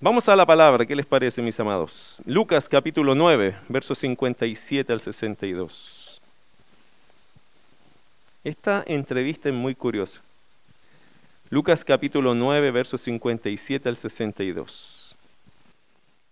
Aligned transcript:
Vamos 0.00 0.28
a 0.28 0.36
la 0.36 0.44
palabra, 0.44 0.84
¿qué 0.84 0.96
les 0.96 1.06
parece, 1.06 1.40
mis 1.40 1.58
amados? 1.60 2.20
Lucas 2.26 2.68
capítulo 2.68 3.14
9, 3.14 3.56
versos 3.68 3.96
57 3.98 4.92
al 4.92 5.00
62. 5.00 6.20
Esta 8.42 8.82
entrevista 8.86 9.48
es 9.48 9.54
muy 9.54 9.74
curiosa. 9.74 10.20
Lucas 11.48 11.84
capítulo 11.84 12.34
9, 12.34 12.70
versos 12.72 13.00
57 13.02 13.88
al 13.88 13.96
62. 13.96 15.16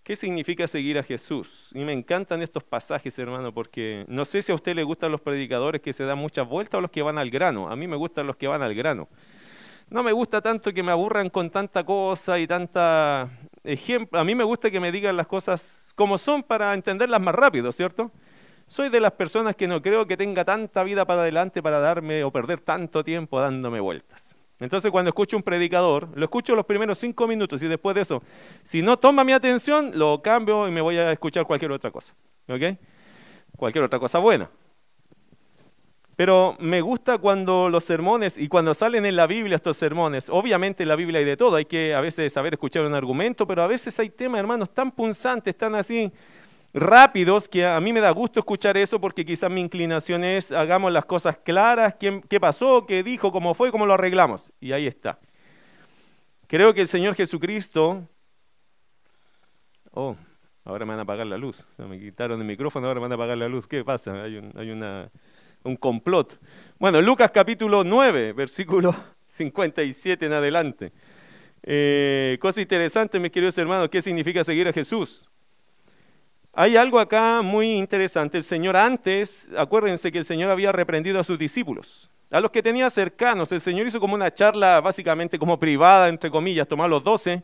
¿Qué 0.02 0.16
significa 0.16 0.66
seguir 0.66 0.98
a 0.98 1.04
Jesús? 1.04 1.70
Y 1.72 1.84
me 1.84 1.92
encantan 1.92 2.42
estos 2.42 2.64
pasajes, 2.64 3.16
hermano, 3.18 3.52
porque 3.52 4.04
no 4.08 4.24
sé 4.24 4.42
si 4.42 4.50
a 4.50 4.56
usted 4.56 4.74
le 4.74 4.82
gustan 4.82 5.12
los 5.12 5.20
predicadores 5.20 5.80
que 5.80 5.92
se 5.92 6.04
dan 6.04 6.18
muchas 6.18 6.46
vueltas 6.48 6.78
o 6.78 6.80
los 6.80 6.90
que 6.90 7.02
van 7.02 7.16
al 7.16 7.30
grano. 7.30 7.70
A 7.70 7.76
mí 7.76 7.86
me 7.86 7.96
gustan 7.96 8.26
los 8.26 8.36
que 8.36 8.48
van 8.48 8.62
al 8.62 8.74
grano. 8.74 9.08
No 9.88 10.02
me 10.02 10.12
gusta 10.12 10.40
tanto 10.40 10.72
que 10.72 10.82
me 10.82 10.90
aburran 10.90 11.30
con 11.30 11.50
tanta 11.50 11.84
cosa 11.84 12.38
y 12.38 12.46
tanta 12.46 13.30
A 13.64 14.24
mí 14.24 14.34
me 14.34 14.44
gusta 14.44 14.70
que 14.70 14.80
me 14.80 14.90
digan 14.90 15.16
las 15.16 15.26
cosas 15.26 15.92
como 15.94 16.18
son 16.18 16.42
para 16.42 16.74
entenderlas 16.74 17.20
más 17.20 17.34
rápido, 17.34 17.70
¿cierto? 17.70 18.10
Soy 18.66 18.88
de 18.88 19.00
las 19.00 19.12
personas 19.12 19.54
que 19.54 19.68
no 19.68 19.82
creo 19.82 20.06
que 20.06 20.16
tenga 20.16 20.44
tanta 20.44 20.82
vida 20.82 21.04
para 21.04 21.22
adelante 21.22 21.62
para 21.62 21.78
darme 21.78 22.24
o 22.24 22.30
perder 22.30 22.60
tanto 22.60 23.04
tiempo 23.04 23.40
dándome 23.40 23.80
vueltas. 23.80 24.36
Entonces 24.58 24.90
cuando 24.90 25.10
escucho 25.10 25.36
un 25.36 25.42
predicador, 25.42 26.08
lo 26.14 26.24
escucho 26.24 26.54
los 26.54 26.64
primeros 26.64 26.98
cinco 26.98 27.26
minutos 27.26 27.62
y 27.62 27.68
después 27.68 27.94
de 27.94 28.02
eso, 28.02 28.22
si 28.62 28.82
no 28.82 28.96
toma 28.96 29.24
mi 29.24 29.32
atención, 29.32 29.92
lo 29.94 30.22
cambio 30.22 30.68
y 30.68 30.70
me 30.70 30.80
voy 30.80 30.98
a 30.98 31.12
escuchar 31.12 31.46
cualquier 31.46 31.72
otra 31.72 31.90
cosa. 31.90 32.14
¿Ok? 32.48 32.78
Cualquier 33.56 33.84
otra 33.84 33.98
cosa 33.98 34.18
buena. 34.18 34.48
Pero 36.22 36.56
me 36.60 36.80
gusta 36.82 37.18
cuando 37.18 37.68
los 37.68 37.82
sermones 37.82 38.38
y 38.38 38.46
cuando 38.46 38.74
salen 38.74 39.04
en 39.06 39.16
la 39.16 39.26
Biblia 39.26 39.56
estos 39.56 39.76
sermones, 39.76 40.28
obviamente 40.28 40.84
en 40.84 40.88
la 40.88 40.94
Biblia 40.94 41.18
hay 41.18 41.24
de 41.24 41.36
todo, 41.36 41.56
hay 41.56 41.64
que 41.64 41.96
a 41.96 42.00
veces 42.00 42.32
saber 42.32 42.52
escuchar 42.52 42.84
un 42.84 42.94
argumento, 42.94 43.44
pero 43.44 43.64
a 43.64 43.66
veces 43.66 43.98
hay 43.98 44.08
temas, 44.08 44.38
hermanos, 44.38 44.72
tan 44.72 44.92
punzantes, 44.92 45.56
tan 45.56 45.74
así 45.74 46.12
rápidos, 46.72 47.48
que 47.48 47.66
a 47.66 47.80
mí 47.80 47.92
me 47.92 47.98
da 47.98 48.12
gusto 48.12 48.38
escuchar 48.38 48.76
eso 48.76 49.00
porque 49.00 49.24
quizás 49.24 49.50
mi 49.50 49.60
inclinación 49.60 50.22
es 50.22 50.52
hagamos 50.52 50.92
las 50.92 51.06
cosas 51.06 51.38
claras, 51.38 51.96
qué, 51.98 52.38
pasó, 52.38 52.86
qué 52.86 53.02
dijo, 53.02 53.32
cómo 53.32 53.52
fue, 53.52 53.72
cómo 53.72 53.84
lo 53.84 53.94
arreglamos. 53.94 54.52
Y 54.60 54.70
ahí 54.70 54.86
está. 54.86 55.18
Creo 56.46 56.72
que 56.72 56.82
el 56.82 56.88
Señor 56.88 57.16
Jesucristo... 57.16 58.08
Oh, 59.90 60.14
ahora 60.64 60.84
me 60.84 60.90
van 60.90 61.00
a 61.00 61.02
apagar 61.02 61.26
la 61.26 61.36
luz. 61.36 61.66
me 61.78 61.98
quitaron 61.98 62.40
el 62.40 62.46
micrófono, 62.46 62.86
ahora 62.86 63.00
me 63.00 63.06
van 63.06 63.10
a 63.10 63.14
apagar 63.16 63.38
la 63.38 63.48
luz. 63.48 63.66
¿Qué 63.66 63.84
pasa? 63.84 64.22
Hay 64.22 64.70
una 64.70 65.10
un 65.64 65.76
complot. 65.76 66.38
Bueno, 66.78 67.00
Lucas 67.00 67.30
capítulo 67.30 67.84
9, 67.84 68.32
versículo 68.36 68.94
57 69.26 70.26
en 70.26 70.32
adelante. 70.32 70.92
Eh, 71.62 72.38
cosa 72.40 72.60
interesante, 72.60 73.20
mis 73.20 73.30
queridos 73.30 73.56
hermanos, 73.58 73.88
¿qué 73.90 74.02
significa 74.02 74.42
seguir 74.42 74.68
a 74.68 74.72
Jesús? 74.72 75.24
Hay 76.52 76.76
algo 76.76 76.98
acá 76.98 77.40
muy 77.42 77.72
interesante. 77.72 78.36
El 78.36 78.44
Señor 78.44 78.76
antes, 78.76 79.48
acuérdense 79.56 80.12
que 80.12 80.18
el 80.18 80.24
Señor 80.24 80.50
había 80.50 80.72
reprendido 80.72 81.18
a 81.18 81.24
sus 81.24 81.38
discípulos, 81.38 82.10
a 82.30 82.40
los 82.40 82.50
que 82.50 82.62
tenía 82.62 82.90
cercanos. 82.90 83.52
El 83.52 83.60
Señor 83.60 83.86
hizo 83.86 84.00
como 84.00 84.14
una 84.14 84.32
charla 84.32 84.80
básicamente 84.80 85.38
como 85.38 85.58
privada, 85.58 86.08
entre 86.08 86.30
comillas, 86.30 86.68
tomó 86.68 86.86
los 86.88 87.02
doce 87.02 87.42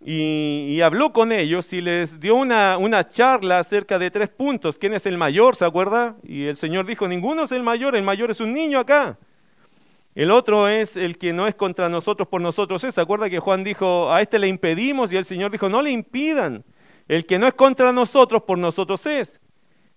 y, 0.00 0.80
habló 0.80 1.12
con 1.12 1.32
ellos 1.32 1.72
y 1.72 1.80
les 1.80 2.20
dio 2.20 2.36
una, 2.36 2.78
una, 2.78 3.08
charla 3.08 3.58
acerca 3.58 3.98
de 3.98 4.10
tres 4.10 4.28
puntos. 4.28 4.78
¿Quién 4.78 4.94
es 4.94 5.06
el 5.06 5.18
mayor? 5.18 5.56
¿Se 5.56 5.64
acuerda? 5.64 6.16
Y 6.22 6.44
el 6.46 6.56
Señor 6.56 6.86
dijo, 6.86 7.08
ninguno 7.08 7.44
es 7.44 7.52
el 7.52 7.62
mayor, 7.62 7.96
el 7.96 8.04
mayor 8.04 8.30
es 8.30 8.40
un 8.40 8.52
niño 8.52 8.78
acá. 8.78 9.18
El 10.14 10.30
otro 10.30 10.68
es 10.68 10.96
el 10.96 11.18
que 11.18 11.32
no 11.32 11.46
es 11.46 11.54
contra 11.54 11.88
nosotros, 11.88 12.28
por 12.28 12.40
nosotros. 12.40 12.82
¿Se 12.82 13.00
acuerda 13.00 13.30
que 13.30 13.38
Juan 13.38 13.64
dijo, 13.64 14.12
a 14.12 14.20
este 14.20 14.38
le 14.38 14.48
impedimos? 14.48 15.12
Y 15.12 15.16
el 15.16 15.24
Señor 15.24 15.50
dijo, 15.50 15.68
no 15.68 15.82
le 15.82 15.90
impidan. 15.90 16.64
El 17.08 17.24
que 17.24 17.38
no 17.38 17.46
es 17.46 17.54
contra 17.54 17.92
nosotros, 17.92 18.42
por 18.42 18.58
nosotros 18.58 19.04
es. 19.06 19.40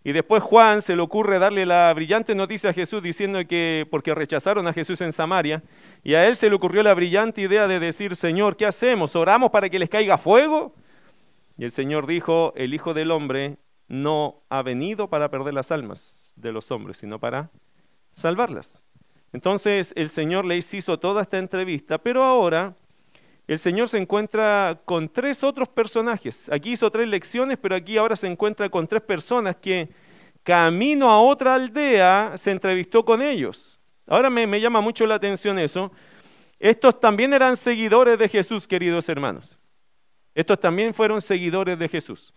Y 0.04 0.14
después 0.14 0.42
Juan 0.42 0.82
se 0.82 0.96
le 0.96 1.02
ocurre 1.02 1.38
darle 1.38 1.66
la 1.66 1.94
brillante 1.94 2.34
noticia 2.34 2.72
a 2.72 2.74
Jesús 2.74 3.04
diciendo 3.04 3.40
que 3.48 3.88
porque 3.92 4.16
rechazaron 4.16 4.68
a 4.68 4.74
Jesús 4.74 5.00
en 5.02 5.12
Samaria, 5.12 5.62
y 6.04 6.16
a 6.16 6.28
él 6.28 6.36
se 6.36 6.50
le 6.50 6.56
ocurrió 6.56 6.82
la 6.82 6.96
brillante 6.96 7.42
idea 7.42 7.68
de 7.68 7.80
decir, 7.80 8.16
Señor, 8.16 8.58
¿qué 8.58 8.66
hacemos? 8.66 9.16
¿Oramos 9.16 9.52
para 9.52 9.70
que 9.70 9.78
les 9.78 9.90
caiga 9.90 10.18
fuego? 10.18 10.74
Y 11.58 11.66
el 11.66 11.72
Señor 11.72 12.08
dijo, 12.08 12.54
el 12.56 12.74
Hijo 12.74 12.96
del 12.96 13.12
Hombre 13.12 13.58
no 13.88 14.42
ha 14.50 14.64
venido 14.64 15.10
para 15.10 15.30
perder 15.30 15.54
las 15.54 15.72
almas 15.72 16.34
de 16.36 16.52
los 16.52 16.72
hombres, 16.72 16.98
sino 16.98 17.20
para 17.20 17.52
salvarlas. 18.14 18.84
Entonces 19.34 19.94
el 19.96 20.10
Señor 20.10 20.46
les 20.46 20.74
hizo 20.74 21.00
toda 21.00 21.22
esta 21.22 21.38
entrevista, 21.38 22.00
pero 22.00 22.24
ahora 22.24 22.76
el 23.48 23.60
Señor 23.60 23.90
se 23.90 23.98
encuentra 23.98 24.82
con 24.86 25.10
tres 25.10 25.44
otros 25.44 25.68
personajes. 25.68 26.50
Aquí 26.50 26.72
hizo 26.72 26.90
tres 26.90 27.10
lecciones, 27.10 27.58
pero 27.62 27.76
aquí 27.76 27.98
ahora 27.98 28.16
se 28.16 28.28
encuentra 28.28 28.70
con 28.70 28.88
tres 28.88 29.02
personas 29.02 29.56
que 29.58 29.90
camino 30.44 31.10
a 31.10 31.20
otra 31.20 31.56
aldea 31.56 32.34
se 32.38 32.52
entrevistó 32.52 33.04
con 33.04 33.22
ellos. 33.22 33.80
Ahora 34.08 34.30
me, 34.30 34.60
llama 34.60 34.82
mucho 34.82 35.06
la 35.06 35.16
atención 35.16 35.60
eso. 35.60 35.92
Estos 36.60 37.00
también 37.00 37.34
eran 37.34 37.58
seguidores 37.58 38.18
de 38.20 38.30
Jesús, 38.30 38.68
queridos 38.68 39.10
hermanos. 39.10 39.60
Estos 40.36 40.60
también 40.60 40.94
fueron 40.94 41.22
seguidores 41.22 41.78
de 41.78 41.90
Jesús. 41.90 42.34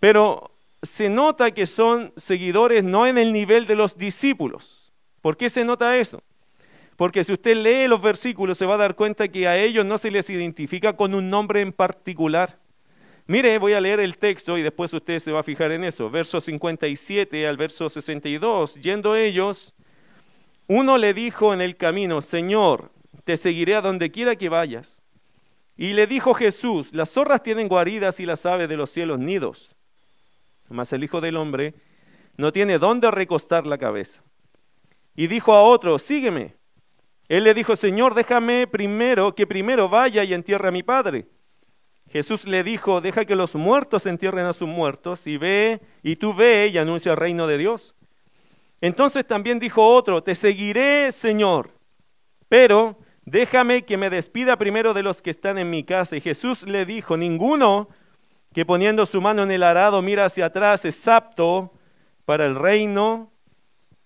Pero 0.00 0.56
se 0.82 1.08
nota 1.08 1.52
que 1.52 1.66
son 1.66 2.12
seguidores 2.16 2.82
no 2.82 3.06
en 3.06 3.18
el 3.18 3.32
nivel 3.32 3.66
de 3.66 3.76
los 3.76 3.96
discípulos. 3.96 4.92
¿Por 5.20 5.36
qué 5.36 5.48
se 5.48 5.64
nota 5.64 5.96
eso? 5.96 6.22
Porque 6.96 7.24
si 7.24 7.32
usted 7.32 7.56
lee 7.56 7.88
los 7.88 8.00
versículos 8.00 8.58
se 8.58 8.66
va 8.66 8.74
a 8.74 8.78
dar 8.78 8.94
cuenta 8.94 9.28
que 9.28 9.48
a 9.48 9.56
ellos 9.56 9.84
no 9.84 9.98
se 9.98 10.10
les 10.10 10.28
identifica 10.30 10.94
con 10.94 11.14
un 11.14 11.30
nombre 11.30 11.60
en 11.60 11.72
particular. 11.72 12.58
Mire, 13.26 13.58
voy 13.58 13.72
a 13.72 13.80
leer 13.80 14.00
el 14.00 14.18
texto 14.18 14.58
y 14.58 14.62
después 14.62 14.92
usted 14.92 15.18
se 15.18 15.32
va 15.32 15.40
a 15.40 15.44
fijar 15.44 15.72
en 15.72 15.84
eso. 15.84 16.10
Verso 16.10 16.40
57 16.40 17.46
al 17.46 17.56
verso 17.56 17.88
62. 17.88 18.74
Yendo 18.76 19.16
ellos, 19.16 19.74
uno 20.66 20.98
le 20.98 21.14
dijo 21.14 21.54
en 21.54 21.60
el 21.60 21.76
camino, 21.76 22.20
Señor, 22.20 22.90
te 23.24 23.36
seguiré 23.36 23.74
a 23.74 23.80
donde 23.80 24.10
quiera 24.10 24.36
que 24.36 24.48
vayas. 24.48 25.02
Y 25.76 25.94
le 25.94 26.06
dijo 26.06 26.34
Jesús, 26.34 26.92
las 26.92 27.10
zorras 27.10 27.42
tienen 27.42 27.68
guaridas 27.68 28.20
y 28.20 28.26
las 28.26 28.44
aves 28.44 28.68
de 28.68 28.76
los 28.76 28.90
cielos 28.90 29.18
nidos. 29.18 29.74
Mas 30.68 30.92
el 30.92 31.04
Hijo 31.04 31.20
del 31.20 31.36
Hombre 31.36 31.74
no 32.36 32.52
tiene 32.52 32.78
dónde 32.78 33.10
recostar 33.10 33.66
la 33.66 33.78
cabeza. 33.78 34.22
Y 35.14 35.26
dijo 35.26 35.52
a 35.52 35.62
otro, 35.62 35.98
sígueme. 35.98 36.56
Él 37.32 37.44
le 37.44 37.54
dijo, 37.54 37.76
Señor, 37.76 38.14
déjame 38.14 38.66
primero 38.66 39.34
que 39.34 39.46
primero 39.46 39.88
vaya 39.88 40.22
y 40.22 40.34
entierre 40.34 40.68
a 40.68 40.70
mi 40.70 40.82
padre. 40.82 41.28
Jesús 42.10 42.46
le 42.46 42.62
dijo, 42.62 43.00
deja 43.00 43.24
que 43.24 43.34
los 43.34 43.54
muertos 43.54 44.04
entierren 44.04 44.44
a 44.44 44.52
sus 44.52 44.68
muertos 44.68 45.26
y 45.26 45.38
ve, 45.38 45.80
y 46.02 46.16
tú 46.16 46.34
ve 46.34 46.68
y 46.70 46.76
anuncia 46.76 47.12
el 47.12 47.16
reino 47.16 47.46
de 47.46 47.56
Dios. 47.56 47.94
Entonces 48.82 49.26
también 49.26 49.58
dijo 49.58 49.82
otro, 49.82 50.22
te 50.22 50.34
seguiré, 50.34 51.10
Señor, 51.10 51.70
pero 52.50 52.98
déjame 53.24 53.86
que 53.86 53.96
me 53.96 54.10
despida 54.10 54.58
primero 54.58 54.92
de 54.92 55.02
los 55.02 55.22
que 55.22 55.30
están 55.30 55.56
en 55.56 55.70
mi 55.70 55.84
casa. 55.84 56.14
Y 56.16 56.20
Jesús 56.20 56.64
le 56.64 56.84
dijo, 56.84 57.16
ninguno 57.16 57.88
que 58.52 58.66
poniendo 58.66 59.06
su 59.06 59.22
mano 59.22 59.42
en 59.44 59.52
el 59.52 59.62
arado 59.62 60.02
mira 60.02 60.26
hacia 60.26 60.44
atrás 60.44 60.84
es 60.84 61.08
apto 61.08 61.72
para 62.26 62.44
el 62.44 62.56
reino 62.56 63.32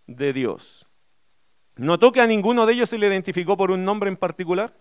de 0.06 0.32
Dios. 0.32 0.85
¿Notó 1.76 2.10
que 2.10 2.20
a 2.20 2.26
ninguno 2.26 2.64
de 2.64 2.72
ellos 2.72 2.88
se 2.88 2.98
le 2.98 3.06
identificó 3.06 3.56
por 3.56 3.70
un 3.70 3.84
nombre 3.84 4.08
en 4.08 4.16
particular? 4.16 4.72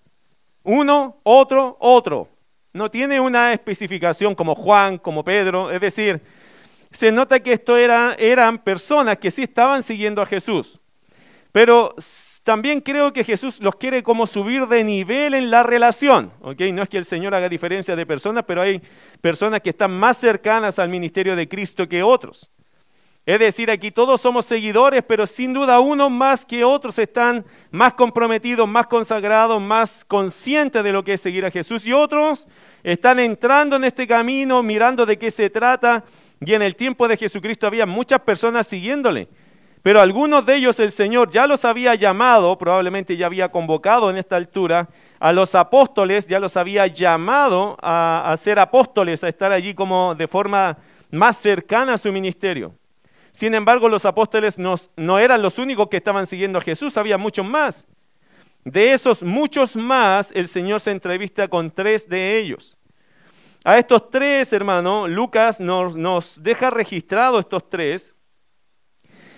Uno, 0.63 1.19
otro, 1.23 1.77
otro. 1.79 2.29
No 2.71 2.89
tiene 2.89 3.19
una 3.19 3.53
especificación 3.53 4.33
como 4.33 4.55
Juan, 4.55 4.97
como 4.97 5.23
Pedro. 5.23 5.71
Es 5.71 5.81
decir, 5.81 6.21
se 6.91 7.11
nota 7.11 7.41
que 7.41 7.53
esto 7.53 7.77
era, 7.77 8.15
eran 8.17 8.57
personas 8.57 9.17
que 9.17 9.29
sí 9.29 9.43
estaban 9.43 9.83
siguiendo 9.83 10.21
a 10.21 10.25
Jesús. 10.25 10.79
Pero 11.51 11.93
también 12.43 12.79
creo 12.79 13.11
que 13.11 13.23
Jesús 13.23 13.59
los 13.59 13.75
quiere 13.75 14.01
como 14.01 14.27
subir 14.27 14.67
de 14.67 14.83
nivel 14.83 15.33
en 15.33 15.51
la 15.51 15.63
relación. 15.63 16.31
¿okay? 16.41 16.71
No 16.71 16.83
es 16.83 16.89
que 16.89 16.97
el 16.97 17.05
Señor 17.05 17.35
haga 17.35 17.49
diferencia 17.49 17.95
de 17.95 18.05
personas, 18.05 18.43
pero 18.47 18.61
hay 18.61 18.81
personas 19.19 19.61
que 19.61 19.71
están 19.71 19.97
más 19.97 20.17
cercanas 20.17 20.79
al 20.79 20.89
ministerio 20.89 21.35
de 21.35 21.47
Cristo 21.49 21.89
que 21.89 22.03
otros. 22.03 22.51
Es 23.25 23.39
decir, 23.39 23.71
aquí 23.71 23.89
todos 23.89 24.21
somos 24.21 24.45
seguidores, 24.45 25.03
pero 25.07 25.25
sin 25.25 25.51
duda 25.51 25.79
unos 25.79 26.11
más 26.11 26.45
que 26.45 26.63
otros 26.63 26.99
están 26.99 27.43
más 27.71 27.93
comprometidos, 27.93 28.67
más 28.67 28.85
consagrados, 28.85 29.59
más 29.59 30.05
conscientes 30.05 30.83
de 30.83 30.91
lo 30.91 31.03
que 31.03 31.13
es 31.13 31.21
seguir 31.21 31.43
a 31.43 31.49
Jesús. 31.49 31.83
Y 31.87 31.91
otros 31.91 32.47
están 32.83 33.19
entrando 33.19 33.77
en 33.77 33.83
este 33.83 34.05
camino, 34.05 34.61
mirando 34.61 35.07
de 35.07 35.17
qué 35.17 35.31
se 35.31 35.49
trata. 35.49 36.03
Y 36.39 36.53
en 36.53 36.61
el 36.61 36.75
tiempo 36.75 37.07
de 37.07 37.17
Jesucristo 37.17 37.65
había 37.65 37.87
muchas 37.87 38.19
personas 38.19 38.67
siguiéndole. 38.67 39.27
Pero 39.81 40.01
algunos 40.01 40.45
de 40.45 40.57
ellos 40.57 40.79
el 40.79 40.91
Señor 40.91 41.31
ya 41.31 41.47
los 41.47 41.65
había 41.65 41.95
llamado, 41.95 42.55
probablemente 42.59 43.17
ya 43.17 43.25
había 43.25 43.49
convocado 43.49 44.11
en 44.11 44.17
esta 44.17 44.35
altura, 44.35 44.89
a 45.19 45.33
los 45.33 45.55
apóstoles, 45.55 46.27
ya 46.27 46.39
los 46.39 46.57
había 46.57 46.85
llamado 46.85 47.75
a, 47.81 48.31
a 48.31 48.37
ser 48.37 48.59
apóstoles, 48.59 49.23
a 49.23 49.29
estar 49.29 49.51
allí 49.51 49.73
como 49.73 50.13
de 50.13 50.27
forma 50.27 50.77
más 51.09 51.37
cercana 51.37 51.95
a 51.95 51.97
su 51.97 52.11
ministerio. 52.11 52.73
Sin 53.35 53.53
embargo, 53.53 53.89
los 53.89 54.05
apóstoles 54.05 54.57
no, 54.57 55.19
eran 55.19 55.41
los 55.41 55.59
únicos 55.59 55.89
que 55.89 55.97
estaban 55.97 56.25
siguiendo 56.25 56.57
a 56.57 56.61
Jesús, 56.61 56.95
había 56.95 57.17
muchos 57.17 57.45
más. 57.45 57.85
De 58.63 58.93
esos 58.93 59.23
muchos 59.23 59.75
más, 59.75 60.31
el 60.33 60.47
Señor 60.47 60.79
se 60.79 60.91
entrevista 60.91 61.49
con 61.49 61.69
tres 61.69 62.07
de 62.07 62.37
ellos. 62.39 62.77
A 63.65 63.77
estos 63.77 64.09
tres, 64.09 64.53
hermano, 64.53 65.09
Lucas 65.09 65.59
nos, 65.59 66.41
deja 66.41 66.69
registrado 66.69 67.37
estos 67.37 67.69
tres. 67.69 68.15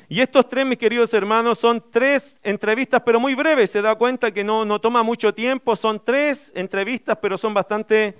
Y 0.08 0.22
estos 0.22 0.48
tres, 0.48 0.64
mis 0.68 0.78
queridos 0.78 1.12
hermanos, 1.16 1.58
son 1.58 1.84
tres 1.90 2.40
entrevistas, 2.44 3.02
pero 3.04 3.20
muy 3.20 3.34
breves. 3.34 3.72
Se 3.72 3.82
da 3.82 3.96
cuenta 3.96 4.30
que 4.30 4.44
no 4.44 4.80
toma 4.80 5.02
mucho 5.02 5.34
tiempo. 5.34 5.76
Son 5.76 6.00
tres 6.06 6.54
entrevistas, 6.56 7.18
pero 7.20 7.36
son 7.36 7.52
bastante 7.52 8.16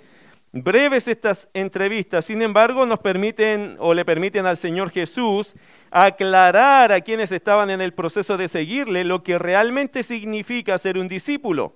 breves 0.52 1.08
estas 1.08 1.48
entrevistas. 1.54 2.24
Sin 2.24 2.42
embargo, 2.42 2.86
nos 2.86 3.00
permiten 3.00 3.76
o 3.78 3.94
le 3.94 4.04
permiten 4.04 4.46
al 4.46 4.56
Señor 4.56 4.90
Jesús 4.90 5.54
aclarar 5.90 6.92
a 6.92 7.00
quienes 7.00 7.32
estaban 7.32 7.70
en 7.70 7.80
el 7.80 7.94
proceso 7.94 8.36
de 8.36 8.48
seguirle 8.48 9.04
lo 9.04 9.22
que 9.22 9.38
realmente 9.38 10.02
significa 10.02 10.78
ser 10.78 10.98
un 10.98 11.08
discípulo. 11.08 11.74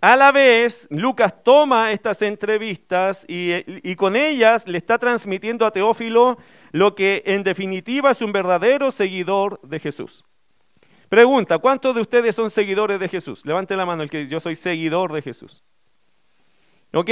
A 0.00 0.14
la 0.14 0.30
vez, 0.30 0.86
Lucas 0.90 1.42
toma 1.42 1.90
estas 1.90 2.22
entrevistas 2.22 3.24
y, 3.26 3.96
con 3.96 4.14
ellas 4.14 4.68
le 4.68 4.78
está 4.78 4.96
transmitiendo 4.96 5.66
a 5.66 5.72
Teófilo 5.72 6.38
lo 6.70 6.94
que 6.94 7.24
en 7.26 7.42
definitiva 7.42 8.12
es 8.12 8.22
un 8.22 8.30
verdadero 8.30 8.92
seguidor 8.92 9.60
de 9.62 9.80
Jesús. 9.80 10.24
Pregunta, 11.08 11.58
¿cuántos 11.58 11.96
de 11.96 12.02
ustedes 12.02 12.36
son 12.36 12.50
seguidores 12.50 13.00
de 13.00 13.08
Jesús? 13.08 13.44
Levante 13.44 13.74
la 13.74 13.86
mano 13.86 14.04
el 14.04 14.10
que 14.10 14.28
yo 14.28 14.38
soy 14.38 14.54
seguidor 14.54 15.12
de 15.12 15.22
Jesús. 15.22 15.64
Ok, 16.92 17.10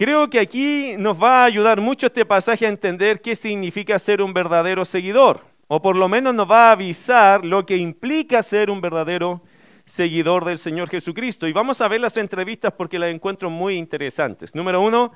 creo 0.00 0.30
que 0.30 0.40
aquí 0.40 0.94
nos 0.96 1.22
va 1.22 1.42
a 1.42 1.44
ayudar 1.44 1.78
mucho 1.78 2.06
este 2.06 2.24
pasaje 2.24 2.64
a 2.64 2.70
entender 2.70 3.20
qué 3.20 3.36
significa 3.36 3.98
ser 3.98 4.22
un 4.22 4.32
verdadero 4.32 4.86
seguidor, 4.86 5.44
o 5.68 5.82
por 5.82 5.94
lo 5.94 6.08
menos 6.08 6.34
nos 6.34 6.50
va 6.50 6.70
a 6.70 6.72
avisar 6.72 7.44
lo 7.44 7.66
que 7.66 7.76
implica 7.76 8.42
ser 8.42 8.70
un 8.70 8.80
verdadero 8.80 9.42
seguidor 9.84 10.46
del 10.46 10.58
Señor 10.58 10.88
Jesucristo. 10.88 11.46
Y 11.46 11.52
vamos 11.52 11.82
a 11.82 11.88
ver 11.88 12.00
las 12.00 12.16
entrevistas 12.16 12.72
porque 12.72 12.98
las 12.98 13.10
encuentro 13.10 13.50
muy 13.50 13.76
interesantes. 13.76 14.54
Número 14.54 14.80
uno, 14.80 15.12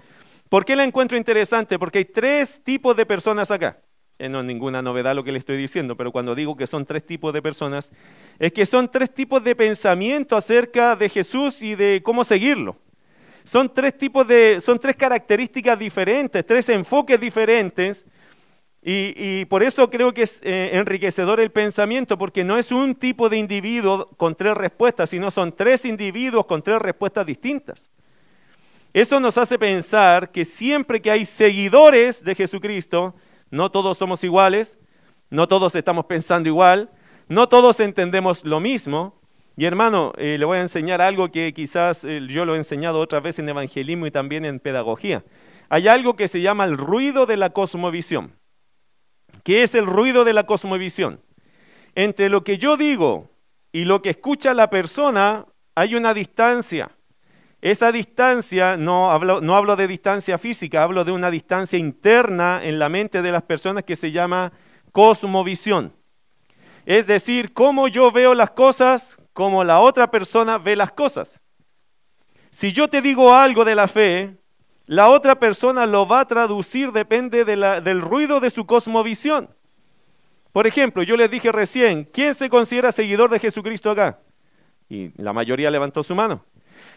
¿por 0.50 0.66
qué 0.66 0.76
la 0.76 0.84
encuentro 0.84 1.16
interesante? 1.16 1.78
Porque 1.78 2.00
hay 2.00 2.04
tres 2.04 2.62
tipos 2.62 2.94
de 2.94 3.06
personas 3.06 3.50
acá. 3.50 3.78
Eh, 4.18 4.28
no 4.28 4.40
es 4.40 4.44
ninguna 4.44 4.82
novedad 4.82 5.14
lo 5.14 5.24
que 5.24 5.32
le 5.32 5.38
estoy 5.38 5.56
diciendo, 5.56 5.96
pero 5.96 6.12
cuando 6.12 6.34
digo 6.34 6.58
que 6.58 6.66
son 6.66 6.84
tres 6.84 7.06
tipos 7.06 7.32
de 7.32 7.40
personas, 7.40 7.90
es 8.38 8.52
que 8.52 8.66
son 8.66 8.90
tres 8.90 9.14
tipos 9.14 9.42
de 9.42 9.56
pensamiento 9.56 10.36
acerca 10.36 10.94
de 10.94 11.08
Jesús 11.08 11.62
y 11.62 11.74
de 11.74 12.02
cómo 12.04 12.22
seguirlo. 12.22 12.83
Son 13.44 13.72
tres 13.72 13.96
tipos 13.96 14.26
de, 14.26 14.60
son 14.60 14.78
tres 14.78 14.96
características 14.96 15.78
diferentes, 15.78 16.44
tres 16.44 16.68
enfoques 16.70 17.20
diferentes 17.20 18.06
y, 18.86 19.46
por 19.46 19.62
eso 19.62 19.88
creo 19.88 20.12
que 20.12 20.22
es 20.22 20.42
eh, 20.42 20.70
enriquecedor 20.74 21.40
el 21.40 21.50
pensamiento, 21.50 22.18
porque 22.18 22.44
no 22.44 22.58
es 22.58 22.70
un 22.70 22.94
tipo 22.94 23.30
de 23.30 23.38
individuo 23.38 24.10
con 24.18 24.34
tres 24.34 24.54
respuestas, 24.54 25.08
sino 25.08 25.30
son 25.30 25.56
tres 25.56 25.86
individuos 25.86 26.44
con 26.44 26.62
tres 26.62 26.82
respuestas 26.82 27.24
distintas. 27.24 27.90
Eso 28.92 29.20
nos 29.20 29.38
hace 29.38 29.58
pensar 29.58 30.30
que 30.30 30.44
siempre 30.44 31.00
que 31.00 31.10
hay 31.10 31.24
seguidores 31.24 32.22
de 32.22 32.34
Jesucristo, 32.34 33.14
no 33.50 33.70
todos 33.70 33.96
somos 33.96 34.22
iguales, 34.22 34.78
no 35.30 35.48
todos 35.48 35.74
estamos 35.74 36.04
pensando 36.04 36.50
igual, 36.50 36.90
no 37.26 37.48
todos 37.48 37.80
entendemos 37.80 38.44
lo 38.44 38.60
mismo. 38.60 39.18
Y 39.56 39.66
hermano, 39.66 40.12
eh, 40.16 40.36
le 40.38 40.44
voy 40.44 40.58
a 40.58 40.62
enseñar 40.62 41.00
algo 41.00 41.30
que 41.30 41.52
quizás 41.54 42.04
eh, 42.04 42.20
yo 42.28 42.44
lo 42.44 42.54
he 42.54 42.58
enseñado 42.58 43.00
otra 43.00 43.20
vez 43.20 43.38
en 43.38 43.48
evangelismo 43.48 44.06
y 44.06 44.10
también 44.10 44.44
en 44.44 44.58
pedagogía. 44.58 45.24
Hay 45.68 45.86
algo 45.86 46.16
que 46.16 46.28
se 46.28 46.40
llama 46.40 46.64
el 46.64 46.76
ruido 46.76 47.26
de 47.26 47.36
la 47.36 47.50
cosmovisión. 47.50 48.32
¿Qué 49.44 49.62
es 49.62 49.74
el 49.74 49.86
ruido 49.86 50.24
de 50.24 50.32
la 50.32 50.44
cosmovisión? 50.44 51.20
Entre 51.94 52.28
lo 52.28 52.42
que 52.42 52.58
yo 52.58 52.76
digo 52.76 53.30
y 53.72 53.84
lo 53.84 54.02
que 54.02 54.10
escucha 54.10 54.54
la 54.54 54.70
persona 54.70 55.46
hay 55.74 55.94
una 55.94 56.14
distancia. 56.14 56.90
Esa 57.60 57.92
distancia, 57.92 58.76
no 58.76 59.10
hablo, 59.10 59.40
no 59.40 59.56
hablo 59.56 59.76
de 59.76 59.86
distancia 59.86 60.36
física, 60.36 60.82
hablo 60.82 61.04
de 61.04 61.12
una 61.12 61.30
distancia 61.30 61.78
interna 61.78 62.60
en 62.62 62.78
la 62.78 62.88
mente 62.88 63.22
de 63.22 63.32
las 63.32 63.42
personas 63.42 63.84
que 63.84 63.96
se 63.96 64.12
llama 64.12 64.52
cosmovisión. 64.92 65.94
Es 66.84 67.06
decir, 67.06 67.54
cómo 67.54 67.88
yo 67.88 68.12
veo 68.12 68.34
las 68.34 68.50
cosas, 68.50 69.18
como 69.34 69.64
la 69.64 69.80
otra 69.80 70.10
persona 70.10 70.56
ve 70.56 70.76
las 70.76 70.92
cosas. 70.92 71.42
Si 72.50 72.72
yo 72.72 72.88
te 72.88 73.02
digo 73.02 73.34
algo 73.34 73.64
de 73.64 73.74
la 73.74 73.88
fe, 73.88 74.38
la 74.86 75.10
otra 75.10 75.38
persona 75.38 75.86
lo 75.86 76.06
va 76.06 76.20
a 76.20 76.28
traducir, 76.28 76.92
depende 76.92 77.44
del 77.44 78.00
ruido 78.00 78.40
de 78.40 78.48
su 78.48 78.64
cosmovisión. 78.64 79.50
Por 80.52 80.68
ejemplo, 80.68 81.02
yo 81.02 81.16
les 81.16 81.30
dije 81.30 81.50
recién, 81.50 82.04
¿quién 82.04 82.32
se 82.34 82.48
considera 82.48 82.92
seguidor 82.92 83.28
de 83.28 83.40
Jesucristo 83.40 83.90
acá? 83.90 84.20
Y 84.88 85.10
la 85.20 85.32
mayoría 85.32 85.70
levantó 85.70 86.04
su 86.04 86.14
mano. 86.14 86.44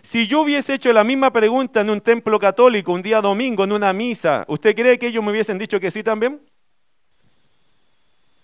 Si 0.03 0.27
yo 0.27 0.41
hubiese 0.41 0.75
hecho 0.75 0.93
la 0.93 1.03
misma 1.03 1.33
pregunta 1.33 1.81
en 1.81 1.89
un 1.89 2.01
templo 2.01 2.39
católico 2.39 2.93
un 2.93 3.01
día 3.01 3.19
domingo, 3.19 3.63
en 3.63 3.71
una 3.71 3.91
misa, 3.93 4.45
¿usted 4.47 4.75
cree 4.75 4.99
que 4.99 5.07
ellos 5.07 5.23
me 5.23 5.31
hubiesen 5.31 5.57
dicho 5.57 5.79
que 5.79 5.89
sí 5.89 6.03
también? 6.03 6.39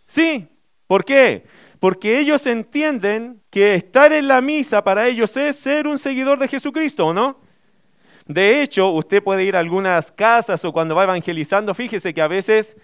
Sí. 0.08 0.48
¿Por 0.88 1.06
qué? 1.06 1.46
Porque 1.84 2.18
ellos 2.18 2.48
entienden 2.48 3.42
que 3.50 3.76
estar 3.76 4.14
en 4.14 4.30
la 4.30 4.40
misa 4.40 4.86
para 4.86 5.06
ellos 5.06 5.36
es 5.36 5.58
ser 5.58 5.86
un 5.86 6.00
seguidor 6.00 6.40
de 6.40 6.48
Jesucristo, 6.48 7.08
¿o 7.08 7.14
no? 7.14 7.42
De 8.26 8.62
hecho, 8.62 8.92
usted 8.92 9.22
puede 9.22 9.44
ir 9.44 9.58
a 9.58 9.60
algunas 9.60 10.10
casas 10.10 10.64
o 10.64 10.72
cuando 10.72 10.96
va 10.96 11.04
evangelizando, 11.04 11.74
fíjese 11.74 12.14
que 12.14 12.22
a 12.22 12.30
veces 12.30 12.78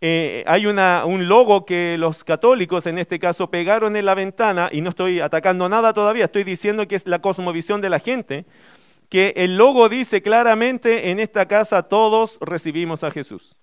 eh, 0.00 0.42
hay 0.48 0.66
un 0.66 1.28
logo 1.28 1.64
que 1.64 1.94
los 1.96 2.24
católicos, 2.24 2.88
en 2.88 2.98
este 2.98 3.20
caso, 3.20 3.52
pegaron 3.52 3.94
en 3.94 4.04
la 4.04 4.16
ventana, 4.16 4.68
y 4.72 4.80
no 4.80 4.90
estoy 4.90 5.20
atacando 5.20 5.68
nada 5.68 5.92
todavía, 5.92 6.24
estoy 6.24 6.42
diciendo 6.42 6.88
que 6.88 6.96
es 6.96 7.06
la 7.06 7.20
cosmovisión 7.20 7.80
de 7.80 7.90
la 7.90 8.00
gente, 8.00 8.46
que 9.08 9.32
el 9.36 9.56
logo 9.58 9.88
dice 9.88 10.22
claramente, 10.22 11.12
en 11.12 11.20
esta 11.20 11.46
casa 11.46 11.84
todos 11.84 12.36
recibimos 12.40 13.04
a 13.04 13.12
Jesús. 13.12 13.54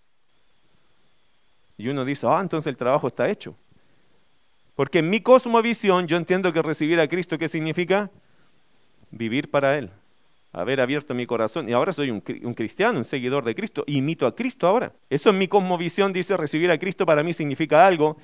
Y 1.78 1.90
uno 1.90 2.06
dice, 2.06 2.26
ah, 2.30 2.40
entonces 2.40 2.70
el 2.70 2.78
trabajo 2.78 3.08
está 3.08 3.30
hecho. 3.30 3.54
Porque 4.78 5.00
en 5.00 5.10
mi 5.10 5.20
cosmovisión 5.20 6.08
yo 6.08 6.16
entiendo 6.16 6.54
que 6.54 6.62
recibir 6.62 7.02
a 7.02 7.10
Cristo, 7.10 7.38
¿qué 7.38 7.50
significa? 7.50 8.10
Vivir 9.12 9.52
para 9.52 9.78
Él 9.78 9.92
haber 10.58 10.82
abierto 10.82 11.14
mi 11.14 11.28
corazón 11.28 11.70
y 11.70 11.74
ahora 11.74 11.94
soy 11.94 12.10
un, 12.10 12.22
cristiano, 12.22 12.98
un 12.98 13.06
seguidor 13.06 13.44
de 13.46 13.54
Cristo, 13.54 13.84
imito 13.86 14.26
a 14.26 14.36
Cristo 14.36 14.66
ahora. 14.66 14.92
Eso 15.08 15.30
en 15.30 15.38
mi 15.38 15.48
cosmovisión 15.48 16.12
dice 16.14 16.36
recibir 16.36 16.72
a 16.72 16.80
Cristo 16.80 17.06
para 17.06 17.22
mí 17.22 17.32
significa 17.32 17.86
algo, 17.86 18.18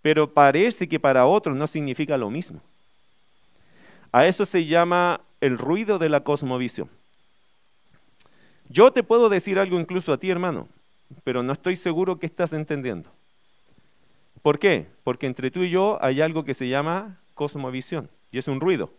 pero 0.00 0.32
parece 0.32 0.88
que 0.88 1.00
para 1.00 1.26
otros 1.26 1.56
no 1.56 1.66
significa 1.66 2.16
lo 2.16 2.30
mismo. 2.30 2.60
A 4.12 4.26
eso 4.26 4.46
se 4.46 4.66
llama 4.66 5.22
el 5.40 5.58
ruido 5.58 5.98
de 5.98 6.08
la 6.08 6.20
cosmovisión. 6.20 6.88
Yo 8.68 8.92
te 8.92 9.02
puedo 9.02 9.28
decir 9.28 9.58
algo 9.58 9.80
incluso 9.80 10.12
a 10.12 10.18
ti, 10.18 10.30
hermano, 10.30 10.68
pero 11.24 11.42
no 11.42 11.52
estoy 11.52 11.74
seguro 11.74 12.18
que 12.20 12.26
estás 12.26 12.52
entendiendo. 12.52 13.10
¿Por 14.42 14.58
qué? 14.58 14.86
Porque 15.04 15.26
entre 15.26 15.50
tú 15.50 15.62
y 15.62 15.70
yo 15.70 15.98
hay 16.00 16.20
algo 16.20 16.44
que 16.44 16.54
se 16.54 16.68
llama 16.68 17.20
cosmovisión 17.34 18.10
y 18.30 18.38
es 18.38 18.48
un 18.48 18.60
ruido. 18.60 18.92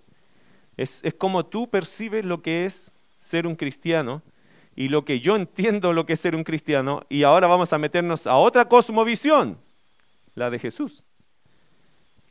Es, 0.78 1.02
como 1.18 1.46
tú 1.46 1.70
percibes 1.70 2.24
lo 2.24 2.42
que 2.42 2.66
es 2.66 2.94
ser 3.18 3.48
un 3.48 3.56
cristiano 3.56 4.22
y 4.76 4.90
lo 4.90 5.06
que 5.06 5.20
yo 5.20 5.36
entiendo 5.36 5.92
lo 5.92 6.06
que 6.06 6.14
es 6.14 6.20
ser 6.20 6.36
un 6.36 6.44
cristiano. 6.44 7.02
Y 7.10 7.24
ahora 7.24 7.48
vamos 7.48 7.74
a 7.74 7.78
meternos 7.78 8.28
a 8.28 8.36
otra 8.36 8.70
cosmovisión, 8.70 9.58
la 10.36 10.50
de 10.50 10.60
Jesús. 10.60 11.04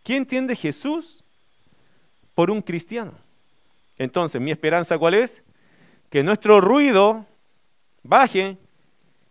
¿Quién 0.05 0.19
entiende 0.19 0.55
Jesús 0.55 1.25
por 2.35 2.51
un 2.51 2.63
cristiano? 2.63 3.13
Entonces, 3.99 4.41
mi 4.41 4.53
esperanza 4.53 4.97
cuál 4.99 5.15
es? 5.15 5.43
Que 6.11 6.23
nuestro 6.23 6.61
ruido 6.61 7.27
baje 8.05 8.57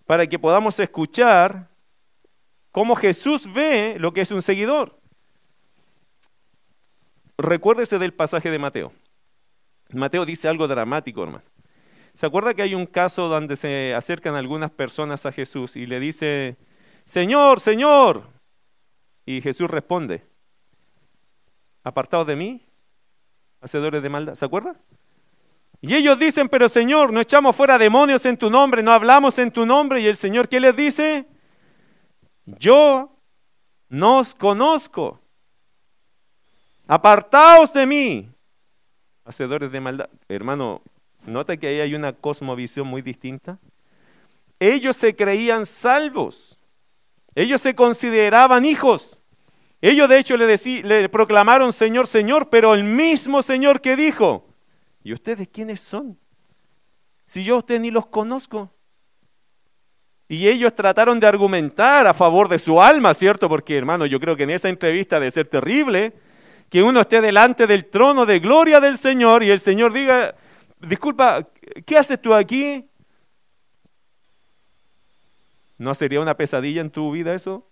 para 0.05 0.27
que 0.27 0.37
podamos 0.37 0.77
escuchar 0.79 1.69
cómo 2.75 2.97
Jesús 2.97 3.53
ve 3.53 3.95
lo 3.99 4.11
que 4.11 4.19
es 4.19 4.31
un 4.31 4.41
seguidor. 4.41 4.99
Recuérdese 7.37 7.99
del 7.99 8.13
pasaje 8.13 8.51
de 8.51 8.59
Mateo. 8.59 8.91
Mateo 9.93 10.25
dice 10.25 10.49
algo 10.49 10.67
dramático, 10.67 11.23
hermano. 11.23 11.45
¿Se 12.13 12.25
acuerda 12.25 12.53
que 12.53 12.63
hay 12.63 12.75
un 12.75 12.85
caso 12.85 13.29
donde 13.29 13.55
se 13.55 13.93
acercan 13.93 14.35
algunas 14.35 14.71
personas 14.71 15.25
a 15.25 15.31
Jesús 15.31 15.77
y 15.77 15.85
le 15.85 16.01
dice, 16.01 16.57
Señor, 17.05 17.61
Señor? 17.61 18.23
Y 19.25 19.39
Jesús 19.39 19.69
responde, 19.71 20.25
apartados 21.81 22.27
de 22.27 22.35
mí, 22.35 22.61
hacedores 23.61 24.03
de 24.03 24.09
maldad. 24.09 24.35
¿Se 24.35 24.43
acuerda? 24.43 24.75
Y 25.79 25.95
ellos 25.95 26.19
dicen, 26.19 26.49
pero 26.49 26.67
Señor, 26.67 27.13
no 27.13 27.21
echamos 27.21 27.55
fuera 27.55 27.77
demonios 27.77 28.25
en 28.25 28.35
tu 28.35 28.49
nombre, 28.49 28.83
no 28.83 28.91
hablamos 28.91 29.39
en 29.39 29.49
tu 29.49 29.65
nombre. 29.65 30.01
Y 30.01 30.07
el 30.07 30.17
Señor, 30.17 30.49
¿qué 30.49 30.59
les 30.59 30.75
dice? 30.75 31.25
Yo 32.45 33.17
nos 33.89 34.35
conozco. 34.35 35.19
Apartaos 36.87 37.73
de 37.73 37.85
mí, 37.85 38.29
hacedores 39.23 39.71
de 39.71 39.79
maldad. 39.81 40.09
Hermano, 40.29 40.81
nota 41.25 41.57
que 41.57 41.67
ahí 41.67 41.79
hay 41.79 41.95
una 41.95 42.13
cosmovisión 42.13 42.87
muy 42.87 43.01
distinta. 43.01 43.59
Ellos 44.59 44.95
se 44.95 45.15
creían 45.15 45.65
salvos. 45.65 46.59
Ellos 47.33 47.61
se 47.61 47.75
consideraban 47.75 48.65
hijos. 48.65 49.21
Ellos 49.81 50.07
de 50.07 50.19
hecho 50.19 50.37
le, 50.37 50.57
le 50.83 51.09
proclamaron 51.09 51.73
Señor, 51.73 52.07
Señor, 52.07 52.49
pero 52.49 52.73
el 52.73 52.83
mismo 52.83 53.41
Señor 53.41 53.81
que 53.81 53.95
dijo, 53.95 54.47
¿y 55.03 55.13
ustedes 55.13 55.47
quiénes 55.47 55.81
son? 55.81 56.17
Si 57.25 57.43
yo 57.43 57.55
a 57.55 57.59
usted 57.59 57.79
ni 57.79 57.91
los 57.91 58.05
conozco. 58.07 58.71
Y 60.27 60.47
ellos 60.47 60.73
trataron 60.73 61.19
de 61.19 61.27
argumentar 61.27 62.07
a 62.07 62.13
favor 62.13 62.49
de 62.49 62.57
su 62.57 62.81
alma, 62.81 63.13
¿cierto? 63.13 63.47
Porque, 63.47 63.77
hermano, 63.77 64.05
yo 64.05 64.19
creo 64.19 64.35
que 64.35 64.43
en 64.43 64.49
esa 64.49 64.69
entrevista 64.69 65.19
debe 65.19 65.31
ser 65.31 65.47
terrible 65.47 66.13
que 66.69 66.81
uno 66.81 67.01
esté 67.01 67.21
delante 67.21 67.67
del 67.67 67.85
trono 67.85 68.25
de 68.25 68.39
gloria 68.39 68.79
del 68.79 68.97
Señor 68.97 69.43
y 69.43 69.51
el 69.51 69.59
Señor 69.59 69.93
diga, 69.93 70.35
disculpa, 70.79 71.47
¿qué 71.85 71.97
haces 71.97 72.19
tú 72.19 72.33
aquí? 72.33 72.85
¿No 75.77 75.93
sería 75.93 76.21
una 76.21 76.35
pesadilla 76.35 76.81
en 76.81 76.89
tu 76.89 77.11
vida 77.11 77.33
eso? 77.35 77.69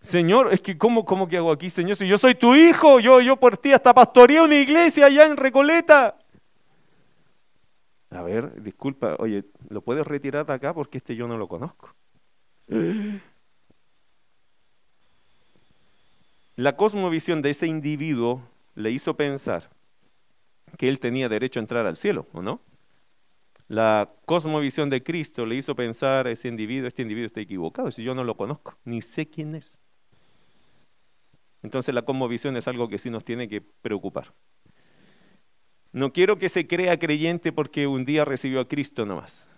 Señor, 0.00 0.52
es 0.52 0.60
que 0.60 0.78
¿cómo, 0.78 1.04
cómo 1.04 1.26
que 1.26 1.36
hago 1.36 1.50
aquí, 1.50 1.68
Señor? 1.68 1.96
Si 1.96 2.06
yo 2.06 2.16
soy 2.16 2.34
tu 2.34 2.54
hijo, 2.54 3.00
yo, 3.00 3.20
yo 3.20 3.36
por 3.36 3.56
ti 3.58 3.72
hasta 3.72 3.92
pastoreé 3.92 4.40
una 4.40 4.54
iglesia 4.54 5.06
allá 5.06 5.26
en 5.26 5.36
Recoleta. 5.36 6.16
A 8.16 8.22
ver, 8.22 8.62
disculpa, 8.62 9.16
oye, 9.18 9.44
¿lo 9.68 9.82
puedes 9.82 10.06
retirar 10.06 10.46
de 10.46 10.54
acá 10.54 10.72
porque 10.72 10.96
este 10.96 11.16
yo 11.16 11.28
no 11.28 11.36
lo 11.36 11.48
conozco? 11.48 11.94
La 16.56 16.76
cosmovisión 16.76 17.42
de 17.42 17.50
ese 17.50 17.66
individuo 17.66 18.40
le 18.74 18.90
hizo 18.90 19.18
pensar 19.18 19.68
que 20.78 20.88
él 20.88 20.98
tenía 20.98 21.28
derecho 21.28 21.60
a 21.60 21.62
entrar 21.62 21.84
al 21.84 21.98
cielo, 21.98 22.26
¿o 22.32 22.40
no? 22.40 22.62
La 23.68 24.10
cosmovisión 24.24 24.88
de 24.88 25.02
Cristo 25.02 25.44
le 25.44 25.56
hizo 25.56 25.76
pensar 25.76 26.26
a 26.26 26.30
ese 26.30 26.48
individuo, 26.48 26.88
este 26.88 27.02
individuo 27.02 27.26
está 27.26 27.42
equivocado, 27.42 27.90
si 27.90 28.02
yo 28.02 28.14
no 28.14 28.24
lo 28.24 28.34
conozco, 28.34 28.78
ni 28.84 29.02
sé 29.02 29.28
quién 29.28 29.54
es. 29.54 29.78
Entonces 31.62 31.94
la 31.94 32.02
cosmovisión 32.02 32.56
es 32.56 32.66
algo 32.66 32.88
que 32.88 32.96
sí 32.96 33.10
nos 33.10 33.24
tiene 33.24 33.46
que 33.46 33.60
preocupar. 33.60 34.32
No 35.96 36.12
quiero 36.12 36.38
que 36.38 36.50
se 36.50 36.66
crea 36.66 36.98
creyente 36.98 37.52
porque 37.52 37.86
un 37.86 38.04
día 38.04 38.26
recibió 38.26 38.60
a 38.60 38.68
Cristo 38.68 39.06
nomás. 39.06 39.48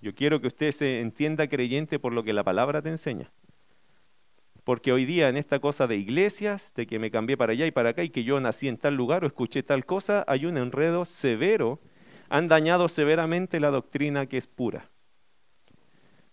Yo 0.00 0.14
quiero 0.14 0.40
que 0.40 0.46
usted 0.46 0.70
se 0.70 1.00
entienda 1.00 1.48
creyente 1.48 1.98
por 1.98 2.12
lo 2.12 2.22
que 2.22 2.32
la 2.32 2.44
palabra 2.44 2.80
te 2.80 2.90
enseña. 2.90 3.32
Porque 4.62 4.92
hoy 4.92 5.04
día 5.04 5.28
en 5.28 5.36
esta 5.36 5.58
cosa 5.58 5.88
de 5.88 5.96
iglesias, 5.96 6.72
de 6.76 6.86
que 6.86 7.00
me 7.00 7.10
cambié 7.10 7.36
para 7.36 7.54
allá 7.54 7.66
y 7.66 7.72
para 7.72 7.88
acá 7.88 8.04
y 8.04 8.10
que 8.10 8.22
yo 8.22 8.38
nací 8.38 8.68
en 8.68 8.76
tal 8.76 8.94
lugar 8.94 9.24
o 9.24 9.26
escuché 9.26 9.64
tal 9.64 9.84
cosa, 9.84 10.24
hay 10.28 10.46
un 10.46 10.58
enredo 10.58 11.04
severo. 11.04 11.80
Han 12.28 12.46
dañado 12.46 12.86
severamente 12.86 13.58
la 13.58 13.70
doctrina 13.70 14.26
que 14.26 14.36
es 14.36 14.46
pura. 14.46 14.92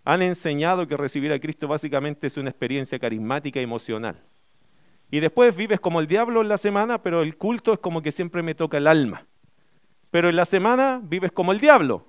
Han 0.04 0.22
enseñado 0.22 0.88
que 0.88 0.98
recibir 0.98 1.34
a 1.34 1.40
Cristo 1.40 1.68
básicamente 1.68 2.28
es 2.28 2.38
una 2.38 2.52
experiencia 2.52 3.00
carismática 3.00 3.60
emocional. 3.60 4.24
Y 5.10 5.20
después 5.20 5.56
vives 5.56 5.80
como 5.80 6.00
el 6.00 6.06
diablo 6.06 6.44
en 6.44 6.48
la 6.48 6.60
semana, 6.60 7.02
pero 7.02 7.24
el 7.24 7.38
culto 7.38 7.74
es 7.74 7.80
como 7.80 8.04
que 8.04 8.12
siempre 8.12 8.44
me 8.44 8.54
toca 8.54 8.78
el 8.78 8.86
alma. 8.86 9.26
Pero 10.12 10.30
en 10.30 10.36
la 10.36 10.46
semana 10.46 11.02
vives 11.04 11.32
como 11.32 11.52
el 11.52 11.60
diablo. 11.60 12.06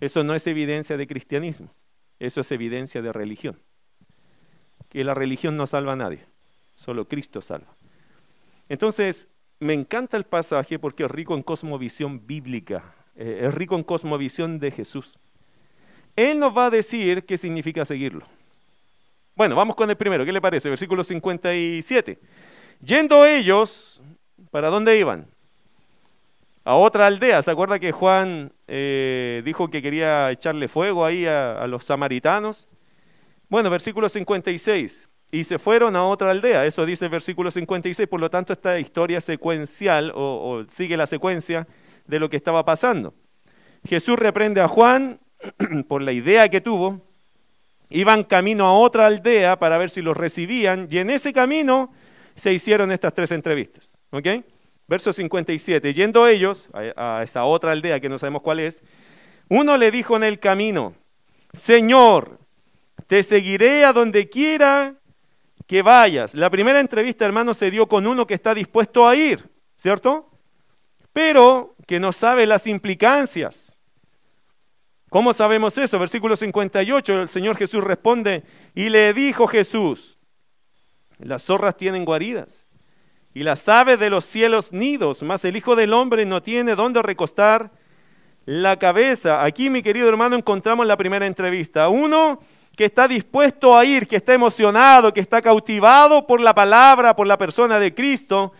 Eso 0.00 0.24
no 0.24 0.34
es 0.34 0.46
evidencia 0.46 0.96
de 0.96 1.06
cristianismo, 1.06 1.72
eso 2.18 2.40
es 2.40 2.50
evidencia 2.50 3.02
de 3.02 3.12
religión 3.12 3.60
que 4.92 5.04
la 5.04 5.14
religión 5.14 5.56
no 5.56 5.66
salva 5.66 5.94
a 5.94 5.96
nadie, 5.96 6.26
solo 6.74 7.08
Cristo 7.08 7.40
salva. 7.40 7.74
Entonces, 8.68 9.26
me 9.58 9.72
encanta 9.72 10.18
el 10.18 10.24
pasaje 10.24 10.78
porque 10.78 11.04
es 11.04 11.10
rico 11.10 11.34
en 11.34 11.42
cosmovisión 11.42 12.26
bíblica, 12.26 12.94
eh, 13.16 13.40
es 13.44 13.54
rico 13.54 13.74
en 13.74 13.84
cosmovisión 13.84 14.58
de 14.58 14.70
Jesús. 14.70 15.18
Él 16.14 16.38
nos 16.38 16.54
va 16.54 16.66
a 16.66 16.70
decir 16.70 17.24
qué 17.24 17.38
significa 17.38 17.86
seguirlo. 17.86 18.26
Bueno, 19.34 19.56
vamos 19.56 19.76
con 19.76 19.88
el 19.88 19.96
primero, 19.96 20.26
¿qué 20.26 20.32
le 20.32 20.42
parece? 20.42 20.68
Versículo 20.68 21.02
57. 21.02 22.18
Yendo 22.84 23.24
ellos, 23.24 24.02
¿para 24.50 24.68
dónde 24.68 24.98
iban? 24.98 25.26
A 26.64 26.76
otra 26.76 27.06
aldea. 27.06 27.42
¿Se 27.42 27.50
acuerda 27.50 27.78
que 27.78 27.92
Juan 27.92 28.52
eh, 28.68 29.42
dijo 29.44 29.68
que 29.68 29.82
quería 29.82 30.30
echarle 30.30 30.68
fuego 30.68 31.04
ahí 31.04 31.26
a 31.26 31.66
los 31.66 31.84
samaritanos? 31.84 32.68
Bueno, 33.52 33.68
versículo 33.68 34.08
56. 34.08 35.10
Y 35.30 35.44
se 35.44 35.58
fueron 35.58 35.94
a 35.94 36.06
otra 36.06 36.30
aldea. 36.30 36.64
Eso 36.64 36.86
dice 36.86 37.04
el 37.04 37.10
versículo 37.10 37.50
56. 37.50 38.08
Por 38.08 38.18
lo 38.18 38.30
tanto, 38.30 38.54
esta 38.54 38.78
historia 38.78 39.20
secuencial 39.20 40.10
o, 40.14 40.64
sigue 40.68 40.96
la 40.96 41.06
secuencia 41.06 41.68
de 42.06 42.18
lo 42.18 42.30
que 42.30 42.38
estaba 42.38 42.64
pasando. 42.64 43.12
Jesús 43.86 44.18
reprende 44.18 44.62
a 44.62 44.68
Juan 44.68 45.20
por 45.88 46.00
la 46.00 46.12
idea 46.12 46.48
que 46.48 46.62
tuvo. 46.62 47.02
Iban 47.90 48.24
camino 48.24 48.64
a 48.64 48.72
otra 48.72 49.06
aldea 49.06 49.58
para 49.58 49.76
ver 49.76 49.90
si 49.90 50.00
los 50.00 50.16
recibían. 50.16 50.88
Y 50.90 50.96
en 50.96 51.10
ese 51.10 51.34
camino 51.34 51.92
se 52.36 52.54
hicieron 52.54 52.90
estas 52.90 53.12
tres 53.12 53.32
entrevistas. 53.32 53.98
¿Ok? 54.12 54.28
Verso 54.92 55.10
57. 55.10 55.94
Yendo 55.94 56.28
ellos 56.28 56.68
a, 56.74 57.22
esa 57.22 57.44
otra 57.44 57.72
aldea 57.72 57.98
que 57.98 58.10
no 58.10 58.18
sabemos 58.18 58.42
cuál 58.42 58.60
es, 58.60 58.82
uno 59.48 59.78
le 59.78 59.90
dijo 59.90 60.18
en 60.18 60.22
el 60.22 60.38
camino, 60.38 60.94
Señor, 61.54 62.38
te 63.06 63.22
seguiré 63.22 63.86
a 63.86 63.94
donde 63.94 64.28
quiera 64.28 64.96
que 65.66 65.80
vayas. 65.80 66.34
La 66.34 66.50
primera 66.50 66.78
entrevista, 66.78 67.24
hermano, 67.24 67.54
se 67.54 67.70
dio 67.70 67.88
con 67.88 68.06
uno 68.06 68.26
que 68.26 68.34
está 68.34 68.52
dispuesto 68.54 69.08
a 69.08 69.16
ir, 69.16 69.48
¿cierto? 69.78 70.28
Pero 71.14 71.74
que 71.86 71.98
no 71.98 72.12
sabe 72.12 72.44
las 72.44 72.66
implicancias. 72.66 73.80
¿Cómo 75.08 75.32
sabemos 75.32 75.78
eso? 75.78 75.98
Versículo 75.98 76.36
58, 76.36 77.22
el 77.22 77.28
Señor 77.28 77.56
Jesús 77.56 77.82
responde, 77.82 78.42
y 78.74 78.90
le 78.90 79.14
dijo 79.14 79.46
Jesús, 79.46 80.18
las 81.16 81.44
zorras 81.44 81.78
tienen 81.78 82.04
guaridas, 82.04 82.66
y 83.34 83.42
las 83.42 83.68
aves 83.68 83.98
de 83.98 84.10
los 84.10 84.24
cielos 84.24 84.72
nidos, 84.72 85.22
mas 85.22 85.44
el 85.44 85.56
Hijo 85.56 85.74
del 85.74 85.92
Hombre 85.92 86.24
no 86.26 86.42
tiene 86.42 86.74
dónde 86.74 87.02
recostar 87.02 87.70
la 88.44 88.78
cabeza. 88.78 89.44
Aquí, 89.44 89.70
mi 89.70 89.82
querido 89.82 90.08
hermano, 90.08 90.36
encontramos 90.36 90.86
la 90.86 90.96
primera 90.96 91.26
entrevista. 91.26 91.88
Uno 91.88 92.40
que 92.76 92.86
está 92.86 93.06
dispuesto 93.06 93.76
a 93.76 93.84
ir, 93.84 94.08
que 94.08 94.16
está 94.16 94.34
emocionado, 94.34 95.12
que 95.12 95.20
está 95.20 95.40
cautivado 95.42 96.26
por 96.26 96.40
la 96.40 96.54
palabra, 96.54 97.14
por 97.14 97.26
la 97.26 97.38
persona 97.38 97.78
de 97.78 97.94
Cristo, 97.94 98.52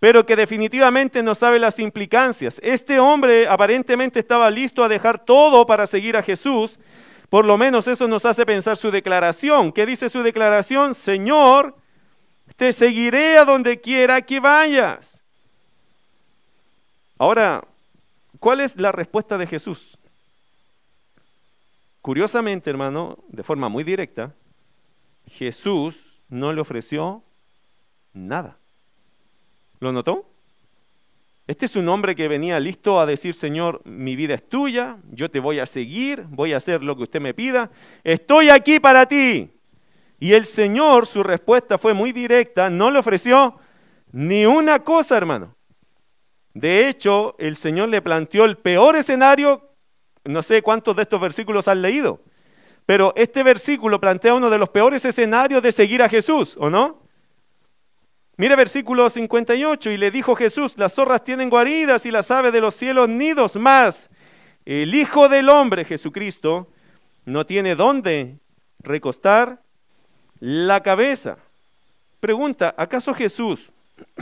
pero 0.00 0.26
que 0.26 0.36
definitivamente 0.36 1.22
no 1.22 1.34
sabe 1.34 1.58
las 1.58 1.78
implicancias. 1.78 2.60
Este 2.62 2.98
hombre 2.98 3.46
aparentemente 3.46 4.18
estaba 4.18 4.50
listo 4.50 4.84
a 4.84 4.88
dejar 4.88 5.24
todo 5.24 5.66
para 5.66 5.86
seguir 5.86 6.16
a 6.16 6.22
Jesús. 6.22 6.78
Por 7.30 7.44
lo 7.44 7.56
menos 7.56 7.88
eso 7.88 8.06
nos 8.06 8.24
hace 8.24 8.46
pensar 8.46 8.76
su 8.76 8.90
declaración. 8.90 9.72
¿Qué 9.72 9.84
dice 9.84 10.08
su 10.08 10.22
declaración? 10.22 10.94
Señor, 10.94 11.76
te 12.56 12.72
seguiré 12.72 13.38
a 13.38 13.44
donde 13.44 13.80
quiera 13.80 14.22
que 14.22 14.40
vayas. 14.40 15.22
Ahora, 17.18 17.64
¿cuál 18.40 18.60
es 18.60 18.76
la 18.76 18.92
respuesta 18.92 19.38
de 19.38 19.46
Jesús? 19.46 19.98
Curiosamente, 22.02 22.70
hermano, 22.70 23.18
de 23.28 23.42
forma 23.42 23.68
muy 23.68 23.84
directa, 23.84 24.34
Jesús 25.28 26.20
no 26.28 26.52
le 26.52 26.60
ofreció 26.60 27.22
nada. 28.12 28.56
¿Lo 29.80 29.92
notó? 29.92 30.26
Este 31.46 31.66
es 31.66 31.76
un 31.76 31.88
hombre 31.88 32.16
que 32.16 32.28
venía 32.28 32.58
listo 32.58 32.98
a 33.00 33.06
decir, 33.06 33.34
Señor, 33.34 33.80
mi 33.84 34.16
vida 34.16 34.34
es 34.34 34.48
tuya, 34.48 34.98
yo 35.12 35.30
te 35.30 35.38
voy 35.38 35.60
a 35.60 35.66
seguir, 35.66 36.24
voy 36.28 36.52
a 36.52 36.56
hacer 36.56 36.82
lo 36.82 36.96
que 36.96 37.04
usted 37.04 37.20
me 37.20 37.34
pida, 37.34 37.70
estoy 38.02 38.50
aquí 38.50 38.80
para 38.80 39.06
ti. 39.06 39.55
Y 40.18 40.32
el 40.32 40.46
Señor, 40.46 41.06
su 41.06 41.22
respuesta 41.22 41.78
fue 41.78 41.92
muy 41.92 42.12
directa, 42.12 42.70
no 42.70 42.90
le 42.90 42.98
ofreció 42.98 43.58
ni 44.12 44.46
una 44.46 44.82
cosa, 44.82 45.16
hermano. 45.16 45.56
De 46.54 46.88
hecho, 46.88 47.34
el 47.38 47.56
Señor 47.56 47.90
le 47.90 48.00
planteó 48.00 48.44
el 48.46 48.56
peor 48.56 48.96
escenario 48.96 49.66
no 50.26 50.42
sé 50.42 50.62
cuántos 50.62 50.96
de 50.96 51.02
estos 51.02 51.20
versículos 51.20 51.68
han 51.68 51.82
leído, 51.82 52.20
pero 52.84 53.12
este 53.16 53.42
versículo 53.42 54.00
plantea 54.00 54.34
uno 54.34 54.50
de 54.50 54.58
los 54.58 54.68
peores 54.68 55.04
escenarios 55.04 55.62
de 55.62 55.72
seguir 55.72 56.02
a 56.02 56.08
Jesús, 56.08 56.56
¿o 56.58 56.70
no? 56.70 57.02
Mire 58.36 58.54
versículo 58.54 59.08
58, 59.08 59.90
y 59.90 59.96
le 59.96 60.10
dijo 60.10 60.36
Jesús, 60.36 60.74
las 60.76 60.94
zorras 60.94 61.24
tienen 61.24 61.48
guaridas 61.48 62.04
y 62.06 62.10
las 62.10 62.30
aves 62.30 62.52
de 62.52 62.60
los 62.60 62.74
cielos 62.74 63.08
nidos, 63.08 63.56
más 63.56 64.10
el 64.64 64.94
Hijo 64.94 65.28
del 65.28 65.48
Hombre, 65.48 65.84
Jesucristo, 65.84 66.68
no 67.24 67.46
tiene 67.46 67.76
dónde 67.76 68.40
recostar 68.80 69.62
la 70.40 70.82
cabeza. 70.82 71.38
Pregunta, 72.20 72.74
¿acaso 72.76 73.14
Jesús 73.14 73.70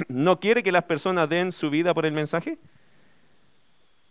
no 0.09 0.39
quiere 0.41 0.63
que 0.63 0.73
las 0.73 0.85
personas 0.85 1.29
den 1.29 1.53
su 1.53 1.71
vida 1.71 1.95
por 1.95 2.07
el 2.07 2.13
mensaje? 2.13 2.59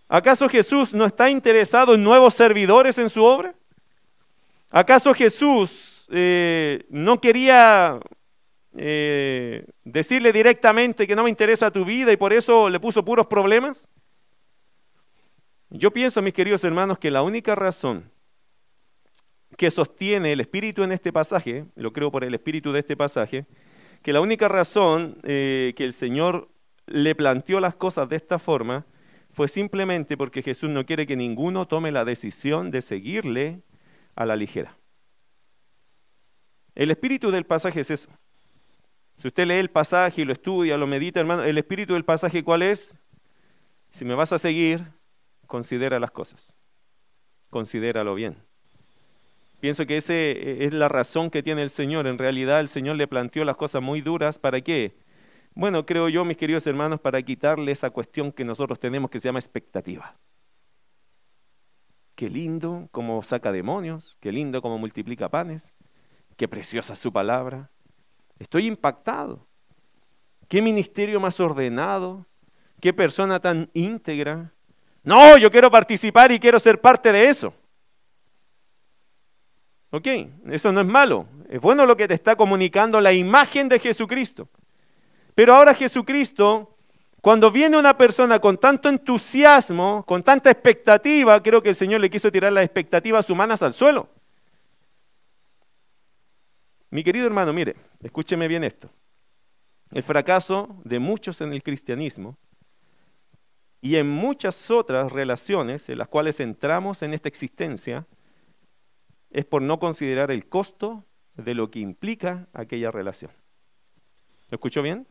¿Acaso 0.07 0.47
Jesús 0.49 0.93
no 0.93 1.05
está 1.05 1.29
interesado 1.29 1.95
en 1.95 2.03
nuevos 2.03 2.33
servidores 2.33 2.97
en 2.97 3.09
su 3.09 3.23
obra? 3.23 3.55
¿Acaso 4.69 5.13
Jesús 5.13 6.07
eh, 6.11 6.85
no 6.89 7.19
quería 7.21 7.99
eh, 8.75 9.65
decirle 9.83 10.31
directamente 10.31 11.07
que 11.07 11.15
no 11.15 11.23
me 11.23 11.29
interesa 11.29 11.71
tu 11.71 11.85
vida 11.85 12.11
y 12.11 12.17
por 12.17 12.33
eso 12.33 12.69
le 12.69 12.79
puso 12.79 13.05
puros 13.05 13.27
problemas? 13.27 13.87
Yo 15.69 15.91
pienso, 15.91 16.21
mis 16.21 16.33
queridos 16.33 16.63
hermanos, 16.63 16.99
que 16.99 17.09
la 17.09 17.23
única 17.23 17.55
razón 17.55 18.12
que 19.57 19.71
sostiene 19.71 20.33
el 20.33 20.39
espíritu 20.39 20.83
en 20.83 20.91
este 20.91 21.11
pasaje, 21.11 21.65
lo 21.75 21.93
creo 21.93 22.11
por 22.11 22.23
el 22.23 22.33
espíritu 22.33 22.71
de 22.71 22.79
este 22.79 22.97
pasaje, 22.97 23.45
que 24.01 24.13
la 24.13 24.21
única 24.21 24.47
razón 24.47 25.17
eh, 25.23 25.73
que 25.75 25.85
el 25.85 25.93
Señor 25.93 26.49
le 26.85 27.15
planteó 27.15 27.59
las 27.59 27.75
cosas 27.75 28.09
de 28.09 28.15
esta 28.15 28.39
forma 28.39 28.85
fue 29.31 29.47
simplemente 29.47 30.17
porque 30.17 30.43
Jesús 30.43 30.69
no 30.69 30.85
quiere 30.85 31.07
que 31.07 31.15
ninguno 31.15 31.67
tome 31.67 31.91
la 31.91 32.05
decisión 32.05 32.69
de 32.69 32.81
seguirle 32.81 33.61
a 34.15 34.25
la 34.25 34.35
ligera. 34.35 34.77
El 36.75 36.91
espíritu 36.91 37.31
del 37.31 37.45
pasaje 37.45 37.81
es 37.81 37.91
eso. 37.91 38.09
Si 39.15 39.27
usted 39.27 39.47
lee 39.47 39.55
el 39.55 39.69
pasaje 39.69 40.21
y 40.21 40.25
lo 40.25 40.33
estudia, 40.33 40.77
lo 40.77 40.87
medita, 40.87 41.19
hermano, 41.19 41.43
el 41.43 41.57
espíritu 41.57 41.93
del 41.93 42.05
pasaje 42.05 42.43
¿cuál 42.43 42.63
es? 42.63 42.95
Si 43.91 44.05
me 44.05 44.15
vas 44.15 44.33
a 44.33 44.39
seguir, 44.39 44.85
considera 45.45 45.99
las 45.99 46.11
cosas. 46.11 46.57
Considéralo 47.49 48.15
bien. 48.15 48.37
Pienso 49.63 49.85
que 49.85 49.95
esa 49.95 50.13
es 50.13 50.73
la 50.73 50.89
razón 50.89 51.29
que 51.29 51.41
tiene 51.41 51.63
el 51.63 51.69
Señor. 51.69 52.05
En 52.05 52.17
realidad 52.17 52.59
el 52.59 52.67
Señor 52.67 52.97
le 52.97 53.07
planteó 53.07 53.45
las 53.45 53.55
cosas 53.55 53.81
muy 53.81 54.01
duras. 54.01 54.37
¿Para 54.37 54.59
qué? 54.59 54.97
Bueno, 55.55 55.85
creo 55.85 56.09
yo, 56.09 56.25
mis 56.25 56.35
queridos 56.35 56.67
hermanos, 56.67 56.99
para 56.99 57.21
quitarle 57.21 57.71
esa 57.71 57.89
cuestión 57.89 58.33
que 58.33 58.43
nosotros 58.43 58.77
tenemos 58.77 59.09
que 59.09 59.21
se 59.21 59.29
llama 59.29 59.39
expectativa. 59.39 60.17
Qué 62.13 62.29
lindo 62.29 62.89
como 62.91 63.23
saca 63.23 63.53
demonios, 63.53 64.17
qué 64.19 64.33
lindo 64.33 64.61
como 64.61 64.77
multiplica 64.77 65.29
panes, 65.29 65.73
qué 66.35 66.49
preciosa 66.49 66.93
su 66.93 67.13
palabra. 67.13 67.71
Estoy 68.39 68.67
impactado. 68.67 69.47
Qué 70.49 70.61
ministerio 70.61 71.21
más 71.21 71.39
ordenado, 71.39 72.25
qué 72.81 72.91
persona 72.91 73.39
tan 73.39 73.69
íntegra. 73.73 74.51
No, 75.03 75.37
yo 75.37 75.49
quiero 75.49 75.71
participar 75.71 76.33
y 76.33 76.39
quiero 76.41 76.59
ser 76.59 76.81
parte 76.81 77.13
de 77.13 77.29
eso. 77.29 77.53
¿Ok? 79.93 80.07
Eso 80.49 80.71
no 80.71 80.81
es 80.81 80.87
malo. 80.87 81.27
Es 81.47 81.61
bueno 81.61 81.85
lo 81.85 81.95
que 81.95 82.07
te 82.07 82.15
está 82.15 82.35
comunicando 82.35 82.99
la 82.99 83.13
imagen 83.13 83.69
de 83.69 83.77
Jesucristo. 83.77 84.49
Pero 85.35 85.53
ahora 85.53 85.75
Jesucristo, 85.75 86.75
cuando 87.21 87.51
viene 87.51 87.77
una 87.77 87.95
persona 87.95 88.39
con 88.39 88.57
tanto 88.57 88.89
entusiasmo, 88.89 90.03
con 90.07 90.23
tanta 90.23 90.49
expectativa, 90.49 91.43
creo 91.43 91.61
que 91.61 91.69
el 91.69 91.75
Señor 91.75 92.01
le 92.01 92.09
quiso 92.09 92.31
tirar 92.31 92.51
las 92.51 92.63
expectativas 92.63 93.29
humanas 93.29 93.61
al 93.61 93.75
suelo. 93.75 94.09
Mi 96.89 97.03
querido 97.03 97.27
hermano, 97.27 97.53
mire, 97.53 97.75
escúcheme 98.01 98.47
bien 98.47 98.63
esto. 98.63 98.89
El 99.91 100.01
fracaso 100.01 100.75
de 100.83 100.97
muchos 100.97 101.39
en 101.41 101.53
el 101.53 101.61
cristianismo 101.61 102.35
y 103.79 103.97
en 103.97 104.09
muchas 104.09 104.71
otras 104.71 105.11
relaciones 105.11 105.87
en 105.87 105.99
las 105.99 106.07
cuales 106.07 106.39
entramos 106.39 107.03
en 107.03 107.13
esta 107.13 107.29
existencia 107.29 108.07
es 109.33 109.45
por 109.45 109.61
no 109.61 109.79
considerar 109.79 110.31
el 110.31 110.47
costo 110.47 111.03
de 111.35 111.53
lo 111.53 111.69
que 111.69 111.79
implica 111.79 112.47
aquella 112.53 112.91
relación. 112.91 113.31
¿Lo 114.49 114.55
escuchó 114.55 114.81
bien? 114.81 115.07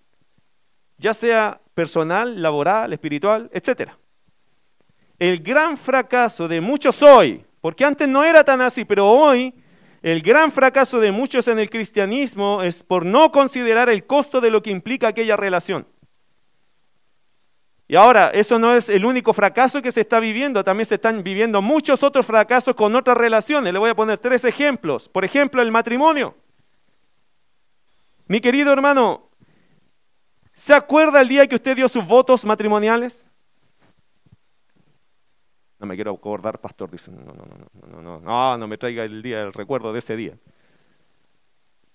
ya 1.03 1.13
sea 1.13 1.61
personal, 1.75 2.41
laboral, 2.41 2.93
espiritual, 2.93 3.51
etc. 3.53 3.91
El 5.19 5.43
gran 5.43 5.77
fracaso 5.77 6.49
de 6.49 6.61
muchos 6.61 7.03
hoy, 7.03 7.45
porque 7.61 7.85
antes 7.85 8.09
no 8.09 8.25
era 8.25 8.45
tan 8.45 8.61
así, 8.61 8.85
pero 8.85 9.11
hoy 9.11 9.53
el 10.01 10.23
gran 10.23 10.53
fracaso 10.53 11.01
de 11.01 11.13
muchos 11.13 11.49
en 11.49 11.59
el 11.59 11.71
cristianismo 11.71 12.63
es 12.63 12.83
por 12.83 13.05
no 13.05 13.33
considerar 13.33 13.89
el 13.91 14.07
costo 14.07 14.41
de 14.41 14.51
lo 14.51 14.63
que 14.63 14.71
implica 14.71 15.09
aquella 15.09 15.37
relación. 15.37 15.87
Y 17.93 17.97
ahora, 17.97 18.31
eso 18.31 18.59
no 18.59 18.75
es 18.75 18.89
el 18.89 19.05
único 19.05 19.35
fracaso 19.35 19.83
que 19.83 19.93
se 19.93 20.01
está 20.01 20.19
viviendo, 20.19 20.65
también 20.65 20.87
se 20.87 20.95
están 20.95 21.23
viviendo 21.23 21.61
muchos 21.61 22.03
otros 22.03 22.25
fracasos 22.25 22.75
con 22.75 22.97
otras 22.97 23.19
relaciones. 23.19 23.71
Le 23.71 23.79
voy 23.79 23.91
a 23.91 23.95
poner 23.95 24.17
tres 24.17 24.47
ejemplos. 24.47 25.11
Por 25.11 25.27
ejemplo, 25.27 25.61
el 25.61 25.71
matrimonio. 25.71 26.35
Mi 28.29 28.41
querido 28.41 28.73
hermano, 28.73 29.29
¿Se 30.55 30.73
acuerda 30.75 31.21
el 31.21 31.29
día 31.29 31.47
que 31.47 31.57
usted 31.57 31.77
dio 31.77 31.89
sus 31.89 32.07
votos 32.07 32.45
matrimoniales? 32.45 33.27
No 35.79 35.87
me 35.87 35.95
quiero 35.95 36.13
acordar, 36.13 36.61
pastor. 36.61 36.91
Dice, 36.91 37.11
no, 37.11 37.21
no, 37.21 37.33
no, 37.35 37.91
no, 37.91 38.03
no, 38.03 38.21
no, 38.21 38.59
no 38.59 38.69
me 38.69 38.79
traiga 38.79 39.05
el 39.05 39.23
día, 39.23 39.43
el 39.43 39.53
recuerdo 39.53 39.93
de 39.93 39.99
ese 39.99 40.17
día. 40.17 40.39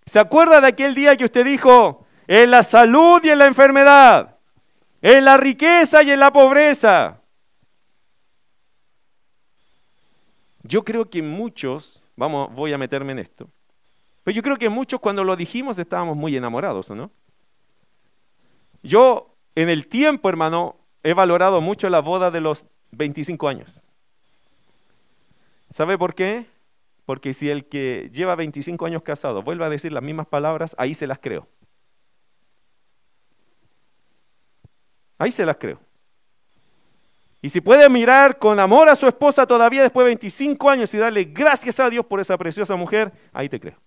¿Se 0.05 0.19
acuerda 0.19 0.61
de 0.61 0.67
aquel 0.67 0.95
día 0.95 1.15
que 1.15 1.25
usted 1.25 1.45
dijo, 1.45 2.05
en 2.27 2.51
la 2.51 2.63
salud 2.63 3.19
y 3.23 3.29
en 3.29 3.39
la 3.39 3.45
enfermedad, 3.45 4.36
en 5.01 5.25
la 5.25 5.37
riqueza 5.37 6.03
y 6.03 6.11
en 6.11 6.19
la 6.19 6.31
pobreza? 6.31 7.21
Yo 10.63 10.83
creo 10.83 11.09
que 11.09 11.21
muchos, 11.21 12.03
vamos, 12.15 12.53
voy 12.53 12.73
a 12.73 12.77
meterme 12.77 13.13
en 13.13 13.19
esto, 13.19 13.49
pero 14.23 14.35
yo 14.35 14.43
creo 14.43 14.57
que 14.57 14.69
muchos 14.69 14.99
cuando 14.99 15.23
lo 15.23 15.35
dijimos 15.35 15.79
estábamos 15.79 16.17
muy 16.17 16.35
enamorados, 16.35 16.89
¿o 16.89 16.95
no? 16.95 17.11
Yo 18.83 19.33
en 19.55 19.69
el 19.69 19.87
tiempo, 19.87 20.29
hermano, 20.29 20.75
he 21.03 21.13
valorado 21.13 21.61
mucho 21.61 21.89
la 21.89 21.99
boda 21.99 22.29
de 22.31 22.41
los 22.41 22.67
25 22.91 23.47
años. 23.47 23.81
¿Sabe 25.69 25.97
por 25.97 26.15
qué? 26.15 26.45
Porque 27.05 27.33
si 27.33 27.49
el 27.49 27.65
que 27.65 28.09
lleva 28.13 28.35
25 28.35 28.85
años 28.85 29.01
casado 29.03 29.41
vuelve 29.41 29.65
a 29.65 29.69
decir 29.69 29.93
las 29.93 30.03
mismas 30.03 30.27
palabras, 30.27 30.75
ahí 30.77 30.93
se 30.93 31.07
las 31.07 31.19
creo. 31.19 31.47
Ahí 35.17 35.31
se 35.31 35.45
las 35.45 35.57
creo. 35.57 35.79
Y 37.41 37.49
si 37.49 37.61
puede 37.61 37.87
mirar 37.89 38.37
con 38.39 38.59
amor 38.59 38.89
a 38.89 38.95
su 38.95 39.07
esposa 39.07 39.45
todavía 39.45 39.81
después 39.81 40.03
de 40.03 40.09
25 40.09 40.69
años 40.69 40.93
y 40.93 40.97
darle 40.97 41.23
gracias 41.25 41.79
a 41.79 41.89
Dios 41.89 42.05
por 42.05 42.19
esa 42.19 42.37
preciosa 42.37 42.75
mujer, 42.75 43.11
ahí 43.31 43.47
te 43.47 43.59
creo 43.59 43.77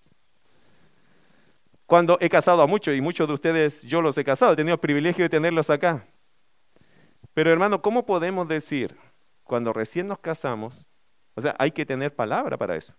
cuando 1.90 2.18
he 2.20 2.28
casado 2.28 2.62
a 2.62 2.68
muchos, 2.68 2.94
y 2.94 3.00
muchos 3.00 3.26
de 3.26 3.34
ustedes 3.34 3.82
yo 3.82 4.00
los 4.00 4.16
he 4.16 4.22
casado, 4.22 4.52
he 4.52 4.56
tenido 4.56 4.74
el 4.74 4.80
privilegio 4.80 5.24
de 5.24 5.28
tenerlos 5.28 5.70
acá. 5.70 6.06
Pero 7.34 7.50
hermano, 7.50 7.82
¿cómo 7.82 8.06
podemos 8.06 8.46
decir 8.46 8.96
cuando 9.42 9.72
recién 9.72 10.06
nos 10.06 10.20
casamos? 10.20 10.88
O 11.34 11.40
sea, 11.40 11.56
hay 11.58 11.72
que 11.72 11.84
tener 11.84 12.14
palabra 12.14 12.56
para 12.56 12.76
eso. 12.76 12.94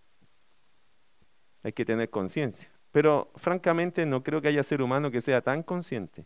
Hay 1.63 1.71
que 1.71 1.85
tener 1.85 2.09
conciencia. 2.09 2.69
Pero 2.91 3.31
francamente 3.37 4.05
no 4.05 4.23
creo 4.23 4.41
que 4.41 4.49
haya 4.49 4.61
ser 4.61 4.81
humano 4.81 5.09
que 5.09 5.21
sea 5.21 5.39
tan 5.39 5.63
consciente, 5.63 6.25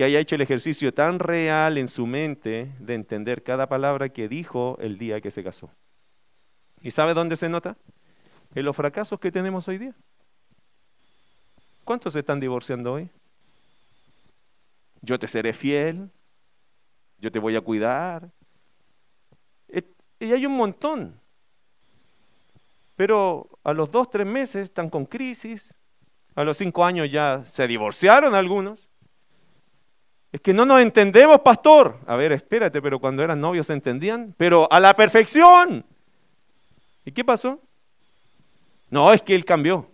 que 0.00 0.04
haya 0.04 0.18
hecho 0.18 0.36
el 0.36 0.40
ejercicio 0.40 0.94
tan 0.94 1.18
real 1.18 1.76
en 1.76 1.86
su 1.86 2.06
mente 2.06 2.72
de 2.78 2.94
entender 2.94 3.42
cada 3.42 3.68
palabra 3.68 4.08
que 4.08 4.30
dijo 4.30 4.78
el 4.80 4.96
día 4.96 5.20
que 5.20 5.30
se 5.30 5.44
casó. 5.44 5.70
¿Y 6.80 6.90
sabe 6.90 7.12
dónde 7.12 7.36
se 7.36 7.50
nota? 7.50 7.76
En 8.54 8.64
los 8.64 8.74
fracasos 8.74 9.20
que 9.20 9.30
tenemos 9.30 9.68
hoy 9.68 9.76
día. 9.76 9.94
¿Cuántos 11.84 12.14
se 12.14 12.20
están 12.20 12.40
divorciando 12.40 12.94
hoy? 12.94 13.10
Yo 15.02 15.18
te 15.18 15.28
seré 15.28 15.52
fiel, 15.52 16.08
yo 17.18 17.30
te 17.30 17.38
voy 17.38 17.54
a 17.56 17.60
cuidar. 17.60 18.30
Y 19.68 20.32
hay 20.32 20.46
un 20.46 20.56
montón. 20.56 21.20
Pero 22.96 23.50
a 23.62 23.74
los 23.74 23.90
dos, 23.90 24.08
tres 24.08 24.26
meses 24.26 24.62
están 24.62 24.88
con 24.88 25.04
crisis. 25.04 25.74
A 26.34 26.42
los 26.42 26.56
cinco 26.56 26.86
años 26.86 27.12
ya 27.12 27.44
se 27.44 27.66
divorciaron 27.66 28.34
algunos. 28.34 28.89
Es 30.32 30.40
que 30.40 30.54
no 30.54 30.64
nos 30.64 30.80
entendemos, 30.80 31.40
pastor. 31.40 31.98
A 32.06 32.16
ver, 32.16 32.32
espérate, 32.32 32.80
pero 32.80 33.00
cuando 33.00 33.22
eran 33.22 33.40
novios 33.40 33.66
se 33.66 33.72
entendían, 33.72 34.34
pero 34.36 34.70
a 34.70 34.78
la 34.78 34.94
perfección. 34.94 35.84
¿Y 37.04 37.12
qué 37.12 37.24
pasó? 37.24 37.60
No, 38.90 39.12
es 39.12 39.22
que 39.22 39.34
él 39.34 39.44
cambió. 39.44 39.88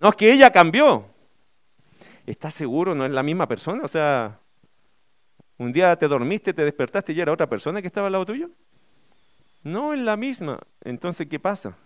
No, 0.00 0.10
es 0.10 0.16
que 0.16 0.32
ella 0.32 0.50
cambió. 0.50 1.06
¿Estás 2.26 2.54
seguro? 2.54 2.94
¿No 2.94 3.04
es 3.04 3.12
la 3.12 3.22
misma 3.22 3.46
persona? 3.46 3.82
O 3.84 3.88
sea, 3.88 4.38
un 5.56 5.72
día 5.72 5.96
te 5.96 6.08
dormiste, 6.08 6.52
te 6.52 6.64
despertaste 6.64 7.12
y 7.12 7.20
era 7.20 7.32
otra 7.32 7.48
persona 7.48 7.80
que 7.80 7.86
estaba 7.86 8.08
al 8.08 8.12
lado 8.12 8.26
tuyo. 8.26 8.50
No 9.62 9.94
es 9.94 10.00
la 10.00 10.16
misma. 10.16 10.58
Entonces, 10.82 11.26
¿qué 11.28 11.38
pasa? 11.38 11.76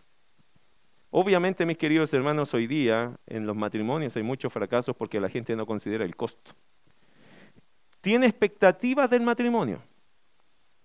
Obviamente, 1.10 1.64
mis 1.64 1.78
queridos 1.78 2.12
hermanos, 2.12 2.52
hoy 2.52 2.66
día 2.66 3.16
en 3.26 3.46
los 3.46 3.56
matrimonios 3.56 4.14
hay 4.16 4.22
muchos 4.22 4.52
fracasos 4.52 4.94
porque 4.94 5.20
la 5.20 5.30
gente 5.30 5.56
no 5.56 5.64
considera 5.64 6.04
el 6.04 6.14
costo. 6.14 6.52
Tiene 8.02 8.26
expectativas 8.26 9.08
del 9.08 9.22
matrimonio, 9.22 9.82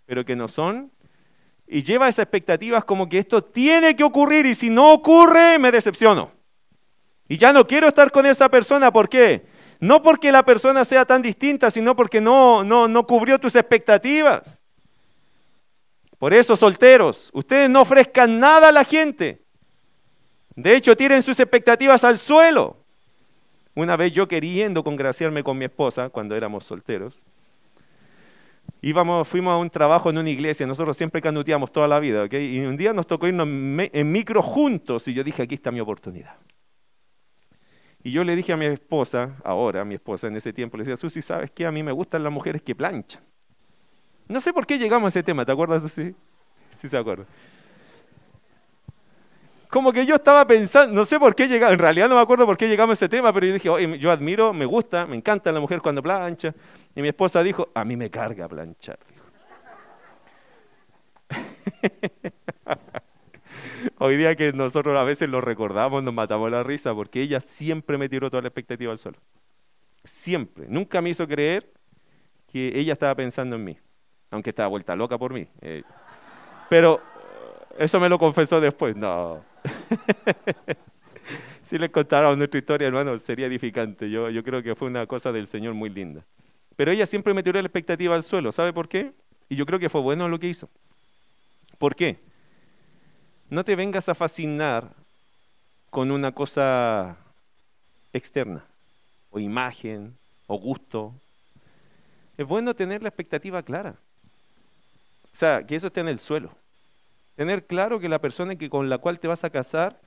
pero 0.05 0.23
que 0.23 0.35
no 0.35 0.47
son, 0.47 0.91
y 1.67 1.83
lleva 1.83 2.07
esas 2.07 2.23
expectativas 2.23 2.85
como 2.85 3.09
que 3.09 3.19
esto 3.19 3.43
tiene 3.43 3.95
que 3.95 4.03
ocurrir 4.03 4.45
y 4.45 4.55
si 4.55 4.69
no 4.69 4.93
ocurre, 4.93 5.59
me 5.59 5.71
decepciono. 5.71 6.31
Y 7.27 7.37
ya 7.37 7.51
no 7.51 7.67
quiero 7.67 7.87
estar 7.87 8.11
con 8.11 8.25
esa 8.25 8.49
persona, 8.49 8.91
¿por 8.91 9.09
qué? 9.09 9.45
No 9.79 10.01
porque 10.01 10.31
la 10.31 10.43
persona 10.43 10.85
sea 10.85 11.03
tan 11.03 11.21
distinta, 11.21 11.69
sino 11.69 11.95
porque 11.95 12.21
no, 12.21 12.63
no, 12.63 12.87
no 12.87 13.05
cubrió 13.05 13.39
tus 13.39 13.55
expectativas. 13.55 14.61
Por 16.17 16.33
eso, 16.33 16.55
solteros, 16.55 17.29
ustedes 17.33 17.69
no 17.69 17.81
ofrezcan 17.81 18.39
nada 18.39 18.69
a 18.69 18.71
la 18.71 18.85
gente. 18.85 19.42
De 20.55 20.75
hecho, 20.75 20.95
tienen 20.95 21.23
sus 21.23 21.39
expectativas 21.39 22.03
al 22.03 22.17
suelo. 22.17 22.77
Una 23.75 23.95
vez 23.95 24.11
yo 24.11 24.27
queriendo 24.27 24.83
congraciarme 24.83 25.43
con 25.43 25.57
mi 25.57 25.65
esposa, 25.65 26.09
cuando 26.09 26.35
éramos 26.35 26.63
solteros, 26.63 27.23
íbamos, 28.81 29.27
fuimos 29.27 29.53
a 29.53 29.57
un 29.57 29.69
trabajo 29.69 30.11
en 30.11 30.19
una 30.19 30.29
iglesia, 30.29 30.67
nosotros 30.67 30.95
siempre 30.95 31.21
canuteamos 31.21 31.71
toda 31.71 31.87
la 31.87 31.99
vida, 31.99 32.27
y 32.31 32.59
un 32.59 32.77
día 32.77 32.93
nos 32.93 33.07
tocó 33.07 33.27
irnos 33.27 33.47
en 33.47 34.11
micro 34.11 34.43
juntos, 34.43 35.07
y 35.07 35.13
yo 35.13 35.23
dije, 35.23 35.41
aquí 35.41 35.55
está 35.55 35.71
mi 35.71 35.79
oportunidad. 35.79 36.35
Y 38.03 38.11
yo 38.11 38.23
le 38.23 38.35
dije 38.35 38.51
a 38.51 38.57
mi 38.57 38.65
esposa, 38.65 39.37
ahora 39.43 39.83
mi 39.85 39.95
esposa 39.95 40.27
en 40.27 40.35
ese 40.35 40.51
tiempo, 40.53 40.77
le 40.77 40.83
decía, 40.83 40.97
Susi, 40.97 41.21
¿sabes 41.21 41.49
qué? 41.49 41.65
A 41.65 41.71
mí 41.71 41.81
me 41.81 41.93
gustan 41.93 42.21
las 42.21 42.33
mujeres 42.33 42.61
que 42.61 42.75
planchan. 42.75 43.23
No 44.27 44.39
sé 44.41 44.53
por 44.53 44.67
qué 44.67 44.77
llegamos 44.77 45.07
a 45.07 45.09
ese 45.09 45.23
tema, 45.23 45.45
¿te 45.45 45.51
acuerdas, 45.51 45.81
Susi? 45.81 46.13
Sí 46.71 46.89
se 46.89 46.97
acuerda. 46.97 47.25
Como 49.73 49.91
que 49.91 50.05
yo 50.05 50.13
estaba 50.13 50.45
pensando, 50.45 50.93
no 50.93 51.03
sé 51.03 51.19
por 51.19 51.33
qué 51.33 51.47
llegamos, 51.47 51.73
en 51.73 51.79
realidad 51.79 52.07
no 52.07 52.13
me 52.13 52.21
acuerdo 52.21 52.45
por 52.45 52.55
qué 52.55 52.67
llegamos 52.67 52.91
a 52.91 52.93
ese 52.93 53.09
tema, 53.09 53.33
pero 53.33 53.47
yo 53.47 53.53
dije, 53.53 53.69
Oye, 53.69 53.97
yo 53.97 54.11
admiro, 54.11 54.53
me 54.53 54.65
gusta, 54.65 55.07
me 55.07 55.15
encanta 55.15 55.51
la 55.51 55.59
mujer 55.59 55.81
cuando 55.81 56.03
plancha. 56.03 56.53
Y 56.95 57.01
mi 57.01 57.07
esposa 57.07 57.41
dijo, 57.41 57.69
a 57.73 57.83
mí 57.83 57.97
me 57.97 58.11
carga 58.11 58.47
planchar. 58.47 58.99
Hoy 63.97 64.15
día 64.15 64.35
que 64.35 64.53
nosotros 64.53 64.95
a 64.95 65.03
veces 65.03 65.27
lo 65.27 65.41
recordamos, 65.41 66.03
nos 66.03 66.13
matamos 66.13 66.51
la 66.51 66.61
risa, 66.61 66.93
porque 66.93 67.21
ella 67.21 67.39
siempre 67.39 67.97
me 67.97 68.07
tiró 68.07 68.29
toda 68.29 68.43
la 68.43 68.49
expectativa 68.49 68.91
al 68.91 68.99
suelo. 68.99 69.17
Siempre. 70.03 70.67
Nunca 70.69 71.01
me 71.01 71.09
hizo 71.09 71.27
creer 71.27 71.67
que 72.45 72.73
ella 72.75 72.93
estaba 72.93 73.15
pensando 73.15 73.55
en 73.55 73.63
mí, 73.63 73.79
aunque 74.29 74.51
estaba 74.51 74.69
vuelta 74.69 74.95
loca 74.95 75.17
por 75.17 75.33
mí. 75.33 75.47
Eh. 75.61 75.81
pero 76.69 77.01
eso 77.79 77.99
me 77.99 78.07
lo 78.07 78.19
confesó 78.19 78.61
después. 78.61 78.95
No. 78.95 79.51
si 81.63 81.77
les 81.77 81.89
contara 81.89 82.35
nuestra 82.35 82.59
historia, 82.59 82.87
hermano, 82.87 83.17
sería 83.19 83.47
edificante. 83.47 84.09
Yo, 84.09 84.29
yo 84.29 84.43
creo 84.43 84.63
que 84.63 84.75
fue 84.75 84.87
una 84.87 85.05
cosa 85.07 85.31
del 85.31 85.47
Señor 85.47 85.73
muy 85.73 85.89
linda. 85.89 86.23
Pero 86.75 86.91
ella 86.91 87.05
siempre 87.05 87.33
me 87.33 87.43
tiró 87.43 87.61
la 87.61 87.67
expectativa 87.67 88.15
al 88.15 88.23
suelo. 88.23 88.51
¿Sabe 88.51 88.73
por 88.73 88.87
qué? 88.87 89.13
Y 89.49 89.55
yo 89.55 89.65
creo 89.65 89.79
que 89.79 89.89
fue 89.89 90.01
bueno 90.01 90.27
lo 90.27 90.39
que 90.39 90.47
hizo. 90.47 90.69
¿Por 91.77 91.95
qué? 91.95 92.19
No 93.49 93.63
te 93.63 93.75
vengas 93.75 94.09
a 94.09 94.15
fascinar 94.15 94.93
con 95.89 96.09
una 96.09 96.31
cosa 96.31 97.17
externa, 98.13 98.65
o 99.29 99.39
imagen, 99.39 100.15
o 100.47 100.57
gusto. 100.57 101.13
Es 102.37 102.47
bueno 102.47 102.73
tener 102.73 103.03
la 103.03 103.09
expectativa 103.09 103.61
clara. 103.61 103.95
O 105.25 105.35
sea, 105.35 105.65
que 105.65 105.75
eso 105.75 105.87
esté 105.87 105.99
en 105.99 106.07
el 106.07 106.19
suelo. 106.19 106.51
Tener 107.35 107.65
claro 107.65 107.99
que 107.99 108.09
la 108.09 108.19
persona 108.19 108.55
que 108.55 108.69
con 108.69 108.89
la 108.89 108.99
cual 108.99 109.19
te 109.19 109.27
vas 109.27 109.43
a 109.43 109.49
casar 109.49 109.99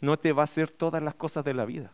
no 0.00 0.16
te 0.16 0.32
va 0.32 0.42
a 0.42 0.44
hacer 0.44 0.70
todas 0.70 1.02
las 1.02 1.14
cosas 1.14 1.44
de 1.44 1.54
la 1.54 1.64
vida. 1.64 1.92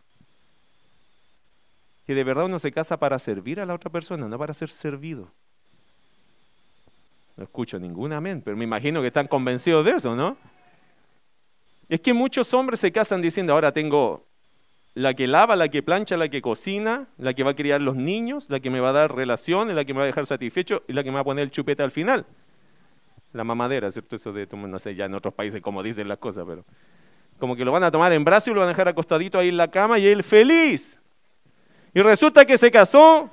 Que 2.07 2.15
de 2.15 2.25
verdad 2.25 2.45
uno 2.45 2.59
se 2.59 2.73
casa 2.73 2.99
para 2.99 3.19
servir 3.19 3.61
a 3.61 3.67
la 3.67 3.75
otra 3.75 3.91
persona, 3.91 4.29
no 4.29 4.39
para 4.39 4.53
ser 4.53 4.69
servido. 4.69 5.31
No 7.37 7.45
escucho 7.45 7.79
ningún 7.79 8.13
amén, 8.13 8.43
pero 8.45 8.57
me 8.57 8.65
imagino 8.65 9.01
que 9.01 9.09
están 9.09 9.27
convencidos 9.27 9.85
de 9.85 9.93
eso, 9.93 10.15
¿no? 10.15 10.37
Es 11.89 12.01
que 12.01 12.13
muchos 12.13 12.53
hombres 12.55 12.81
se 12.81 12.93
casan 12.93 13.23
diciendo, 13.23 13.55
ahora 13.55 13.73
tengo 13.73 14.27
la 14.95 15.15
que 15.15 15.27
lava, 15.27 15.57
la 15.57 15.69
que 15.69 15.83
plancha, 15.83 16.17
la 16.17 16.29
que 16.29 16.41
cocina, 16.41 17.09
la 17.19 17.35
que 17.35 17.43
va 17.43 17.53
a 17.53 17.57
criar 17.57 17.81
los 17.81 17.97
niños, 17.97 18.49
la 18.49 18.61
que 18.61 18.71
me 18.71 18.81
va 18.81 18.91
a 18.91 18.93
dar 18.93 19.15
relaciones, 19.15 19.75
la 19.75 19.85
que 19.85 19.93
me 19.93 19.99
va 19.99 20.05
a 20.05 20.07
dejar 20.07 20.27
satisfecho 20.27 20.83
y 20.87 20.93
la 20.93 21.03
que 21.03 21.11
me 21.11 21.17
va 21.17 21.23
a 21.23 21.25
poner 21.25 21.45
el 21.45 21.51
chupete 21.51 21.83
al 21.83 21.91
final. 21.91 22.27
La 23.35 23.43
mamadera, 23.43 23.91
¿cierto? 23.91 24.15
Eso 24.15 24.33
de, 24.33 24.47
no 24.47 24.79
sé, 24.79 24.95
ya 24.95 25.07
en 25.07 25.15
otros 25.15 25.35
países 25.35 25.61
como 25.61 25.83
dicen 25.83 26.07
las 26.07 26.19
cosas, 26.19 26.45
pero 26.47 26.65
como 27.39 27.57
que 27.57 27.65
lo 27.65 27.73
van 27.73 27.83
a 27.83 27.91
tomar 27.91 28.13
en 28.13 28.25
brazos 28.25 28.49
y 28.49 28.51
lo 28.53 28.61
van 28.61 28.69
a 28.69 28.73
dejar 28.73 28.87
acostadito 28.87 29.39
ahí 29.39 29.49
en 29.49 29.57
la 29.57 29.69
cama 29.69 29.99
y 29.99 30.07
él 30.07 30.23
feliz. 30.23 31.01
Y 31.93 32.01
resulta 32.01 32.47
que 32.47 32.57
se 32.57 32.71
casó, 32.71 33.29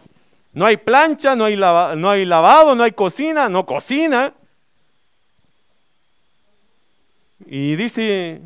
no 0.53 0.65
hay 0.65 0.77
plancha, 0.77 1.35
no 1.35 1.45
hay, 1.45 1.55
no 1.55 2.09
hay 2.09 2.25
lavado, 2.25 2.73
no 2.73 2.81
hay 2.81 2.93
cocina, 2.93 3.47
no 3.47 3.65
cocina. 3.65 4.33
Y 7.45 7.75
dice, 7.75 8.41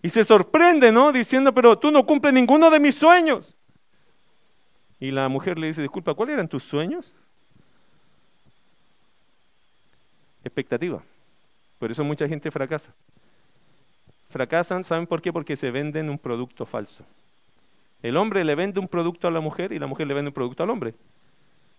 y 0.00 0.08
se 0.08 0.24
sorprende, 0.24 0.92
¿no? 0.92 1.10
Diciendo, 1.10 1.52
pero 1.52 1.76
tú 1.76 1.90
no 1.90 2.06
cumples 2.06 2.32
ninguno 2.32 2.70
de 2.70 2.78
mis 2.78 2.94
sueños. 2.94 3.56
Y 5.00 5.10
la 5.10 5.28
mujer 5.28 5.58
le 5.58 5.66
dice, 5.66 5.82
disculpa, 5.82 6.14
¿cuáles 6.14 6.34
eran 6.34 6.46
tus 6.46 6.62
sueños? 6.62 7.16
Expectativa. 10.56 11.02
Por 11.78 11.90
eso 11.90 12.02
mucha 12.02 12.26
gente 12.26 12.50
fracasa. 12.50 12.90
Fracasan, 14.30 14.84
¿saben 14.84 15.06
por 15.06 15.20
qué? 15.20 15.30
Porque 15.30 15.54
se 15.54 15.70
venden 15.70 16.08
un 16.08 16.18
producto 16.18 16.64
falso. 16.64 17.04
El 18.02 18.16
hombre 18.16 18.42
le 18.42 18.54
vende 18.54 18.80
un 18.80 18.88
producto 18.88 19.28
a 19.28 19.30
la 19.30 19.40
mujer 19.40 19.72
y 19.72 19.78
la 19.78 19.86
mujer 19.86 20.06
le 20.06 20.14
vende 20.14 20.30
un 20.30 20.34
producto 20.34 20.62
al 20.62 20.70
hombre. 20.70 20.94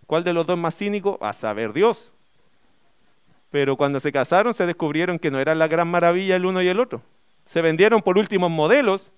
¿Cuál 0.06 0.22
de 0.22 0.32
los 0.32 0.46
dos 0.46 0.56
más 0.56 0.76
cínico? 0.76 1.18
A 1.20 1.32
saber 1.32 1.72
Dios. 1.72 2.12
Pero 3.50 3.76
cuando 3.76 3.98
se 3.98 4.12
casaron 4.12 4.54
se 4.54 4.64
descubrieron 4.64 5.18
que 5.18 5.32
no 5.32 5.40
era 5.40 5.56
la 5.56 5.66
gran 5.66 5.88
maravilla 5.88 6.36
el 6.36 6.46
uno 6.46 6.62
y 6.62 6.68
el 6.68 6.78
otro. 6.78 7.02
Se 7.46 7.60
vendieron 7.60 8.00
por 8.00 8.16
últimos 8.16 8.48
modelos 8.48 9.10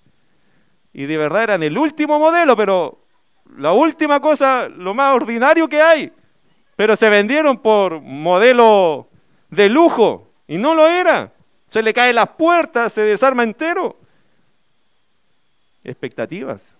y 0.94 1.04
de 1.04 1.18
verdad 1.18 1.42
eran 1.42 1.62
el 1.62 1.76
último 1.76 2.18
modelo, 2.18 2.56
pero 2.56 3.04
la 3.58 3.72
última 3.72 4.20
cosa, 4.20 4.70
lo 4.70 4.94
más 4.94 5.14
ordinario 5.14 5.68
que 5.68 5.82
hay. 5.82 6.10
Pero 6.76 6.96
se 6.96 7.10
vendieron 7.10 7.58
por 7.58 8.00
modelo 8.00 9.09
de 9.50 9.68
lujo 9.68 10.32
y 10.46 10.56
no 10.56 10.74
lo 10.74 10.88
era. 10.88 11.32
Se 11.66 11.82
le 11.82 11.92
caen 11.92 12.16
las 12.16 12.30
puertas, 12.30 12.92
se 12.92 13.02
desarma 13.02 13.42
entero. 13.42 13.98
Expectativas. 15.84 16.76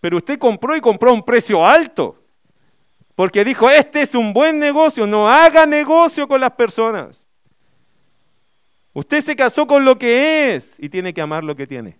Pero 0.00 0.16
usted 0.16 0.38
compró 0.38 0.76
y 0.76 0.80
compró 0.80 1.10
a 1.10 1.14
un 1.14 1.22
precio 1.22 1.64
alto. 1.64 2.22
Porque 3.14 3.44
dijo, 3.44 3.68
este 3.68 4.02
es 4.02 4.14
un 4.14 4.32
buen 4.32 4.58
negocio, 4.58 5.06
no 5.06 5.28
haga 5.28 5.66
negocio 5.66 6.28
con 6.28 6.40
las 6.40 6.52
personas. 6.52 7.26
Usted 8.92 9.20
se 9.20 9.36
casó 9.36 9.66
con 9.66 9.84
lo 9.84 9.98
que 9.98 10.54
es 10.54 10.78
y 10.78 10.88
tiene 10.88 11.12
que 11.12 11.20
amar 11.20 11.44
lo 11.44 11.56
que 11.56 11.66
tiene. 11.66 11.98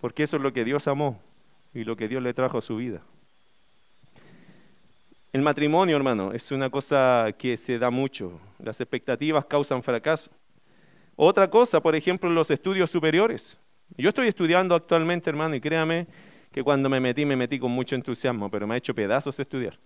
Porque 0.00 0.22
eso 0.22 0.36
es 0.36 0.42
lo 0.42 0.52
que 0.52 0.64
Dios 0.64 0.88
amó 0.88 1.20
y 1.74 1.84
lo 1.84 1.96
que 1.96 2.08
Dios 2.08 2.22
le 2.22 2.34
trajo 2.34 2.58
a 2.58 2.62
su 2.62 2.76
vida. 2.76 3.02
El 5.36 5.42
matrimonio, 5.42 5.94
hermano, 5.96 6.32
es 6.32 6.50
una 6.50 6.70
cosa 6.70 7.28
que 7.36 7.58
se 7.58 7.78
da 7.78 7.90
mucho. 7.90 8.40
Las 8.58 8.80
expectativas 8.80 9.44
causan 9.44 9.82
fracaso. 9.82 10.30
Otra 11.14 11.50
cosa, 11.50 11.82
por 11.82 11.94
ejemplo, 11.94 12.30
los 12.30 12.50
estudios 12.50 12.90
superiores. 12.90 13.60
Yo 13.98 14.08
estoy 14.08 14.28
estudiando 14.28 14.74
actualmente, 14.74 15.28
hermano, 15.28 15.54
y 15.54 15.60
créame 15.60 16.06
que 16.50 16.62
cuando 16.62 16.88
me 16.88 17.00
metí, 17.00 17.26
me 17.26 17.36
metí 17.36 17.58
con 17.58 17.70
mucho 17.70 17.94
entusiasmo, 17.94 18.50
pero 18.50 18.66
me 18.66 18.76
ha 18.76 18.78
hecho 18.78 18.94
pedazos 18.94 19.38
estudiar. 19.38 19.78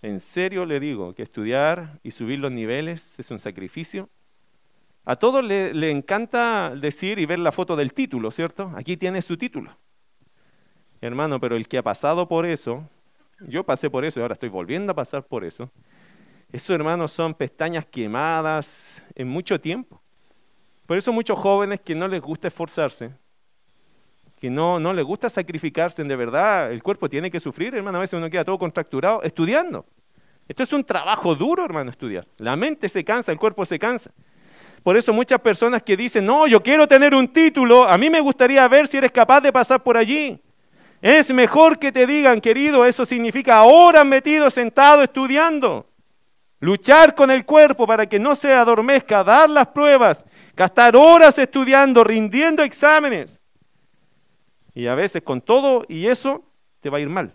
En 0.00 0.20
serio 0.20 0.64
le 0.64 0.78
digo 0.78 1.12
que 1.12 1.24
estudiar 1.24 1.98
y 2.04 2.12
subir 2.12 2.38
los 2.38 2.52
niveles 2.52 3.18
es 3.18 3.32
un 3.32 3.40
sacrificio. 3.40 4.08
A 5.04 5.16
todos 5.16 5.44
le, 5.44 5.74
le 5.74 5.90
encanta 5.90 6.72
decir 6.76 7.18
y 7.18 7.26
ver 7.26 7.40
la 7.40 7.50
foto 7.50 7.74
del 7.74 7.92
título, 7.92 8.30
¿cierto? 8.30 8.72
Aquí 8.76 8.96
tiene 8.96 9.20
su 9.22 9.36
título. 9.36 9.76
Hermano, 11.00 11.40
pero 11.40 11.56
el 11.56 11.66
que 11.66 11.78
ha 11.78 11.82
pasado 11.82 12.28
por 12.28 12.46
eso, 12.46 12.88
yo 13.40 13.64
pasé 13.64 13.90
por 13.90 14.04
eso 14.04 14.20
y 14.20 14.22
ahora 14.22 14.34
estoy 14.34 14.48
volviendo 14.48 14.92
a 14.92 14.94
pasar 14.94 15.24
por 15.24 15.44
eso. 15.44 15.70
Esos 16.52 16.70
hermanos 16.70 17.12
son 17.12 17.34
pestañas 17.34 17.86
quemadas 17.86 19.02
en 19.14 19.28
mucho 19.28 19.60
tiempo. 19.60 20.00
Por 20.86 20.98
eso 20.98 21.12
muchos 21.12 21.38
jóvenes 21.38 21.80
que 21.80 21.94
no 21.94 22.06
les 22.06 22.20
gusta 22.20 22.48
esforzarse, 22.48 23.12
que 24.38 24.50
no, 24.50 24.78
no 24.78 24.92
les 24.92 25.04
gusta 25.04 25.30
sacrificarse, 25.30 26.04
de 26.04 26.16
verdad, 26.16 26.70
el 26.70 26.82
cuerpo 26.82 27.08
tiene 27.08 27.30
que 27.30 27.40
sufrir, 27.40 27.74
hermano, 27.74 27.98
a 27.98 28.02
veces 28.02 28.18
uno 28.18 28.28
queda 28.28 28.44
todo 28.44 28.58
contracturado 28.58 29.22
estudiando. 29.22 29.86
Esto 30.46 30.62
es 30.62 30.72
un 30.74 30.84
trabajo 30.84 31.34
duro, 31.34 31.64
hermano, 31.64 31.90
estudiar. 31.90 32.26
La 32.36 32.54
mente 32.54 32.88
se 32.90 33.02
cansa, 33.02 33.32
el 33.32 33.38
cuerpo 33.38 33.64
se 33.64 33.78
cansa. 33.78 34.12
Por 34.82 34.98
eso 34.98 35.14
muchas 35.14 35.40
personas 35.40 35.82
que 35.82 35.96
dicen, 35.96 36.26
no, 36.26 36.46
yo 36.46 36.62
quiero 36.62 36.86
tener 36.86 37.14
un 37.14 37.26
título, 37.28 37.88
a 37.88 37.96
mí 37.96 38.10
me 38.10 38.20
gustaría 38.20 38.68
ver 38.68 38.86
si 38.86 38.98
eres 38.98 39.10
capaz 39.10 39.40
de 39.40 39.50
pasar 39.50 39.82
por 39.82 39.96
allí. 39.96 40.38
Es 41.04 41.30
mejor 41.34 41.78
que 41.78 41.92
te 41.92 42.06
digan, 42.06 42.40
querido, 42.40 42.86
eso 42.86 43.04
significa 43.04 43.62
horas 43.64 44.06
metido, 44.06 44.50
sentado, 44.50 45.02
estudiando. 45.02 45.86
Luchar 46.60 47.14
con 47.14 47.30
el 47.30 47.44
cuerpo 47.44 47.86
para 47.86 48.06
que 48.06 48.18
no 48.18 48.34
se 48.34 48.54
adormezca, 48.54 49.22
dar 49.22 49.50
las 49.50 49.66
pruebas, 49.66 50.24
gastar 50.56 50.96
horas 50.96 51.36
estudiando, 51.36 52.04
rindiendo 52.04 52.62
exámenes. 52.62 53.38
Y 54.72 54.86
a 54.86 54.94
veces 54.94 55.22
con 55.22 55.42
todo 55.42 55.84
y 55.90 56.06
eso 56.06 56.42
te 56.80 56.88
va 56.88 56.96
a 56.96 57.00
ir 57.02 57.10
mal. 57.10 57.34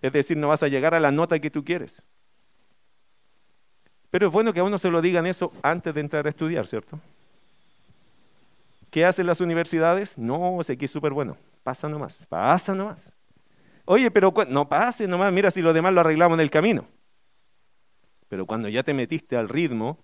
Es 0.00 0.14
decir, 0.14 0.38
no 0.38 0.48
vas 0.48 0.62
a 0.62 0.68
llegar 0.68 0.94
a 0.94 1.00
la 1.00 1.10
nota 1.10 1.38
que 1.40 1.50
tú 1.50 1.62
quieres. 1.62 2.02
Pero 4.08 4.28
es 4.28 4.32
bueno 4.32 4.54
que 4.54 4.60
a 4.60 4.64
uno 4.64 4.78
se 4.78 4.88
lo 4.88 5.02
digan 5.02 5.26
eso 5.26 5.52
antes 5.62 5.92
de 5.92 6.00
entrar 6.00 6.24
a 6.24 6.30
estudiar, 6.30 6.66
¿cierto? 6.66 6.98
¿Qué 8.92 9.06
hacen 9.06 9.26
las 9.26 9.40
universidades? 9.40 10.18
No, 10.18 10.62
sé 10.62 10.76
que 10.76 10.84
es 10.84 10.90
súper 10.90 11.14
bueno. 11.14 11.38
Pasa 11.62 11.88
nomás, 11.88 12.26
pasa 12.28 12.74
nomás. 12.74 13.14
Oye, 13.86 14.10
pero 14.10 14.34
no 14.48 14.68
pase 14.68 15.08
nomás, 15.08 15.32
mira 15.32 15.50
si 15.50 15.62
lo 15.62 15.72
demás 15.72 15.94
lo 15.94 16.02
arreglamos 16.02 16.36
en 16.36 16.42
el 16.42 16.50
camino. 16.50 16.84
Pero 18.28 18.44
cuando 18.44 18.68
ya 18.68 18.82
te 18.82 18.92
metiste 18.92 19.34
al 19.34 19.48
ritmo, 19.48 19.98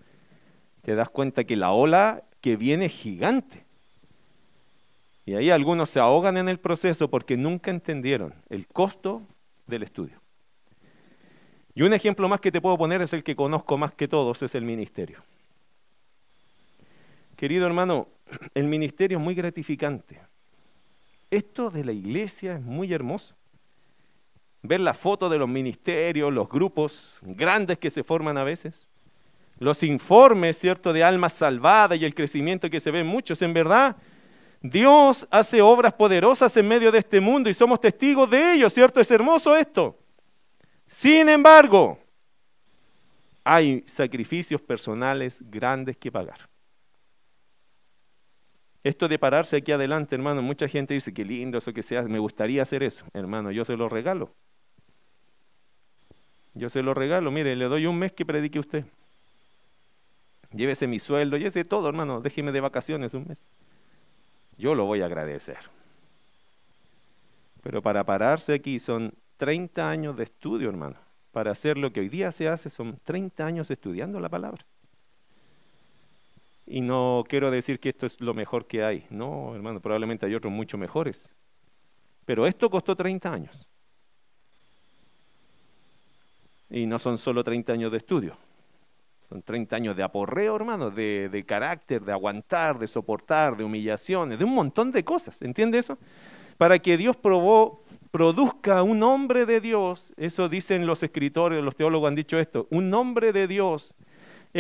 te 0.81 0.95
das 0.95 1.11
cuenta 1.11 1.45
que 1.45 1.55
la 1.55 1.73
ola 1.73 2.25
que 2.41 2.57
viene 2.57 2.87
es 2.87 2.93
gigante. 2.93 3.67
Y 5.27 5.35
ahí 5.35 5.51
algunos 5.51 5.91
se 5.91 6.01
ahogan 6.01 6.39
en 6.39 6.49
el 6.49 6.59
proceso 6.59 7.11
porque 7.11 7.37
nunca 7.37 7.71
entendieron 7.71 8.37
el 8.49 8.67
costo 8.67 9.21
del 9.67 9.83
estudio. 9.83 10.23
Y 11.75 11.83
un 11.83 11.93
ejemplo 11.93 12.27
más 12.27 12.41
que 12.41 12.51
te 12.51 12.63
puedo 12.63 12.79
poner 12.79 13.03
es 13.03 13.13
el 13.13 13.23
que 13.23 13.37
conozco 13.37 13.77
más 13.77 13.93
que 13.93 14.09
todos, 14.09 14.43
es 14.43 14.55
el 14.55 14.65
ministerio. 14.65 15.23
Querido 17.39 17.67
hermano, 17.67 18.09
el 18.55 18.65
ministerio 18.65 19.17
es 19.17 19.23
muy 19.23 19.35
gratificante. 19.35 20.21
Esto 21.31 21.71
de 21.71 21.85
la 21.85 21.93
iglesia 21.93 22.57
es 22.57 22.63
muy 22.63 22.93
hermoso. 22.93 23.37
Ver 24.63 24.81
la 24.81 24.93
foto 24.93 25.29
de 25.29 25.39
los 25.39 25.49
ministerios, 25.49 26.33
los 26.33 26.49
grupos 26.49 27.21
grandes 27.23 27.79
que 27.79 27.91
se 27.91 28.03
forman 28.03 28.37
a 28.39 28.43
veces, 28.43 28.91
los 29.61 29.85
informes, 29.85 30.59
¿cierto?, 30.59 30.93
de 30.93 31.05
almas 31.05 31.33
salvadas 31.33 31.97
y 32.01 32.05
el 32.05 32.15
crecimiento 32.15 32.69
que 32.69 32.81
se 32.81 32.91
ve 32.91 33.01
en 33.01 33.07
muchos. 33.07 33.41
En 33.41 33.55
verdad, 33.55 33.97
Dios 34.61 35.29
hace 35.31 35.63
obras 35.63 35.95
poderosas 35.95 36.57
en 36.57 36.67
medio 36.67 36.91
de 36.91 36.99
este 36.99 37.21
mundo 37.21 37.49
y 37.49 37.55
somos 37.55 37.81
testigos 37.81 38.29
de 38.29 38.55
ello, 38.55 38.69
¿cierto? 38.69 39.01
Es 39.01 39.11
hermoso 39.13 39.57
esto. 39.57 39.97
Sin 40.89 41.29
embargo, 41.29 42.01
hay 43.45 43.85
sacrificios 43.87 44.61
personales 44.61 45.41
grandes 45.49 45.97
que 45.97 46.11
pagar. 46.11 46.49
Esto 48.85 49.09
de 49.09 49.19
pararse 49.19 49.57
aquí 49.57 49.73
adelante, 49.73 50.15
hermano, 50.15 50.41
mucha 50.41 50.69
gente 50.69 50.95
dice, 50.95 51.13
qué 51.13 51.25
lindo 51.25 51.59
eso 51.59 51.73
que 51.73 51.83
sea, 51.83 52.03
me 52.03 52.19
gustaría 52.19 52.63
hacer 52.63 52.83
eso. 52.83 53.05
Hermano, 53.13 53.51
yo 53.51 53.65
se 53.65 53.77
lo 53.77 53.89
regalo. 53.89 54.33
Yo 56.55 56.69
se 56.69 56.83
lo 56.83 56.95
regalo, 56.95 57.31
mire, 57.31 57.55
le 57.57 57.67
doy 57.67 57.87
un 57.87 57.99
mes 57.99 58.13
que 58.13 58.25
predique 58.25 58.59
usted. 58.59 58.85
Llévese 60.53 60.87
mi 60.87 60.99
sueldo, 60.99 61.37
llévese 61.37 61.65
todo, 61.65 61.89
hermano, 61.89 62.21
déjeme 62.21 62.53
de 62.53 62.61
vacaciones 62.61 63.15
un 63.15 63.27
mes. 63.29 63.45
Yo 64.57 64.75
lo 64.75 64.87
voy 64.87 65.03
a 65.03 65.07
agradecer. 65.07 65.59
Pero 67.63 67.83
para 67.83 68.05
pararse 68.05 68.55
aquí 68.55 68.79
son 68.79 69.13
30 69.37 69.89
años 69.89 70.17
de 70.17 70.25
estudio, 70.25 70.69
hermano. 70.69 70.97
Para 71.33 71.53
hacer 71.53 71.77
lo 71.77 71.93
que 71.93 72.01
hoy 72.01 72.09
día 72.09 72.33
se 72.33 72.49
hace 72.49 72.71
son 72.71 72.99
30 73.05 73.45
años 73.45 73.71
estudiando 73.71 74.19
la 74.21 74.29
palabra. 74.29 74.65
Y 76.71 76.83
no 76.83 77.25
quiero 77.27 77.51
decir 77.51 77.81
que 77.81 77.89
esto 77.89 78.05
es 78.05 78.21
lo 78.21 78.35
mejor 78.35 78.67
que 78.67 78.85
hay. 78.85 79.07
No, 79.09 79.55
hermano, 79.55 79.81
probablemente 79.81 80.27
hay 80.27 80.35
otros 80.35 80.53
mucho 80.53 80.77
mejores. 80.77 81.33
Pero 82.27 82.47
esto 82.47 82.69
costó 82.69 82.95
30 82.95 83.33
años. 83.33 83.67
Y 86.69 86.85
no 86.85 86.99
son 86.99 87.17
solo 87.17 87.43
30 87.43 87.73
años 87.73 87.91
de 87.91 87.97
estudio. 87.97 88.37
Son 89.31 89.41
30 89.41 89.77
años 89.77 89.97
de 89.97 90.03
aporreo, 90.03 90.57
hermano, 90.57 90.91
de, 90.91 91.31
de, 91.31 91.45
carácter, 91.47 92.05
de 92.05 92.13
aguantar, 92.13 92.79
de 92.79 92.87
soportar, 92.87 93.57
de 93.57 93.65
humillaciones, 93.65 94.39
de 94.39 94.45
un 94.45 94.55
montón 94.55 94.93
de 94.93 95.03
cosas. 95.03 95.41
¿Entiende 95.41 95.79
eso? 95.79 95.97
Para 96.59 96.79
que 96.79 96.99
Dios 96.99 97.17
produzca 97.17 98.83
un 98.83 99.03
hombre 99.03 99.47
de 99.47 99.63
Dios, 99.63 100.13
eso 100.19 100.51
dicen 100.51 100.87
los 100.87 101.03
escritores, 101.03 101.65
los 101.65 101.77
teólogos 101.77 102.09
han 102.09 102.15
dicho 102.15 102.39
esto, 102.39 102.67
un 102.71 102.93
hombre 102.93 103.33
de 103.33 103.47
Dios 103.47 103.95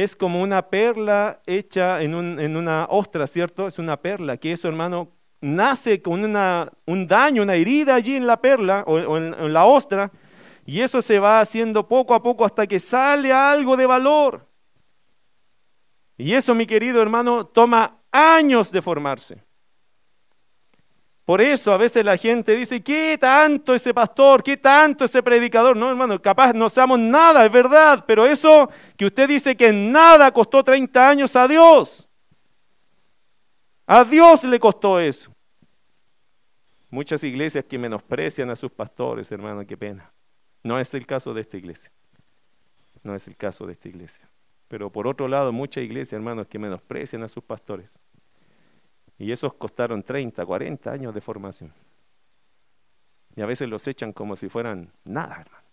es 0.03 0.15
como 0.15 0.41
una 0.41 0.63
perla 0.63 1.41
hecha 1.45 2.01
en, 2.03 2.15
una 2.15 2.87
ostra, 2.89 3.27
¿cierto? 3.27 3.67
Es 3.67 3.81
una 3.81 4.01
perla, 4.01 4.37
que 4.37 4.53
eso, 4.53 4.69
hermano, 4.69 5.11
nace 5.41 6.01
con 6.01 6.25
una, 6.25 6.73
un 6.87 7.09
daño, 7.09 7.43
una 7.43 7.57
herida 7.57 7.97
allí 7.97 8.15
en 8.15 8.25
la 8.25 8.41
perla 8.41 8.85
o, 8.87 9.17
en, 9.17 9.53
la 9.53 9.65
ostra, 9.65 10.13
y 10.65 10.83
eso 10.83 11.03
se 11.03 11.19
va 11.19 11.41
haciendo 11.41 11.89
poco 11.89 12.15
a 12.15 12.23
poco 12.23 12.45
hasta 12.45 12.65
que 12.69 12.79
sale 12.79 13.33
algo 13.33 13.77
de 13.77 13.87
valor. 13.87 14.47
Y 16.17 16.35
eso, 16.35 16.55
mi 16.55 16.67
querido 16.67 17.03
hermano, 17.03 17.47
toma 17.47 17.99
años 18.13 18.71
de 18.71 18.83
formarse. 18.83 19.48
Por 21.29 21.43
eso 21.43 21.75
a 21.75 21.77
veces 21.77 22.03
la 22.07 22.17
gente 22.17 22.57
dice, 22.57 22.83
¿qué 22.83 23.19
tanto 23.21 23.75
ese 23.75 23.93
pastor? 23.93 24.43
¿Qué 24.43 24.57
tanto 24.57 25.05
ese 25.05 25.23
predicador? 25.23 25.77
No, 25.77 25.91
hermano, 25.91 26.23
capaz 26.23 26.55
no 26.55 26.71
seamos 26.71 26.99
nada, 26.99 27.45
es 27.45 27.53
verdad, 27.53 28.03
pero 28.07 28.25
eso 28.25 28.71
que 28.97 29.05
usted 29.05 29.29
dice 29.29 29.55
que 29.55 29.71
nada 29.71 30.33
costó 30.33 30.65
30 30.65 31.07
años 31.07 31.37
a 31.37 31.47
Dios. 31.47 32.09
A 33.87 34.05
Dios 34.05 34.43
le 34.45 34.59
costó 34.59 34.99
eso. 34.99 35.31
Muchas 36.89 37.23
iglesias 37.23 37.63
que 37.69 37.77
menosprecian 37.77 38.49
a 38.49 38.57
sus 38.57 38.71
pastores, 38.71 39.31
hermano, 39.31 39.67
qué 39.67 39.77
pena. 39.77 40.11
No 40.63 40.81
es 40.81 40.95
el 40.95 41.05
caso 41.05 41.35
de 41.35 41.43
esta 41.43 41.59
iglesia. 41.59 41.93
No 43.03 43.15
es 43.15 43.29
el 43.29 43.37
caso 43.37 43.67
de 43.67 43.75
esta 43.75 43.87
iglesia. 43.91 44.27
Pero 44.67 44.91
por 44.91 45.07
otro 45.07 45.29
lado, 45.29 45.53
muchas 45.53 45.85
iglesias, 45.85 46.15
hermanos, 46.15 46.47
que 46.47 46.59
menosprecian 46.59 47.23
a 47.23 47.29
sus 47.29 47.45
pastores. 47.45 47.99
Y 49.19 49.33
esos 49.33 49.55
costaron 49.55 50.03
30, 50.03 50.45
40 50.45 50.91
años 50.91 51.15
de 51.15 51.21
formación. 51.21 51.73
Y 53.35 53.43
a 53.43 53.47
veces 53.47 53.69
los 53.69 53.87
echan 53.87 54.13
como 54.13 54.37
si 54.37 54.49
fueran 54.49 54.93
nada, 55.05 55.41
hermano. 55.41 55.65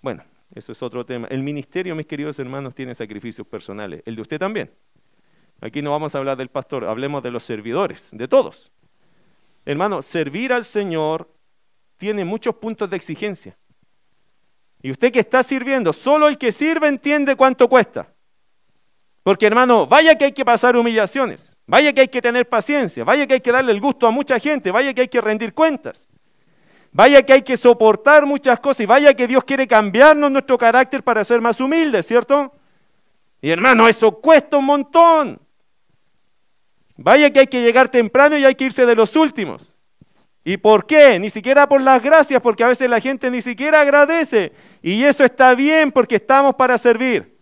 Bueno, 0.00 0.24
eso 0.54 0.72
es 0.72 0.82
otro 0.82 1.04
tema. 1.04 1.26
El 1.28 1.42
ministerio, 1.42 1.94
mis 1.94 2.06
queridos 2.06 2.38
hermanos, 2.38 2.74
tiene 2.74 2.94
sacrificios 2.94 3.46
personales. 3.46 4.02
El 4.04 4.16
de 4.16 4.22
usted 4.22 4.38
también. 4.38 4.70
Aquí 5.60 5.82
no 5.82 5.90
vamos 5.90 6.14
a 6.14 6.18
hablar 6.18 6.36
del 6.36 6.48
pastor, 6.48 6.84
hablemos 6.84 7.22
de 7.22 7.32
los 7.32 7.42
servidores, 7.42 8.10
de 8.12 8.28
todos. 8.28 8.70
Hermano, 9.64 10.02
servir 10.02 10.52
al 10.52 10.64
Señor 10.64 11.28
tiene 11.96 12.24
muchos 12.24 12.54
puntos 12.54 12.88
de 12.88 12.96
exigencia. 12.96 13.58
Y 14.80 14.92
usted 14.92 15.12
que 15.12 15.18
está 15.18 15.42
sirviendo, 15.42 15.92
solo 15.92 16.28
el 16.28 16.38
que 16.38 16.52
sirve 16.52 16.86
entiende 16.86 17.34
cuánto 17.34 17.68
cuesta. 17.68 18.14
Porque 19.28 19.44
hermano, 19.44 19.86
vaya 19.86 20.16
que 20.16 20.24
hay 20.24 20.32
que 20.32 20.42
pasar 20.42 20.74
humillaciones, 20.74 21.58
vaya 21.66 21.92
que 21.92 22.00
hay 22.00 22.08
que 22.08 22.22
tener 22.22 22.48
paciencia, 22.48 23.04
vaya 23.04 23.26
que 23.26 23.34
hay 23.34 23.40
que 23.42 23.52
darle 23.52 23.72
el 23.72 23.78
gusto 23.78 24.06
a 24.06 24.10
mucha 24.10 24.40
gente, 24.40 24.70
vaya 24.70 24.94
que 24.94 25.02
hay 25.02 25.08
que 25.08 25.20
rendir 25.20 25.52
cuentas, 25.52 26.08
vaya 26.92 27.22
que 27.22 27.34
hay 27.34 27.42
que 27.42 27.58
soportar 27.58 28.24
muchas 28.24 28.58
cosas 28.58 28.80
y 28.80 28.86
vaya 28.86 29.12
que 29.12 29.26
Dios 29.26 29.44
quiere 29.44 29.66
cambiarnos 29.66 30.30
nuestro 30.30 30.56
carácter 30.56 31.02
para 31.02 31.22
ser 31.24 31.42
más 31.42 31.60
humildes, 31.60 32.06
¿cierto? 32.06 32.54
Y 33.42 33.50
hermano, 33.50 33.86
eso 33.86 34.12
cuesta 34.12 34.56
un 34.56 34.64
montón. 34.64 35.38
Vaya 36.96 37.30
que 37.30 37.40
hay 37.40 37.48
que 37.48 37.60
llegar 37.60 37.90
temprano 37.90 38.38
y 38.38 38.46
hay 38.46 38.54
que 38.54 38.64
irse 38.64 38.86
de 38.86 38.94
los 38.94 39.14
últimos. 39.14 39.76
¿Y 40.42 40.56
por 40.56 40.86
qué? 40.86 41.18
Ni 41.18 41.28
siquiera 41.28 41.68
por 41.68 41.82
las 41.82 42.02
gracias, 42.02 42.40
porque 42.40 42.64
a 42.64 42.68
veces 42.68 42.88
la 42.88 42.98
gente 42.98 43.30
ni 43.30 43.42
siquiera 43.42 43.82
agradece. 43.82 44.54
Y 44.80 45.04
eso 45.04 45.22
está 45.22 45.54
bien 45.54 45.92
porque 45.92 46.14
estamos 46.14 46.54
para 46.54 46.78
servir 46.78 47.37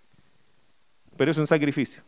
pero 1.17 1.31
es 1.31 1.39
un 1.39 1.47
sacrificio. 1.47 2.03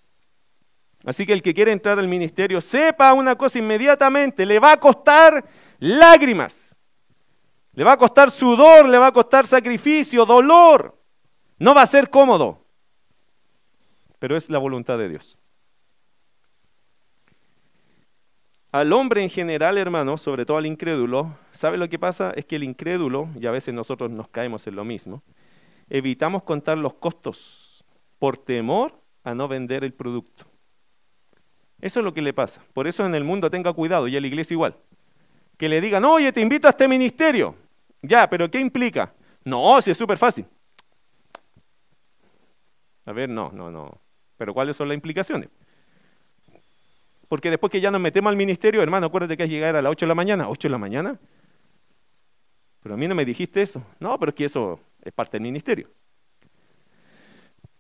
Así 1.05 1.25
que 1.25 1.33
el 1.33 1.43
que 1.43 1.55
quiere 1.55 1.73
entrar 1.73 1.99
al 1.99 2.09
ministerio, 2.09 2.61
sepa 2.61 3.13
una 3.13 3.37
cosa 3.37 3.59
inmediatamente, 3.59 4.45
le 4.45 4.59
va 4.59 4.73
a 4.73 4.81
costar 4.81 5.45
lágrimas, 5.79 6.77
le 7.73 7.85
va 7.85 7.93
a 7.93 7.97
costar 7.97 8.31
sudor, 8.31 8.89
le 8.89 8.99
va 8.99 9.09
a 9.09 9.13
costar 9.13 9.47
sacrificio, 9.47 10.27
dolor. 10.27 11.01
No 11.59 11.75
va 11.75 11.83
a 11.83 11.87
ser 11.87 12.11
cómodo, 12.11 12.65
pero 14.19 14.37
es 14.37 14.51
la 14.51 14.59
voluntad 14.59 14.99
de 14.99 15.09
Dios. 15.09 15.39
Al 18.71 18.93
hombre 18.93 19.23
en 19.23 19.31
general, 19.31 19.79
hermano, 19.79 20.19
sobre 20.19 20.45
todo 20.45 20.59
al 20.59 20.67
incrédulo, 20.67 21.39
¿sabe 21.53 21.79
lo 21.79 21.89
que 21.89 21.99
pasa? 21.99 22.33
Es 22.37 22.45
que 22.45 22.57
el 22.57 22.65
incrédulo, 22.65 23.29
y 23.41 23.47
a 23.47 23.51
veces 23.51 23.73
nosotros 23.73 24.11
nos 24.11 24.29
caemos 24.29 24.67
en 24.67 24.77
lo 24.77 24.85
mismo, 24.85 25.23
evitamos 25.89 26.43
contar 26.43 26.77
los 26.77 26.95
costos 26.95 27.68
por 28.19 28.39
temor 28.39 29.01
a 29.25 29.35
no 29.35 29.49
vender 29.49 29.85
el 29.85 29.93
producto. 29.93 30.47
Eso 31.81 32.01
es 32.01 32.05
lo 32.05 32.13
que 32.13 32.23
le 32.23 32.33
pasa. 32.33 32.63
Por 32.73 32.87
eso 32.87 33.07
en 33.07 33.15
el 33.15 33.25
mundo 33.25 33.51
tenga 33.51 33.73
cuidado 33.73 34.09
y 34.09 34.17
en 34.17 34.23
la 34.23 34.29
iglesia 34.29 34.55
igual. 34.55 34.77
Que 35.57 35.69
le 35.69 35.81
digan, 35.81 36.05
oye, 36.05 36.33
te 36.33 36.41
invito 36.41 36.67
a 36.67 36.71
este 36.71 36.89
ministerio. 36.89 37.55
Ya, 38.03 38.29
pero 38.29 38.51
¿qué 38.51 38.61
implica? 38.61 39.13
No, 39.45 39.81
si 39.81 39.91
es 39.91 39.99
súper 39.99 40.19
fácil. 40.19 40.47
A 43.05 43.13
ver, 43.13 43.29
no, 43.29 43.51
no, 43.53 43.71
no. 43.71 44.01
Pero 44.37 44.53
¿cuáles 44.53 44.77
son 44.77 44.89
las 44.89 44.95
implicaciones? 44.95 45.49
Porque 47.29 47.51
después 47.51 47.71
que 47.71 47.81
ya 47.81 47.91
nos 47.91 48.01
metemos 48.01 48.31
al 48.31 48.37
ministerio, 48.37 48.83
hermano, 48.83 49.07
acuérdate 49.07 49.37
que 49.37 49.45
es 49.45 49.51
llegar 49.51 49.77
a 49.77 49.83
las 49.83 49.91
8 49.91 50.07
de 50.07 50.09
la 50.09 50.15
mañana. 50.15 50.49
¿8 50.49 50.63
de 50.63 50.69
la 50.69 50.79
mañana? 50.79 51.19
Pero 52.81 52.95
a 52.95 52.99
mí 52.99 53.07
no 53.07 53.15
me 53.15 53.25
dijiste 53.25 53.63
eso. 53.63 53.83
No, 54.01 54.19
pero 54.19 54.31
es 54.31 54.37
que 54.37 54.45
eso 54.45 54.81
es 55.03 55.13
parte 55.13 55.37
del 55.37 55.43
ministerio. 55.43 55.91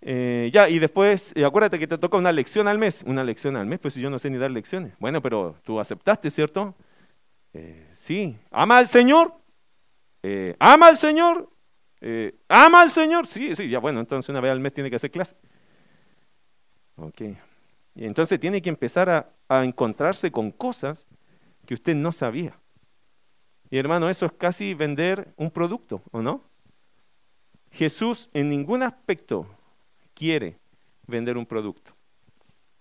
Eh, 0.00 0.50
ya, 0.52 0.68
y 0.68 0.78
después, 0.78 1.32
eh, 1.34 1.44
acuérdate 1.44 1.78
que 1.78 1.86
te 1.86 1.98
toca 1.98 2.16
una 2.16 2.32
lección 2.32 2.68
al 2.68 2.78
mes. 2.78 3.02
Una 3.06 3.24
lección 3.24 3.56
al 3.56 3.66
mes, 3.66 3.80
pues 3.80 3.94
yo 3.94 4.10
no 4.10 4.18
sé 4.18 4.30
ni 4.30 4.38
dar 4.38 4.50
lecciones. 4.50 4.94
Bueno, 4.98 5.20
pero 5.20 5.56
tú 5.64 5.80
aceptaste, 5.80 6.30
¿cierto? 6.30 6.74
Eh, 7.52 7.88
sí. 7.92 8.36
¿Ama 8.50 8.78
al 8.78 8.88
Señor? 8.88 9.34
¿Ama 10.58 10.88
al 10.88 10.98
Señor? 10.98 11.50
¿Ama 12.48 12.82
al 12.82 12.90
Señor? 12.90 13.26
Sí, 13.26 13.56
sí, 13.56 13.68
ya 13.68 13.78
bueno, 13.78 14.00
entonces 14.00 14.28
una 14.28 14.40
vez 14.40 14.52
al 14.52 14.60
mes 14.60 14.74
tiene 14.74 14.90
que 14.90 14.96
hacer 14.96 15.10
clase. 15.10 15.36
Ok. 16.96 17.22
Y 17.94 18.04
entonces 18.04 18.38
tiene 18.38 18.60
que 18.60 18.68
empezar 18.68 19.32
a 19.48 19.64
encontrarse 19.64 20.30
con 20.30 20.50
cosas 20.50 21.06
que 21.66 21.74
usted 21.74 21.94
no 21.94 22.12
sabía. 22.12 22.58
Y 23.70 23.78
hermano, 23.78 24.08
eso 24.08 24.26
es 24.26 24.32
casi 24.32 24.74
vender 24.74 25.32
un 25.36 25.50
producto, 25.50 26.02
¿o 26.10 26.22
no? 26.22 26.42
Jesús 27.70 28.30
en 28.32 28.48
ningún 28.48 28.82
aspecto 28.82 29.46
quiere 30.18 30.58
vender 31.06 31.36
un 31.36 31.46
producto. 31.46 31.92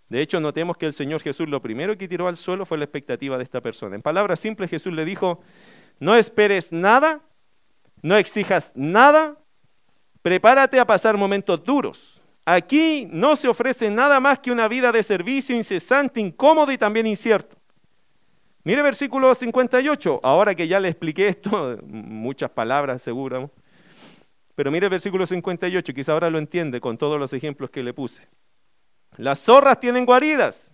De 0.09 0.21
hecho, 0.21 0.39
notemos 0.39 0.77
que 0.77 0.85
el 0.85 0.93
Señor 0.93 1.21
Jesús 1.21 1.47
lo 1.47 1.61
primero 1.61 1.97
que 1.97 2.07
tiró 2.07 2.27
al 2.27 2.37
suelo 2.37 2.65
fue 2.65 2.77
la 2.77 2.85
expectativa 2.85 3.37
de 3.37 3.43
esta 3.43 3.61
persona. 3.61 3.95
En 3.95 4.01
palabras 4.01 4.39
simples, 4.39 4.69
Jesús 4.69 4.93
le 4.93 5.05
dijo, 5.05 5.41
no 5.99 6.15
esperes 6.15 6.71
nada, 6.71 7.21
no 8.01 8.15
exijas 8.17 8.71
nada, 8.75 9.37
prepárate 10.21 10.79
a 10.79 10.87
pasar 10.87 11.17
momentos 11.17 11.63
duros, 11.63 12.21
Aquí 12.49 13.09
no 13.11 13.35
se 13.35 13.49
ofrece 13.49 13.89
nada 13.89 14.21
más 14.21 14.39
que 14.39 14.53
una 14.53 14.69
vida 14.69 14.93
de 14.93 15.03
servicio 15.03 15.53
incesante, 15.53 16.21
incómodo 16.21 16.71
y 16.71 16.77
también 16.77 17.05
incierto. 17.05 17.57
Mire 18.63 18.81
versículo 18.81 19.35
58, 19.35 20.21
ahora 20.23 20.55
que 20.55 20.65
ya 20.65 20.79
le 20.79 20.87
expliqué 20.87 21.27
esto, 21.27 21.77
muchas 21.83 22.49
palabras 22.49 23.01
seguro, 23.01 23.51
pero 24.57 24.71
mire 24.71 24.87
el 24.87 24.89
versículo 24.89 25.27
58, 25.27 25.93
quizá 25.93 26.13
ahora 26.13 26.31
lo 26.31 26.39
entiende 26.39 26.81
con 26.81 26.97
todos 26.97 27.19
los 27.19 27.31
ejemplos 27.31 27.69
que 27.69 27.83
le 27.83 27.93
puse. 27.93 28.27
Las 29.15 29.37
zorras 29.37 29.79
tienen 29.79 30.03
guaridas 30.03 30.73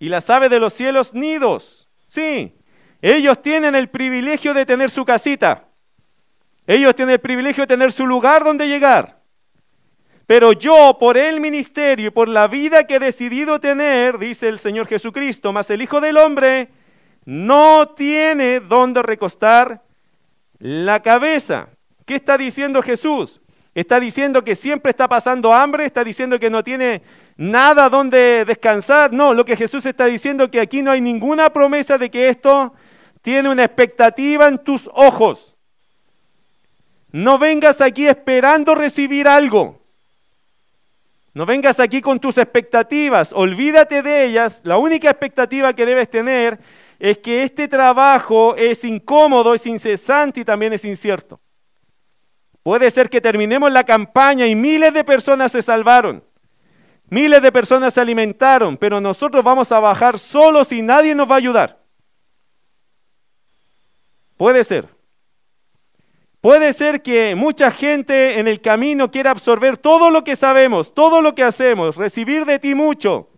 y 0.00 0.08
las 0.08 0.28
aves 0.28 0.50
de 0.50 0.58
los 0.58 0.72
cielos 0.72 1.14
nidos. 1.14 1.88
Sí, 2.06 2.56
ellos 3.00 3.40
tienen 3.40 3.76
el 3.76 3.88
privilegio 3.88 4.52
de 4.52 4.66
tener 4.66 4.90
su 4.90 5.04
casita. 5.04 5.68
Ellos 6.66 6.96
tienen 6.96 7.12
el 7.12 7.20
privilegio 7.20 7.62
de 7.62 7.68
tener 7.68 7.92
su 7.92 8.04
lugar 8.04 8.42
donde 8.42 8.66
llegar. 8.66 9.22
Pero 10.26 10.50
yo, 10.50 10.96
por 10.98 11.16
el 11.16 11.38
ministerio 11.38 12.08
y 12.08 12.10
por 12.10 12.28
la 12.28 12.48
vida 12.48 12.84
que 12.88 12.96
he 12.96 12.98
decidido 12.98 13.60
tener, 13.60 14.18
dice 14.18 14.48
el 14.48 14.58
Señor 14.58 14.88
Jesucristo, 14.88 15.52
más 15.52 15.70
el 15.70 15.82
Hijo 15.82 16.00
del 16.00 16.16
Hombre, 16.16 16.70
no 17.24 17.90
tiene 17.90 18.58
donde 18.58 19.02
recostar 19.02 19.84
la 20.58 21.00
cabeza. 21.00 21.68
¿Qué 22.12 22.16
está 22.16 22.36
diciendo 22.36 22.82
Jesús? 22.82 23.40
Está 23.74 23.98
diciendo 23.98 24.44
que 24.44 24.54
siempre 24.54 24.90
está 24.90 25.08
pasando 25.08 25.50
hambre, 25.50 25.86
está 25.86 26.04
diciendo 26.04 26.38
que 26.38 26.50
no 26.50 26.62
tiene 26.62 27.00
nada 27.38 27.88
donde 27.88 28.44
descansar. 28.44 29.14
No, 29.14 29.32
lo 29.32 29.46
que 29.46 29.56
Jesús 29.56 29.86
está 29.86 30.04
diciendo 30.04 30.44
es 30.44 30.50
que 30.50 30.60
aquí 30.60 30.82
no 30.82 30.90
hay 30.90 31.00
ninguna 31.00 31.50
promesa 31.50 31.96
de 31.96 32.10
que 32.10 32.28
esto 32.28 32.74
tiene 33.22 33.48
una 33.48 33.64
expectativa 33.64 34.46
en 34.46 34.58
tus 34.58 34.90
ojos. 34.92 35.56
No 37.12 37.38
vengas 37.38 37.80
aquí 37.80 38.06
esperando 38.06 38.74
recibir 38.74 39.26
algo. 39.26 39.80
No 41.32 41.46
vengas 41.46 41.80
aquí 41.80 42.02
con 42.02 42.20
tus 42.20 42.36
expectativas, 42.36 43.32
olvídate 43.32 44.02
de 44.02 44.26
ellas. 44.26 44.60
La 44.64 44.76
única 44.76 45.08
expectativa 45.08 45.72
que 45.72 45.86
debes 45.86 46.10
tener 46.10 46.60
es 46.98 47.16
que 47.16 47.42
este 47.42 47.68
trabajo 47.68 48.54
es 48.54 48.84
incómodo, 48.84 49.54
es 49.54 49.66
incesante 49.66 50.40
y 50.40 50.44
también 50.44 50.74
es 50.74 50.84
incierto. 50.84 51.40
Puede 52.62 52.90
ser 52.90 53.10
que 53.10 53.20
terminemos 53.20 53.72
la 53.72 53.84
campaña 53.84 54.46
y 54.46 54.54
miles 54.54 54.94
de 54.94 55.04
personas 55.04 55.52
se 55.52 55.62
salvaron. 55.62 56.24
Miles 57.08 57.42
de 57.42 57.52
personas 57.52 57.94
se 57.94 58.00
alimentaron, 58.00 58.76
pero 58.76 59.00
nosotros 59.00 59.44
vamos 59.44 59.70
a 59.72 59.80
bajar 59.80 60.18
solos 60.18 60.72
y 60.72 60.80
nadie 60.80 61.14
nos 61.14 61.28
va 61.30 61.34
a 61.34 61.38
ayudar. 61.38 61.78
Puede 64.36 64.64
ser. 64.64 64.88
Puede 66.40 66.72
ser 66.72 67.02
que 67.02 67.34
mucha 67.36 67.70
gente 67.70 68.40
en 68.40 68.48
el 68.48 68.60
camino 68.60 69.10
quiera 69.10 69.30
absorber 69.30 69.76
todo 69.76 70.10
lo 70.10 70.24
que 70.24 70.34
sabemos, 70.34 70.92
todo 70.92 71.20
lo 71.20 71.34
que 71.34 71.44
hacemos, 71.44 71.96
recibir 71.96 72.44
de 72.46 72.58
ti 72.58 72.74
mucho. 72.74 73.28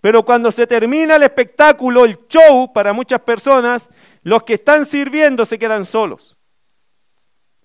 Pero 0.00 0.24
cuando 0.24 0.52
se 0.52 0.66
termina 0.66 1.16
el 1.16 1.24
espectáculo, 1.24 2.04
el 2.04 2.18
show, 2.28 2.72
para 2.72 2.92
muchas 2.92 3.20
personas, 3.20 3.90
los 4.22 4.44
que 4.44 4.54
están 4.54 4.86
sirviendo 4.86 5.44
se 5.44 5.58
quedan 5.58 5.84
solos. 5.84 6.37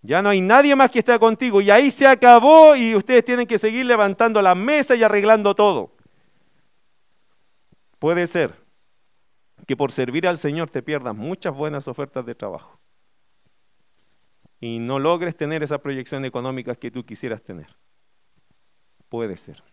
Ya 0.04 0.22
no 0.22 0.30
hay 0.30 0.42
nadie 0.42 0.76
más 0.76 0.92
que 0.92 1.00
esté 1.00 1.18
contigo 1.18 1.62
y 1.62 1.72
ahí 1.72 1.90
se 1.90 2.06
acabó 2.06 2.76
y 2.76 2.94
ustedes 2.94 3.24
tienen 3.24 3.48
que 3.48 3.58
seguir 3.58 3.86
levantando 3.86 4.42
la 4.42 4.54
mesa 4.54 4.96
y 4.96 5.04
arreglando 5.04 5.56
todo. 5.56 5.96
Puede 8.00 8.28
ser 8.28 8.54
que 9.66 9.78
por 9.78 9.94
servir 9.94 10.28
al 10.28 10.38
Señor 10.38 10.70
te 10.70 10.84
pierdas 10.84 11.16
muchas 11.16 11.56
buenas 11.56 11.88
ofertas 11.88 12.26
de 12.26 12.36
trabajo 12.36 12.78
y 14.60 14.80
no 14.80 15.00
logres 15.00 15.38
tener 15.38 15.64
esa 15.64 15.78
proyección 15.78 16.26
económica 16.26 16.76
que 16.76 16.92
tú 16.92 17.06
quisieras 17.06 17.42
tener. 17.42 17.68
Puede 19.08 19.38
ser. 19.38 19.64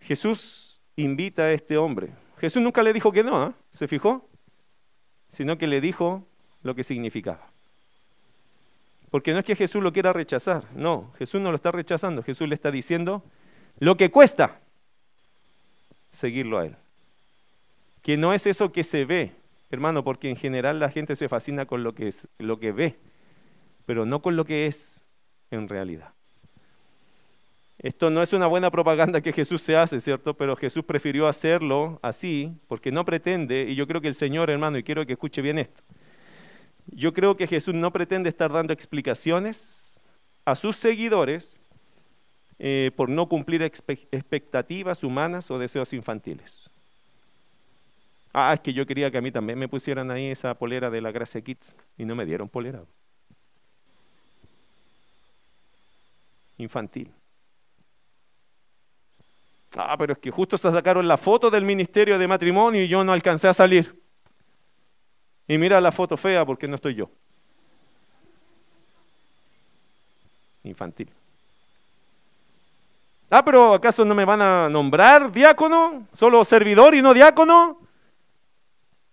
Jesús 0.00 0.82
invita 0.96 1.42
a 1.42 1.52
este 1.52 1.76
hombre. 1.76 2.14
Jesús 2.38 2.62
nunca 2.62 2.82
le 2.82 2.92
dijo 2.92 3.12
que 3.12 3.22
no, 3.22 3.48
¿eh? 3.48 3.52
¿se 3.70 3.86
fijó? 3.86 4.28
Sino 5.28 5.56
que 5.56 5.68
le 5.68 5.80
dijo 5.80 6.26
lo 6.62 6.74
que 6.74 6.82
significaba. 6.82 7.50
Porque 9.10 9.32
no 9.32 9.40
es 9.40 9.44
que 9.44 9.56
Jesús 9.56 9.82
lo 9.82 9.92
quiera 9.92 10.12
rechazar, 10.12 10.64
no, 10.74 11.12
Jesús 11.18 11.40
no 11.40 11.50
lo 11.50 11.56
está 11.56 11.72
rechazando, 11.72 12.22
Jesús 12.22 12.48
le 12.48 12.54
está 12.54 12.70
diciendo 12.70 13.24
lo 13.78 13.96
que 13.96 14.10
cuesta 14.10 14.60
seguirlo 16.10 16.58
a 16.58 16.66
Él. 16.66 16.76
Que 18.02 18.16
no 18.16 18.32
es 18.32 18.46
eso 18.46 18.72
que 18.72 18.84
se 18.84 19.04
ve, 19.04 19.32
hermano, 19.70 20.04
porque 20.04 20.30
en 20.30 20.36
general 20.36 20.78
la 20.78 20.90
gente 20.90 21.16
se 21.16 21.28
fascina 21.28 21.66
con 21.66 21.82
lo 21.82 21.94
que, 21.94 22.08
es, 22.08 22.28
lo 22.38 22.60
que 22.60 22.72
ve, 22.72 22.96
pero 23.84 24.06
no 24.06 24.22
con 24.22 24.36
lo 24.36 24.44
que 24.44 24.66
es 24.66 25.02
en 25.50 25.68
realidad. 25.68 26.12
Esto 27.78 28.10
no 28.10 28.22
es 28.22 28.32
una 28.32 28.46
buena 28.46 28.70
propaganda 28.70 29.22
que 29.22 29.32
Jesús 29.32 29.62
se 29.62 29.76
hace, 29.76 30.00
¿cierto? 30.00 30.34
Pero 30.34 30.54
Jesús 30.54 30.84
prefirió 30.84 31.26
hacerlo 31.26 31.98
así 32.02 32.52
porque 32.68 32.92
no 32.92 33.04
pretende, 33.04 33.62
y 33.68 33.74
yo 33.74 33.86
creo 33.86 34.00
que 34.00 34.08
el 34.08 34.14
Señor, 34.14 34.50
hermano, 34.50 34.78
y 34.78 34.82
quiero 34.82 35.04
que 35.06 35.14
escuche 35.14 35.40
bien 35.40 35.58
esto, 35.58 35.82
yo 36.86 37.12
creo 37.12 37.36
que 37.36 37.46
Jesús 37.46 37.74
no 37.74 37.92
pretende 37.92 38.28
estar 38.28 38.52
dando 38.52 38.72
explicaciones 38.72 40.00
a 40.44 40.54
sus 40.54 40.76
seguidores 40.76 41.60
eh, 42.58 42.90
por 42.96 43.08
no 43.08 43.28
cumplir 43.28 43.62
expectativas 43.62 45.02
humanas 45.02 45.50
o 45.50 45.58
deseos 45.58 45.92
infantiles. 45.92 46.70
Ah, 48.32 48.52
es 48.54 48.60
que 48.60 48.72
yo 48.72 48.86
quería 48.86 49.10
que 49.10 49.18
a 49.18 49.20
mí 49.20 49.32
también 49.32 49.58
me 49.58 49.68
pusieran 49.68 50.10
ahí 50.10 50.26
esa 50.26 50.54
polera 50.54 50.90
de 50.90 51.00
la 51.00 51.10
Gracia 51.10 51.40
Kids 51.40 51.74
y 51.98 52.04
no 52.04 52.14
me 52.14 52.26
dieron 52.26 52.48
polera. 52.48 52.82
Infantil. 56.58 57.10
Ah, 59.76 59.96
pero 59.98 60.12
es 60.12 60.18
que 60.18 60.30
justo 60.30 60.58
se 60.58 60.70
sacaron 60.70 61.06
la 61.06 61.16
foto 61.16 61.50
del 61.50 61.64
ministerio 61.64 62.18
de 62.18 62.28
matrimonio 62.28 62.82
y 62.82 62.88
yo 62.88 63.02
no 63.04 63.12
alcancé 63.12 63.48
a 63.48 63.54
salir. 63.54 63.99
Y 65.50 65.58
mira 65.58 65.80
la 65.80 65.90
foto 65.90 66.16
fea 66.16 66.46
porque 66.46 66.68
no 66.68 66.76
estoy 66.76 66.94
yo. 66.94 67.10
Infantil. 70.62 71.10
Ah, 73.28 73.44
pero 73.44 73.74
¿acaso 73.74 74.04
no 74.04 74.14
me 74.14 74.24
van 74.24 74.40
a 74.42 74.68
nombrar 74.68 75.32
diácono? 75.32 76.06
¿Solo 76.12 76.44
servidor 76.44 76.94
y 76.94 77.02
no 77.02 77.12
diácono? 77.12 77.80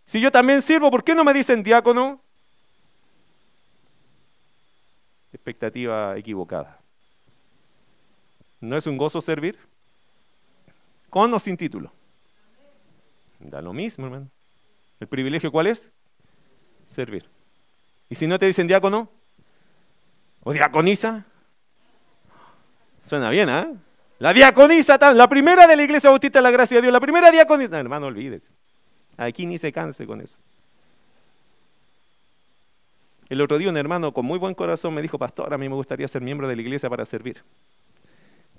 Si 0.06 0.21
yo 0.21 0.32
también 0.32 0.62
sirvo, 0.62 0.91
¿por 0.91 1.04
qué 1.04 1.15
no 1.15 1.23
me 1.23 1.34
dicen 1.34 1.63
diácono? 1.63 2.21
Expectativa 5.34 6.15
equivocada. 6.19 6.80
¿No 8.62 8.78
es 8.78 8.86
un 8.86 8.97
gozo 8.97 9.21
servir? 9.21 9.58
¿Con 11.10 11.34
o 11.34 11.39
sin 11.39 11.58
título? 11.58 11.91
Da 13.39 13.60
lo 13.60 13.73
mismo, 13.73 14.06
hermano. 14.06 14.30
¿El 15.00 15.08
privilegio 15.08 15.52
cuál 15.52 15.65
es? 15.65 15.91
Servir. 16.88 17.26
Y 18.10 18.15
si 18.15 18.28
no 18.28 18.39
te 18.39 18.45
dicen 18.45 18.67
diácono 18.67 19.10
o 20.43 20.54
diaconisa, 20.54 21.26
suena 23.04 23.30
bien, 23.30 23.50
¿eh? 23.50 23.73
La 24.19 24.34
diaconisa, 24.34 24.97
la 25.13 25.28
primera 25.28 25.67
de 25.67 25.76
la 25.76 25.84
iglesia 25.84 26.10
bautista 26.10 26.39
de 26.39 26.43
la 26.43 26.50
gracia 26.50 26.78
de 26.78 26.84
Dios, 26.84 26.93
la 26.93 27.00
primera 27.00 27.30
diaconisa. 27.30 27.80
hermano, 27.80 28.08
olvides. 28.08 28.52
Aquí 29.15 29.45
ni 29.45 29.60
se 29.60 29.71
canse 29.71 30.08
con 30.08 30.21
eso. 30.21 30.38
El 33.30 33.41
otro 33.41 33.58
día 33.58 33.69
un 33.69 33.78
hermano 33.78 34.13
con 34.13 34.26
muy 34.26 34.39
buen 34.39 34.56
corazón 34.56 34.93
me 34.93 35.02
dijo, 35.02 35.19
pastor, 35.19 35.54
a 35.54 35.58
mí 35.58 35.69
me 35.69 35.76
gustaría 35.76 36.08
ser 36.08 36.21
miembro 36.21 36.47
de 36.47 36.56
la 36.56 36.62
iglesia 36.62 36.89
para 36.89 37.06
servir. 37.06 37.43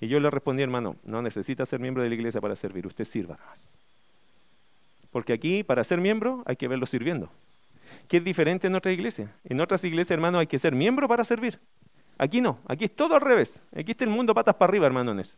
Y 0.00 0.06
yo 0.06 0.20
le 0.20 0.30
respondí, 0.30 0.62
hermano, 0.62 0.96
no 1.02 1.22
necesita 1.22 1.66
ser 1.66 1.80
miembro 1.80 2.02
de 2.02 2.08
la 2.08 2.14
iglesia 2.14 2.40
para 2.40 2.54
servir, 2.54 2.86
usted 2.86 3.04
sirva 3.04 3.36
más. 3.48 3.68
Porque 5.10 5.32
aquí, 5.32 5.64
para 5.64 5.82
ser 5.82 6.00
miembro, 6.00 6.44
hay 6.46 6.54
que 6.54 6.68
verlo 6.68 6.86
sirviendo 6.86 7.30
que 8.08 8.16
es 8.16 8.24
diferente 8.24 8.66
en 8.66 8.74
otra 8.74 8.90
iglesia. 8.90 9.32
En 9.44 9.60
otras 9.60 9.84
iglesias, 9.84 10.10
hermano, 10.12 10.38
hay 10.38 10.46
que 10.46 10.58
ser 10.58 10.74
miembro 10.74 11.06
para 11.06 11.22
servir. 11.24 11.60
Aquí 12.16 12.40
no, 12.40 12.58
aquí 12.66 12.86
es 12.86 12.96
todo 12.96 13.14
al 13.14 13.20
revés. 13.20 13.60
Aquí 13.76 13.92
está 13.92 14.04
el 14.04 14.10
mundo 14.10 14.34
patas 14.34 14.56
para 14.56 14.70
arriba, 14.70 14.86
hermano, 14.86 15.12
en 15.12 15.20
eso. 15.20 15.36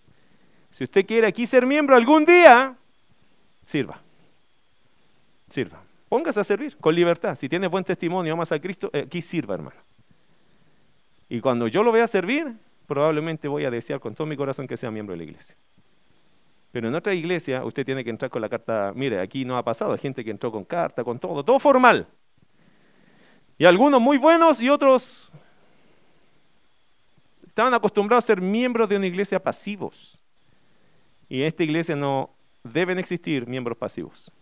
Si 0.71 0.85
usted 0.85 1.05
quiere 1.05 1.27
aquí 1.27 1.47
ser 1.47 1.67
miembro 1.67 1.97
algún 1.97 2.25
día, 2.25 2.77
sirva. 3.67 4.01
Sirva. 5.51 5.83
Póngase 6.09 6.41
a 6.41 6.45
servir 6.45 6.77
con 6.79 6.95
libertad. 6.95 7.35
Si 7.35 7.49
tiene 7.49 7.67
buen 7.67 7.85
testimonio, 7.85 8.33
amas 8.33 8.53
a 8.53 8.61
Cristo, 8.61 8.89
eh, 8.93 9.05
aquí 9.07 9.21
sirva, 9.21 9.55
hermano. 9.55 9.81
Y 11.29 11.41
cuando 11.41 11.67
yo 11.69 11.83
lo 11.83 11.93
vea 11.93 12.07
servir, 12.07 12.57
probablemente 12.87 13.47
voy 13.47 13.65
a 13.65 13.71
desear 13.71 14.01
con 14.01 14.15
todo 14.15 14.27
mi 14.27 14.37
corazón 14.37 14.67
que 14.67 14.77
sea 14.77 14.91
miembro 14.91 15.13
de 15.13 15.19
la 15.19 15.25
iglesia. 15.25 15.57
Pero 16.73 16.89
en 16.89 16.95
otra 16.95 17.15
iglesia 17.15 17.65
usted 17.65 17.85
tiene 17.85 18.05
que 18.05 18.11
entrar 18.11 18.31
con 18.31 18.41
la 18.41 18.49
carta, 18.49 18.93
mire, 18.95 19.21
aquí 19.21 19.45
no 19.45 19.57
ha 19.57 19.65
pasado, 19.65 19.93
hay 19.93 19.99
gente 19.99 20.25
que 20.25 20.31
entró 20.31 20.53
con 20.53 20.65
carta, 20.65 21.03
con 21.03 21.19
todo, 21.19 21.45
todo 21.45 21.59
formal. 21.59 22.07
Y 23.61 23.67
algunos 23.67 24.01
muy 24.01 24.17
buenos 24.17 24.59
y 24.63 24.71
otros 24.71 25.31
estaban 27.47 27.75
acostumbrados 27.75 28.25
a 28.25 28.27
ser 28.29 28.41
miembros 28.41 28.89
de 28.89 28.97
una 28.97 29.07
iglesia 29.07 29.39
pasivos. 29.39 30.19
Y 31.29 31.43
en 31.43 31.47
esta 31.47 31.63
iglesia 31.63 31.95
no 31.95 32.31
deben 32.65 32.99
existir 32.99 33.47
miembros 33.47 33.77
pasivos. 33.77 34.33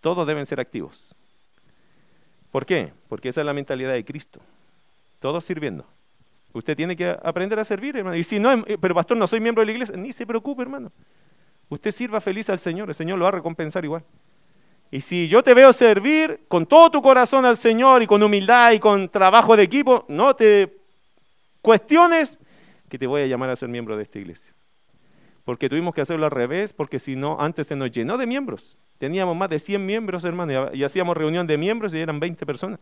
Todos 0.00 0.28
deben 0.28 0.46
ser 0.46 0.60
activos. 0.60 1.12
¿Por 2.52 2.64
qué? 2.64 2.92
Porque 3.08 3.30
esa 3.30 3.40
es 3.40 3.46
la 3.46 3.52
mentalidad 3.52 3.94
de 3.94 4.04
Cristo. 4.04 4.38
Todos 5.18 5.44
sirviendo. 5.44 5.84
Usted 6.52 6.76
tiene 6.76 6.94
que 6.94 7.18
aprender 7.24 7.58
a 7.58 7.64
servir, 7.64 7.96
hermano. 7.96 8.16
Y 8.16 8.22
si 8.22 8.38
no, 8.38 8.52
eh, 8.52 8.78
pero 8.80 8.94
pastor, 8.94 9.16
no 9.16 9.26
soy 9.26 9.40
miembro 9.40 9.62
de 9.62 9.66
la 9.66 9.72
iglesia, 9.72 9.96
ni 9.96 10.12
se 10.12 10.24
preocupe, 10.24 10.62
hermano. 10.62 10.92
Usted 11.68 11.90
sirva 11.90 12.20
feliz 12.20 12.48
al 12.48 12.60
Señor, 12.60 12.90
el 12.90 12.94
Señor 12.94 13.18
lo 13.18 13.24
va 13.24 13.30
a 13.30 13.32
recompensar 13.32 13.84
igual. 13.84 14.04
Y 14.90 15.00
si 15.00 15.28
yo 15.28 15.42
te 15.42 15.54
veo 15.54 15.72
servir 15.72 16.40
con 16.48 16.66
todo 16.66 16.90
tu 16.90 17.00
corazón 17.00 17.44
al 17.44 17.56
Señor 17.56 18.02
y 18.02 18.06
con 18.06 18.22
humildad 18.22 18.72
y 18.72 18.80
con 18.80 19.08
trabajo 19.08 19.56
de 19.56 19.62
equipo, 19.62 20.04
no 20.08 20.34
te 20.34 20.78
cuestiones 21.62 22.38
que 22.88 22.98
te 22.98 23.06
voy 23.06 23.22
a 23.22 23.26
llamar 23.26 23.50
a 23.50 23.56
ser 23.56 23.68
miembro 23.68 23.96
de 23.96 24.02
esta 24.02 24.18
iglesia. 24.18 24.52
Porque 25.44 25.68
tuvimos 25.68 25.94
que 25.94 26.00
hacerlo 26.00 26.26
al 26.26 26.32
revés, 26.32 26.72
porque 26.72 26.98
si 26.98 27.14
no, 27.14 27.40
antes 27.40 27.68
se 27.68 27.76
nos 27.76 27.90
llenó 27.92 28.18
de 28.18 28.26
miembros. 28.26 28.76
Teníamos 28.98 29.36
más 29.36 29.48
de 29.48 29.58
100 29.58 29.86
miembros, 29.86 30.24
hermano, 30.24 30.70
y 30.74 30.82
hacíamos 30.82 31.16
reunión 31.16 31.46
de 31.46 31.56
miembros 31.56 31.94
y 31.94 31.98
eran 31.98 32.20
20 32.20 32.44
personas. 32.44 32.80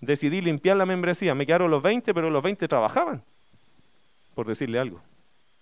Decidí 0.00 0.40
limpiar 0.40 0.76
la 0.76 0.86
membresía. 0.86 1.34
Me 1.34 1.44
quedaron 1.44 1.70
los 1.70 1.82
20, 1.82 2.14
pero 2.14 2.30
los 2.30 2.42
20 2.42 2.68
trabajaban, 2.68 3.22
por 4.34 4.46
decirle 4.46 4.78
algo. 4.78 5.02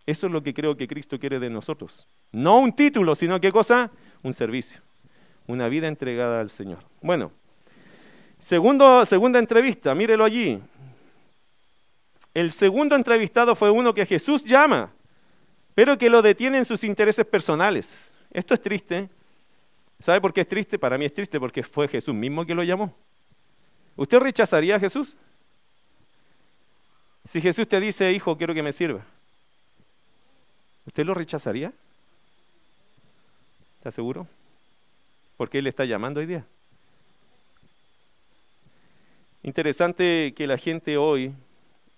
Eso 0.06 0.26
es 0.26 0.32
lo 0.32 0.42
que 0.42 0.52
creo 0.52 0.76
que 0.76 0.86
Cristo 0.86 1.18
quiere 1.18 1.38
de 1.38 1.48
nosotros. 1.48 2.06
No 2.30 2.58
un 2.58 2.74
título, 2.74 3.14
sino 3.14 3.40
qué 3.40 3.50
cosa? 3.50 3.90
Un 4.22 4.34
servicio. 4.34 4.82
Una 5.47 5.68
vida 5.68 5.88
entregada 5.88 6.40
al 6.40 6.49
Señor. 6.49 6.78
Bueno, 7.03 7.30
segundo, 8.40 9.05
segunda 9.05 9.38
entrevista, 9.38 9.95
mírelo 9.95 10.24
allí. 10.24 10.61
El 12.32 12.51
segundo 12.51 12.97
entrevistado 12.97 13.55
fue 13.55 13.70
uno 13.70 13.95
que 13.95 14.07
Jesús 14.07 14.45
llama, 14.45 14.90
pero 15.74 15.97
que 15.97 16.11
lo 16.11 16.22
detiene 16.22 16.59
en 16.59 16.64
sus 16.64 16.82
intereses 16.82 17.24
personales. 17.26 18.12
Esto 18.30 18.55
es 18.55 18.61
triste. 18.61 19.09
¿Sabe 20.01 20.20
por 20.20 20.32
qué 20.32 20.40
es 20.40 20.49
triste? 20.49 20.78
Para 20.78 20.99
mí 20.99 21.05
es 21.05 21.14
triste 21.14 21.38
porque 21.38 21.62
fue 21.62 21.86
Jesús 21.88 22.14
mismo 22.14 22.45
que 22.45 22.55
lo 22.55 22.62
llamó. 22.62 22.95
¿Usted 23.97 24.18
rechazaría 24.18 24.76
a 24.76 24.80
Jesús? 24.80 25.16
Si 27.24 27.40
Jesús 27.40 27.68
te 27.68 27.80
dice, 27.80 28.12
hijo, 28.12 28.36
quiero 28.36 28.53
que 28.53 28.62
me 28.62 28.72
sirva, 28.72 29.05
¿usted 30.86 31.05
lo 31.07 31.14
rechazaría? 31.14 31.72
¿Está 33.78 33.90
seguro? 33.90 34.26
Porque 35.37 35.59
Él 35.59 35.66
está 35.66 35.85
llamando 35.85 36.20
hoy 36.20 36.26
día. 36.26 36.45
Interesante 39.43 40.32
que 40.35 40.47
la 40.47 40.57
gente 40.57 40.97
hoy 40.97 41.35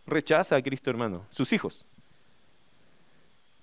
rechaza 0.07 0.57
a 0.57 0.62
Cristo, 0.62 0.91
hermano, 0.91 1.24
sus 1.30 1.53
hijos. 1.53 1.87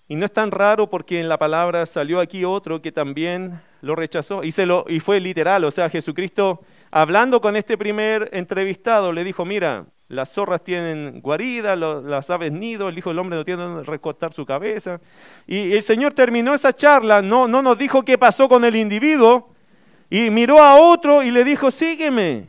Y 0.08 0.16
no 0.16 0.26
es 0.26 0.34
tan 0.34 0.52
raro 0.52 0.90
porque 0.90 1.20
en 1.20 1.30
la 1.30 1.38
palabra 1.38 1.86
salió 1.86 2.20
aquí 2.20 2.46
otro 2.46 2.82
que 2.82 2.92
también 2.92 3.62
lo 3.82 3.96
rechazó 3.96 4.44
y, 4.44 4.52
se 4.52 4.66
lo, 4.66 4.86
fue 5.04 5.20
literal, 5.20 5.64
o 5.64 5.72
sea, 5.72 5.90
Jesucristo 5.90 6.62
hablando 6.92 7.42
con 7.42 7.56
este 7.56 7.78
primer 7.78 8.30
entrevistado 8.34 9.12
le 9.12 9.24
dijo, 9.24 9.44
mira, 9.46 9.86
las 10.10 10.32
zorras 10.32 10.64
tienen 10.64 11.22
guarida, 11.22 11.76
las 11.76 12.30
aves 12.30 12.52
nido, 12.52 12.90
el 12.90 12.98
Hijo 12.98 13.10
del 13.10 13.20
Hombre 13.20 13.38
no 13.38 13.46
tiene 13.46 13.64
donde 13.64 13.84
recostar 13.84 14.32
su 14.34 14.46
cabeza. 14.46 15.02
Y 15.48 15.74
el 15.74 15.82
Señor 15.82 16.14
terminó 16.14 16.54
esa 16.54 16.74
charla, 16.74 17.22
no, 17.22 17.48
no 17.48 17.62
nos 17.62 17.78
dijo 17.78 18.04
qué 18.04 18.18
pasó 18.18 18.48
con 18.48 18.64
el 18.64 18.76
individuo, 18.76 19.53
y 20.14 20.30
miró 20.30 20.62
a 20.62 20.76
otro 20.76 21.24
y 21.24 21.32
le 21.32 21.44
dijo, 21.44 21.72
sígueme. 21.72 22.48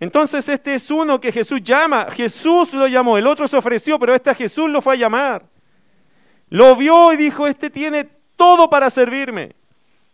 Entonces 0.00 0.48
este 0.48 0.74
es 0.74 0.90
uno 0.90 1.20
que 1.20 1.30
Jesús 1.30 1.62
llama, 1.62 2.10
Jesús 2.10 2.72
lo 2.72 2.86
llamó, 2.86 3.18
el 3.18 3.26
otro 3.26 3.46
se 3.46 3.58
ofreció, 3.58 3.98
pero 3.98 4.14
este 4.14 4.34
Jesús 4.34 4.70
lo 4.70 4.80
fue 4.80 4.94
a 4.94 4.96
llamar. 4.96 5.44
Lo 6.48 6.74
vio 6.74 7.12
y 7.12 7.18
dijo, 7.18 7.46
este 7.46 7.68
tiene 7.68 8.04
todo 8.34 8.70
para 8.70 8.88
servirme. 8.88 9.54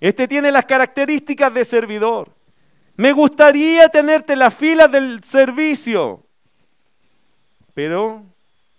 Este 0.00 0.26
tiene 0.26 0.50
las 0.50 0.64
características 0.64 1.54
de 1.54 1.64
servidor. 1.64 2.34
Me 2.96 3.12
gustaría 3.12 3.88
tenerte 3.90 4.32
en 4.32 4.40
la 4.40 4.50
fila 4.50 4.88
del 4.88 5.22
servicio. 5.22 6.26
Pero 7.74 8.24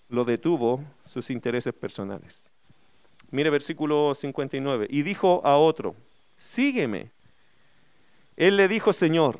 lo 0.09 0.25
detuvo 0.25 0.83
sus 1.05 1.29
intereses 1.29 1.73
personales. 1.73 2.51
Mire 3.31 3.49
versículo 3.49 4.13
59. 4.13 4.87
Y 4.89 5.03
dijo 5.03 5.39
a 5.45 5.55
otro, 5.55 5.95
sígueme. 6.39 7.11
Él 8.35 8.57
le 8.57 8.67
dijo, 8.67 8.93
Señor, 8.93 9.39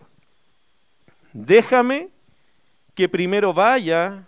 déjame 1.34 2.10
que 2.94 3.10
primero 3.10 3.54
vaya 3.54 4.28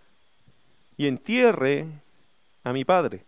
y 0.97 1.07
entierre 1.07 1.87
a 2.63 2.73
mi 2.73 2.85
padre. 2.85 3.25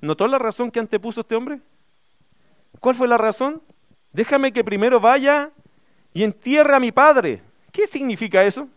¿Notó 0.00 0.26
la 0.26 0.38
razón 0.38 0.70
que 0.70 0.80
antepuso 0.80 1.20
este 1.20 1.34
hombre? 1.34 1.60
¿Cuál 2.80 2.94
fue 2.94 3.06
la 3.06 3.18
razón? 3.18 3.62
Déjame 4.12 4.52
que 4.52 4.64
primero 4.64 5.00
vaya 5.00 5.50
y 6.14 6.24
entierre 6.24 6.74
a 6.74 6.80
mi 6.80 6.92
padre. 6.92 7.42
¿Qué 7.70 7.86
significa 7.86 8.42
eso? 8.42 8.68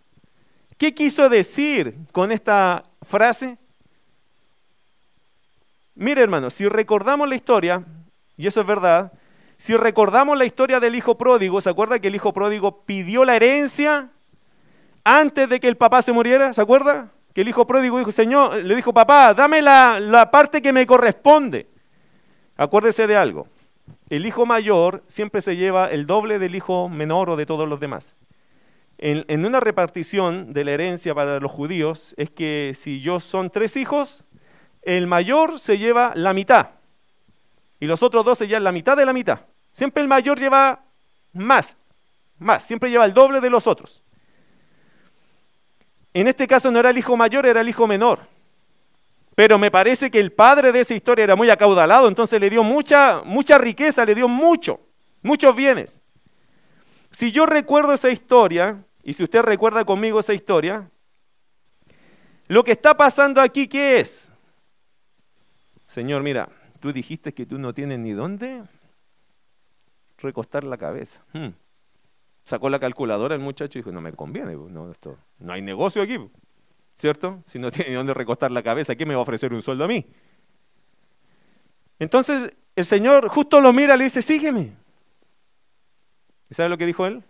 ¿Qué 0.77 0.93
quiso 0.93 1.29
decir 1.29 1.95
con 2.11 2.31
esta 2.31 2.83
frase? 3.03 3.57
Mire 5.95 6.21
hermano, 6.21 6.49
si 6.49 6.67
recordamos 6.67 7.29
la 7.29 7.35
historia, 7.35 7.85
y 8.35 8.47
eso 8.47 8.61
es 8.61 8.67
verdad, 8.67 9.13
si 9.57 9.75
recordamos 9.77 10.37
la 10.37 10.45
historia 10.45 10.79
del 10.79 10.95
hijo 10.95 11.17
pródigo, 11.17 11.61
¿se 11.61 11.69
acuerda 11.69 11.99
que 11.99 12.07
el 12.07 12.15
hijo 12.15 12.33
pródigo 12.33 12.83
pidió 12.85 13.25
la 13.25 13.35
herencia 13.35 14.09
antes 15.03 15.49
de 15.49 15.59
que 15.59 15.67
el 15.67 15.77
papá 15.77 16.01
se 16.01 16.11
muriera? 16.11 16.53
¿Se 16.53 16.61
acuerda? 16.61 17.11
Que 17.33 17.41
el 17.41 17.49
hijo 17.49 17.65
pródigo 17.65 18.11
Señor, 18.11 18.63
le 18.63 18.75
dijo, 18.75 18.93
papá, 18.93 19.33
dame 19.33 19.61
la 19.61 20.29
parte 20.31 20.61
que 20.61 20.73
me 20.73 20.85
corresponde. 20.85 21.67
Acuérdese 22.55 23.07
de 23.07 23.15
algo 23.15 23.47
el 24.09 24.25
hijo 24.25 24.45
mayor 24.45 25.03
siempre 25.07 25.41
se 25.41 25.55
lleva 25.55 25.87
el 25.87 26.05
doble 26.05 26.37
del 26.37 26.55
hijo 26.55 26.87
menor 26.89 27.31
o 27.31 27.35
de 27.35 27.47
todos 27.47 27.67
los 27.67 27.79
demás. 27.79 28.13
En, 28.99 29.45
una 29.45 29.59
repartición 29.59 30.53
de 30.53 30.63
la 30.63 30.71
herencia 30.71 31.15
para 31.15 31.39
los 31.39 31.51
judíos 31.51 32.13
es 32.15 32.29
que 32.29 32.73
si 32.75 33.01
yo 33.01 33.19
son 33.19 33.49
tres 33.49 33.75
hijos, 33.75 34.23
el 34.83 35.07
mayor 35.07 35.59
se 35.59 35.77
lleva 35.79 36.13
la 36.15 36.33
mitad 36.33 36.69
y 37.83 37.85
los 37.85 38.01
otros 38.01 38.23
dos 38.23 38.37
se 38.37 38.47
llevan 38.47 38.63
la 38.63 38.71
mitad 38.71 38.95
de 38.95 39.05
la 39.05 39.11
mitad. 39.11 39.41
Siempre 39.73 40.01
el 40.01 40.07
mayor 40.07 40.39
lleva 40.39 40.85
más, 41.33 41.75
más, 42.39 42.63
siempre 42.63 42.89
lleva 42.89 43.03
el 43.03 43.13
doble 43.13 43.41
de 43.41 43.49
los 43.49 43.67
otros. 43.67 44.01
En 46.13 46.29
este 46.29 46.47
caso 46.47 46.71
no 46.71 46.79
era 46.79 46.91
el 46.91 46.97
hijo 46.97 47.17
mayor, 47.17 47.45
era 47.45 47.59
el 47.59 47.67
hijo 47.67 47.85
menor. 47.85 48.25
Pero 49.35 49.57
me 49.57 49.69
parece 49.69 50.09
que 50.09 50.21
el 50.21 50.31
padre 50.31 50.71
de 50.71 50.79
esa 50.79 50.93
historia 50.93 51.23
era 51.23 51.35
muy 51.35 51.49
acaudalado, 51.49 52.07
entonces 52.07 52.39
le 52.39 52.49
dio 52.49 52.63
mucha, 52.63 53.21
mucha 53.25 53.57
riqueza, 53.57 54.05
le 54.05 54.15
dio 54.15 54.29
mucho, 54.29 54.79
muchos 55.21 55.53
bienes. 55.53 56.01
Si 57.11 57.33
yo 57.33 57.45
recuerdo 57.45 57.95
esa 57.95 58.11
historia, 58.11 58.81
y 59.03 59.13
si 59.13 59.23
usted 59.23 59.41
recuerda 59.41 59.83
conmigo 59.83 60.21
esa 60.21 60.33
historia, 60.33 60.89
lo 62.47 62.63
que 62.63 62.71
está 62.71 62.95
pasando 62.95 63.41
aquí, 63.41 63.67
¿qué 63.67 63.99
es? 63.99 64.29
Señor, 65.85 66.23
mira, 66.23 66.47
tú 66.83 66.91
dijiste 66.91 67.33
que 67.33 67.45
tú 67.45 67.57
no 67.59 67.73
tienes 67.73 67.97
ni 67.99 68.11
dónde 68.11 68.61
recostar 70.17 70.65
la 70.65 70.75
cabeza. 70.77 71.23
Hmm. 71.31 71.51
Sacó 72.43 72.69
la 72.69 72.77
calculadora 72.77 73.35
el 73.35 73.39
muchacho 73.39 73.79
y 73.79 73.81
dijo, 73.81 73.93
no 73.93 74.01
me 74.01 74.11
conviene, 74.11 74.53
no, 74.53 74.91
esto, 74.91 75.17
no 75.39 75.53
hay 75.53 75.61
negocio 75.61 76.01
aquí. 76.01 76.17
¿cierto? 76.97 77.41
Si 77.47 77.57
no 77.57 77.71
tiene 77.71 77.91
ni 77.91 77.95
dónde 77.95 78.13
recostar 78.13 78.51
la 78.51 78.61
cabeza, 78.61 78.95
¿quién 78.95 79.07
me 79.07 79.15
va 79.15 79.21
a 79.21 79.23
ofrecer 79.23 79.53
un 79.53 79.61
sueldo 79.61 79.85
a 79.85 79.87
mí? 79.87 80.05
Entonces 81.99 82.53
el 82.75 82.85
Señor 82.85 83.29
justo 83.29 83.61
lo 83.61 83.71
mira 83.71 83.95
y 83.95 83.99
le 83.99 84.03
dice, 84.03 84.21
sígueme. 84.21 84.75
¿Y 86.49 86.53
sabe 86.53 86.67
lo 86.67 86.77
que 86.77 86.85
dijo 86.85 87.07
él? 87.07 87.23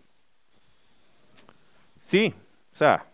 Sí, 2.01 2.33
o 2.73 2.75
sea, 2.75 3.05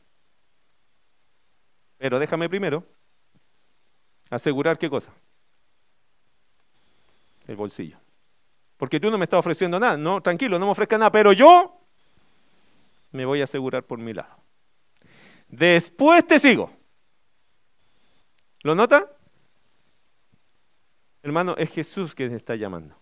pero 1.98 2.18
déjame 2.18 2.48
primero 2.48 2.86
asegurar 4.30 4.78
qué 4.78 4.90
cosa. 4.90 5.12
El 7.50 7.56
bolsillo. 7.56 7.98
Porque 8.78 9.00
tú 9.00 9.10
no 9.10 9.18
me 9.18 9.24
estás 9.24 9.40
ofreciendo 9.40 9.80
nada. 9.80 9.98
No, 9.98 10.22
tranquilo, 10.22 10.60
no 10.60 10.68
me 10.68 10.72
ofrezca 10.72 11.00
nada, 11.00 11.12
pero 11.12 11.34
yo 11.34 11.82
me 13.12 13.26
voy 13.26 13.42
a 13.42 13.46
asegurar 13.46 13.84
por 13.84 13.98
mi 13.98 14.14
lado. 14.14 14.38
Después 15.48 16.28
te 16.28 16.38
sigo. 16.38 16.72
¿Lo 18.62 18.76
nota? 18.76 19.12
Hermano, 21.24 21.56
es 21.58 21.72
Jesús 21.72 22.14
te 22.14 22.28
está 22.36 22.56
llamando. 22.56 22.96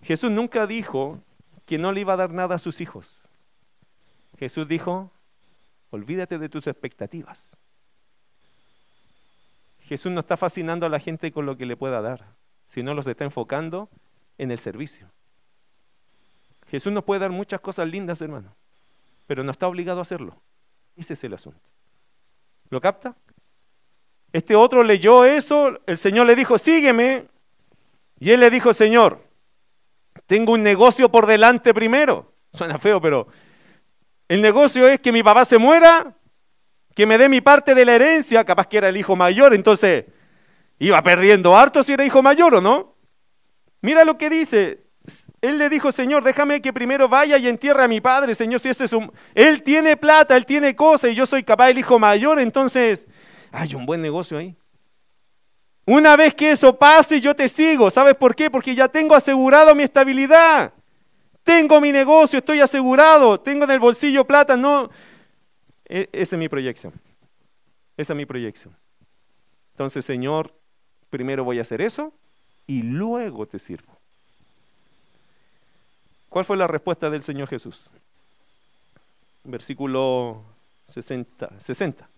Jesús 0.00 0.30
nunca 0.30 0.64
dijo 0.68 1.20
que 1.66 1.78
no 1.78 1.90
le 1.90 2.02
iba 2.02 2.12
a 2.12 2.18
dar 2.18 2.30
nada 2.30 2.54
a 2.54 2.58
sus 2.58 2.80
hijos. 2.80 3.28
Jesús 4.38 4.68
dijo, 4.68 5.10
olvídate 5.90 6.38
de 6.38 6.48
tus 6.48 6.68
expectativas. 6.68 7.56
Jesús 9.80 10.12
no 10.12 10.20
está 10.20 10.36
fascinando 10.36 10.86
a 10.86 10.88
la 10.88 11.00
gente 11.00 11.32
con 11.32 11.44
lo 11.44 11.56
que 11.56 11.66
le 11.66 11.76
pueda 11.76 12.00
dar, 12.00 12.36
sino 12.64 12.94
los 12.94 13.06
está 13.06 13.24
enfocando 13.24 13.88
en 14.38 14.50
el 14.50 14.58
servicio. 14.58 15.10
Jesús 16.66 16.92
nos 16.92 17.04
puede 17.04 17.20
dar 17.20 17.30
muchas 17.30 17.60
cosas 17.60 17.88
lindas, 17.88 18.20
hermano, 18.20 18.56
pero 19.26 19.44
no 19.44 19.50
está 19.50 19.68
obligado 19.68 19.98
a 20.00 20.02
hacerlo. 20.02 20.40
Ese 20.96 21.14
es 21.14 21.24
el 21.24 21.34
asunto. 21.34 21.60
¿Lo 22.70 22.80
capta? 22.80 23.16
Este 24.32 24.56
otro 24.56 24.82
leyó 24.82 25.24
eso, 25.24 25.80
el 25.86 25.98
Señor 25.98 26.26
le 26.26 26.34
dijo, 26.34 26.58
sígueme. 26.58 27.28
Y 28.18 28.30
él 28.30 28.40
le 28.40 28.50
dijo, 28.50 28.74
Señor, 28.74 29.22
tengo 30.26 30.52
un 30.52 30.62
negocio 30.62 31.10
por 31.10 31.26
delante 31.26 31.74
primero. 31.74 32.32
Suena 32.52 32.78
feo, 32.78 33.00
pero 33.00 33.28
el 34.28 34.40
negocio 34.40 34.88
es 34.88 35.00
que 35.00 35.12
mi 35.12 35.22
papá 35.22 35.44
se 35.44 35.58
muera 35.58 36.16
que 36.94 37.06
me 37.06 37.18
dé 37.18 37.28
mi 37.28 37.40
parte 37.40 37.74
de 37.74 37.84
la 37.84 37.94
herencia, 37.94 38.44
capaz 38.44 38.68
que 38.68 38.78
era 38.78 38.88
el 38.88 38.96
hijo 38.96 39.16
mayor, 39.16 39.52
entonces 39.52 40.06
iba 40.86 41.02
perdiendo 41.02 41.56
harto 41.56 41.82
si 41.82 41.92
era 41.92 42.04
hijo 42.04 42.22
mayor 42.22 42.56
o 42.56 42.60
no. 42.60 42.96
Mira 43.80 44.04
lo 44.04 44.18
que 44.18 44.30
dice. 44.30 44.84
Él 45.40 45.58
le 45.58 45.68
dijo, 45.68 45.92
Señor, 45.92 46.24
déjame 46.24 46.62
que 46.62 46.72
primero 46.72 47.08
vaya 47.08 47.36
y 47.36 47.46
entierre 47.46 47.84
a 47.84 47.88
mi 47.88 48.00
padre, 48.00 48.34
Señor, 48.34 48.58
si 48.58 48.70
ese 48.70 48.86
es 48.86 48.92
un... 48.94 49.12
Él 49.34 49.62
tiene 49.62 49.98
plata, 49.98 50.34
él 50.34 50.46
tiene 50.46 50.74
cosas 50.74 51.10
y 51.10 51.14
yo 51.14 51.26
soy 51.26 51.42
capaz 51.42 51.68
el 51.68 51.78
hijo 51.78 51.98
mayor, 51.98 52.38
entonces 52.38 53.06
hay 53.52 53.74
un 53.74 53.84
buen 53.84 54.00
negocio 54.00 54.38
ahí. 54.38 54.56
Una 55.86 56.16
vez 56.16 56.34
que 56.34 56.50
eso 56.50 56.78
pase, 56.78 57.20
yo 57.20 57.36
te 57.36 57.48
sigo. 57.48 57.90
¿Sabes 57.90 58.14
por 58.14 58.34
qué? 58.34 58.50
Porque 58.50 58.74
ya 58.74 58.88
tengo 58.88 59.14
asegurado 59.14 59.74
mi 59.74 59.82
estabilidad. 59.82 60.72
Tengo 61.42 61.78
mi 61.80 61.92
negocio, 61.92 62.38
estoy 62.38 62.60
asegurado, 62.60 63.38
tengo 63.38 63.64
en 63.64 63.70
el 63.70 63.78
bolsillo 63.78 64.26
plata, 64.26 64.56
no. 64.56 64.88
E, 65.84 66.08
esa 66.12 66.36
es 66.36 66.38
mi 66.38 66.48
proyección. 66.48 66.94
Esa 67.98 68.14
es 68.14 68.16
mi 68.16 68.24
proyección. 68.24 68.74
Entonces, 69.72 70.06
Señor, 70.06 70.54
primero 71.14 71.44
voy 71.44 71.58
a 71.58 71.62
hacer 71.62 71.80
eso 71.80 72.12
y 72.66 72.82
luego 72.82 73.46
te 73.46 73.60
sirvo. 73.60 73.96
¿Cuál 76.28 76.44
fue 76.44 76.56
la 76.56 76.66
respuesta 76.66 77.08
del 77.08 77.22
Señor 77.22 77.46
Jesús? 77.46 77.88
Versículo 79.44 80.42
60. 80.88 81.60
60. 81.60 82.08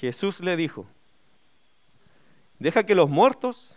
Jesús 0.00 0.40
le 0.40 0.56
dijo, 0.56 0.86
deja 2.58 2.82
que 2.82 2.96
los 2.96 3.08
muertos 3.08 3.76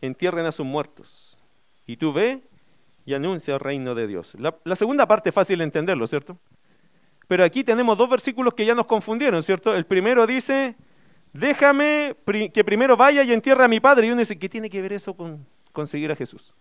entierren 0.00 0.46
a 0.46 0.52
sus 0.52 0.64
muertos. 0.64 1.42
Y 1.88 1.96
tú 1.96 2.12
ve 2.12 2.40
y 3.04 3.14
anuncia 3.14 3.54
el 3.54 3.60
reino 3.60 3.96
de 3.96 4.06
Dios. 4.06 4.36
La, 4.38 4.76
segunda 4.76 5.06
parte 5.06 5.30
es 5.30 5.34
fácil 5.34 5.58
de 5.58 5.64
entenderlo, 5.64 6.06
¿cierto? 6.06 6.38
Pero 7.26 7.42
aquí 7.42 7.64
tenemos 7.64 7.98
dos 7.98 8.08
versículos 8.08 8.54
que 8.54 8.64
ya 8.64 8.76
nos 8.76 8.86
confundieron, 8.86 9.42
¿cierto? 9.42 9.74
El 9.74 9.86
primero 9.86 10.24
dice, 10.24 10.76
déjame 11.38 12.16
que 12.52 12.64
primero 12.64 12.96
vaya 12.96 13.22
y 13.22 13.32
entierre 13.32 13.64
a 13.64 13.68
mi 13.68 13.80
padre. 13.80 14.06
Y 14.06 14.10
uno 14.10 14.20
dice, 14.20 14.38
¿qué 14.38 14.48
tiene 14.48 14.70
que 14.70 14.82
ver 14.82 14.92
eso 14.92 15.14
con 15.14 15.46
conseguir 15.72 16.10
a 16.10 16.16
Jesús? 16.16 16.54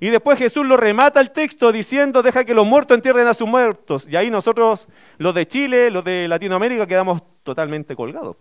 Y 0.00 0.10
después 0.10 0.36
Jesús 0.36 0.66
lo 0.66 0.76
remata 0.76 1.20
el 1.20 1.30
texto 1.30 1.70
diciendo, 1.70 2.22
deja 2.22 2.44
que 2.44 2.54
los 2.54 2.66
muertos 2.66 2.96
entierren 2.96 3.28
a 3.28 3.34
sus 3.34 3.48
muertos. 3.48 4.08
Y 4.08 4.16
ahí 4.16 4.30
nosotros, 4.30 4.88
los 5.18 5.32
de 5.32 5.46
Chile, 5.46 5.90
los 5.90 6.02
de 6.02 6.26
Latinoamérica, 6.26 6.86
quedamos 6.88 7.22
totalmente 7.44 7.94
colgados. 7.94 8.36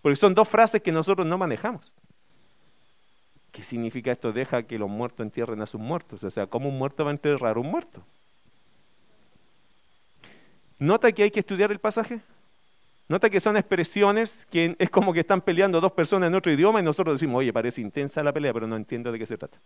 Porque 0.00 0.16
son 0.16 0.34
dos 0.34 0.48
frases 0.48 0.80
que 0.80 0.90
nosotros 0.90 1.26
no 1.26 1.36
manejamos. 1.36 1.92
¿Qué 3.52 3.62
significa 3.62 4.12
esto? 4.12 4.32
Deja 4.32 4.62
que 4.62 4.78
los 4.78 4.88
muertos 4.88 5.24
entierren 5.24 5.60
a 5.60 5.66
sus 5.66 5.80
muertos. 5.80 6.24
O 6.24 6.30
sea, 6.30 6.46
¿cómo 6.46 6.70
un 6.70 6.78
muerto 6.78 7.04
va 7.04 7.10
a 7.10 7.12
enterrar 7.12 7.56
a 7.56 7.60
un 7.60 7.70
muerto? 7.70 8.02
¿Nota 10.78 11.12
que 11.12 11.24
hay 11.24 11.30
que 11.30 11.40
estudiar 11.40 11.70
el 11.70 11.80
pasaje? 11.80 12.20
¿Nota 13.08 13.30
que 13.30 13.40
son 13.40 13.56
expresiones 13.56 14.46
que 14.50 14.76
es 14.78 14.90
como 14.90 15.14
que 15.14 15.20
están 15.20 15.40
peleando 15.40 15.80
dos 15.80 15.92
personas 15.92 16.28
en 16.28 16.34
otro 16.34 16.52
idioma 16.52 16.80
y 16.80 16.82
nosotros 16.82 17.14
decimos, 17.14 17.38
oye, 17.38 17.52
parece 17.52 17.80
intensa 17.80 18.22
la 18.22 18.32
pelea, 18.32 18.52
pero 18.52 18.66
no 18.66 18.76
entiendo 18.76 19.10
de 19.10 19.18
qué 19.18 19.24
se 19.24 19.38
trata? 19.38 19.58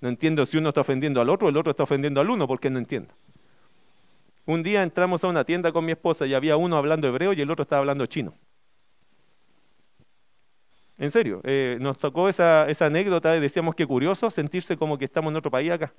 No 0.00 0.08
entiendo 0.08 0.46
si 0.46 0.56
uno 0.56 0.70
está 0.70 0.80
ofendiendo 0.80 1.20
al 1.20 1.28
otro 1.28 1.46
o 1.46 1.50
el 1.50 1.56
otro 1.58 1.70
está 1.70 1.82
ofendiendo 1.82 2.22
al 2.22 2.30
uno, 2.30 2.48
porque 2.48 2.70
no 2.70 2.78
entiendo. 2.78 3.14
Un 4.46 4.62
día 4.62 4.82
entramos 4.82 5.22
a 5.24 5.28
una 5.28 5.44
tienda 5.44 5.72
con 5.72 5.84
mi 5.84 5.92
esposa 5.92 6.26
y 6.26 6.34
había 6.34 6.56
uno 6.56 6.76
hablando 6.76 7.06
hebreo 7.06 7.34
y 7.34 7.40
el 7.40 7.50
otro 7.50 7.62
estaba 7.64 7.80
hablando 7.80 8.06
chino. 8.06 8.34
En 10.96 11.10
serio, 11.10 11.40
eh, 11.44 11.76
nos 11.80 11.98
tocó 11.98 12.28
esa, 12.28 12.66
anécdota 12.80 13.36
y 13.36 13.40
decíamos 13.40 13.74
que 13.74 13.86
curioso 13.86 14.30
sentirse 14.30 14.76
como 14.76 14.96
que 14.96 15.04
estamos 15.04 15.30
en 15.32 15.36
otro 15.36 15.50
país 15.50 15.70
acá. 15.70 15.92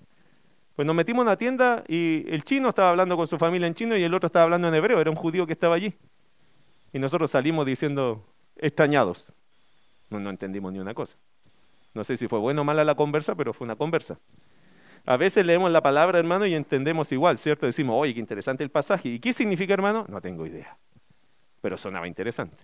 Pues 0.75 0.85
nos 0.85 0.95
metimos 0.95 1.21
en 1.23 1.27
una 1.27 1.37
tienda 1.37 1.83
y 1.87 2.25
el 2.27 2.43
chino 2.43 2.69
estaba 2.69 2.89
hablando 2.89 3.15
con 3.17 3.27
su 3.27 3.37
familia 3.37 3.67
en 3.67 3.75
chino 3.75 3.95
y 3.97 4.03
el 4.03 4.13
otro 4.13 4.27
estaba 4.27 4.43
hablando 4.43 4.67
en 4.67 4.73
hebreo, 4.73 4.99
era 4.99 5.09
un 5.09 5.15
judío 5.15 5.45
que 5.45 5.53
estaba 5.53 5.75
allí. 5.75 5.93
Y 6.95 6.99
nosotros 6.99 7.29
salimos 7.29 7.65
diciendo, 7.65 8.25
extrañados. 8.55 9.33
No, 10.09 10.17
no 10.21 10.29
entendimos 10.29 10.71
ni 10.71 10.79
una 10.79 10.93
cosa. 10.93 11.17
No 11.93 12.05
sé 12.05 12.15
si 12.15 12.29
fue 12.29 12.39
bueno 12.39 12.61
o 12.61 12.63
mala 12.63 12.85
la 12.85 12.95
conversa, 12.95 13.35
pero 13.35 13.51
fue 13.51 13.65
una 13.65 13.75
conversa. 13.75 14.17
A 15.05 15.17
veces 15.17 15.45
leemos 15.45 15.69
la 15.73 15.81
palabra, 15.81 16.19
hermano, 16.19 16.45
y 16.45 16.53
entendemos 16.53 17.11
igual, 17.11 17.37
¿cierto? 17.37 17.65
Decimos, 17.65 17.97
oye, 17.99 18.13
qué 18.13 18.21
interesante 18.21 18.63
el 18.63 18.69
pasaje. 18.71 19.09
¿Y 19.09 19.19
qué 19.19 19.33
significa, 19.33 19.73
hermano? 19.73 20.05
No 20.07 20.21
tengo 20.21 20.45
idea. 20.45 20.77
Pero 21.59 21.77
sonaba 21.77 22.07
interesante. 22.07 22.63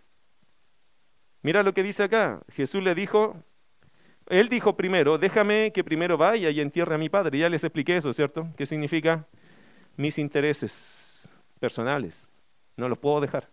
Mira 1.41 1.61
lo 1.61 1.73
que 1.73 1.83
dice 1.83 2.03
acá. 2.03 2.39
Jesús 2.53 2.81
le 2.81 2.95
dijo, 2.95 3.35
él 4.27 4.47
dijo 4.47 4.77
primero, 4.77 5.17
déjame 5.17 5.73
que 5.73 5.83
primero 5.83 6.17
vaya 6.17 6.49
y 6.51 6.61
entierre 6.61 6.95
a 6.95 6.97
mi 6.97 7.09
padre. 7.09 7.37
Ya 7.37 7.49
les 7.49 7.65
expliqué 7.65 7.97
eso, 7.97 8.13
¿cierto? 8.13 8.47
¿Qué 8.55 8.65
significa? 8.65 9.27
Mis 9.97 10.17
intereses 10.17 11.27
personales. 11.59 12.31
No 12.77 12.87
los 12.87 12.97
puedo 12.97 13.19
dejar. 13.19 13.49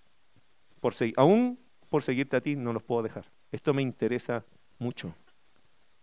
Por 0.81 0.95
aún 1.17 1.59
por 1.89 2.03
seguirte 2.03 2.37
a 2.37 2.41
ti, 2.41 2.57
no 2.57 2.73
los 2.73 2.83
puedo 2.83 3.03
dejar. 3.03 3.25
Esto 3.51 3.73
me 3.73 3.83
interesa 3.83 4.45
mucho. 4.79 5.15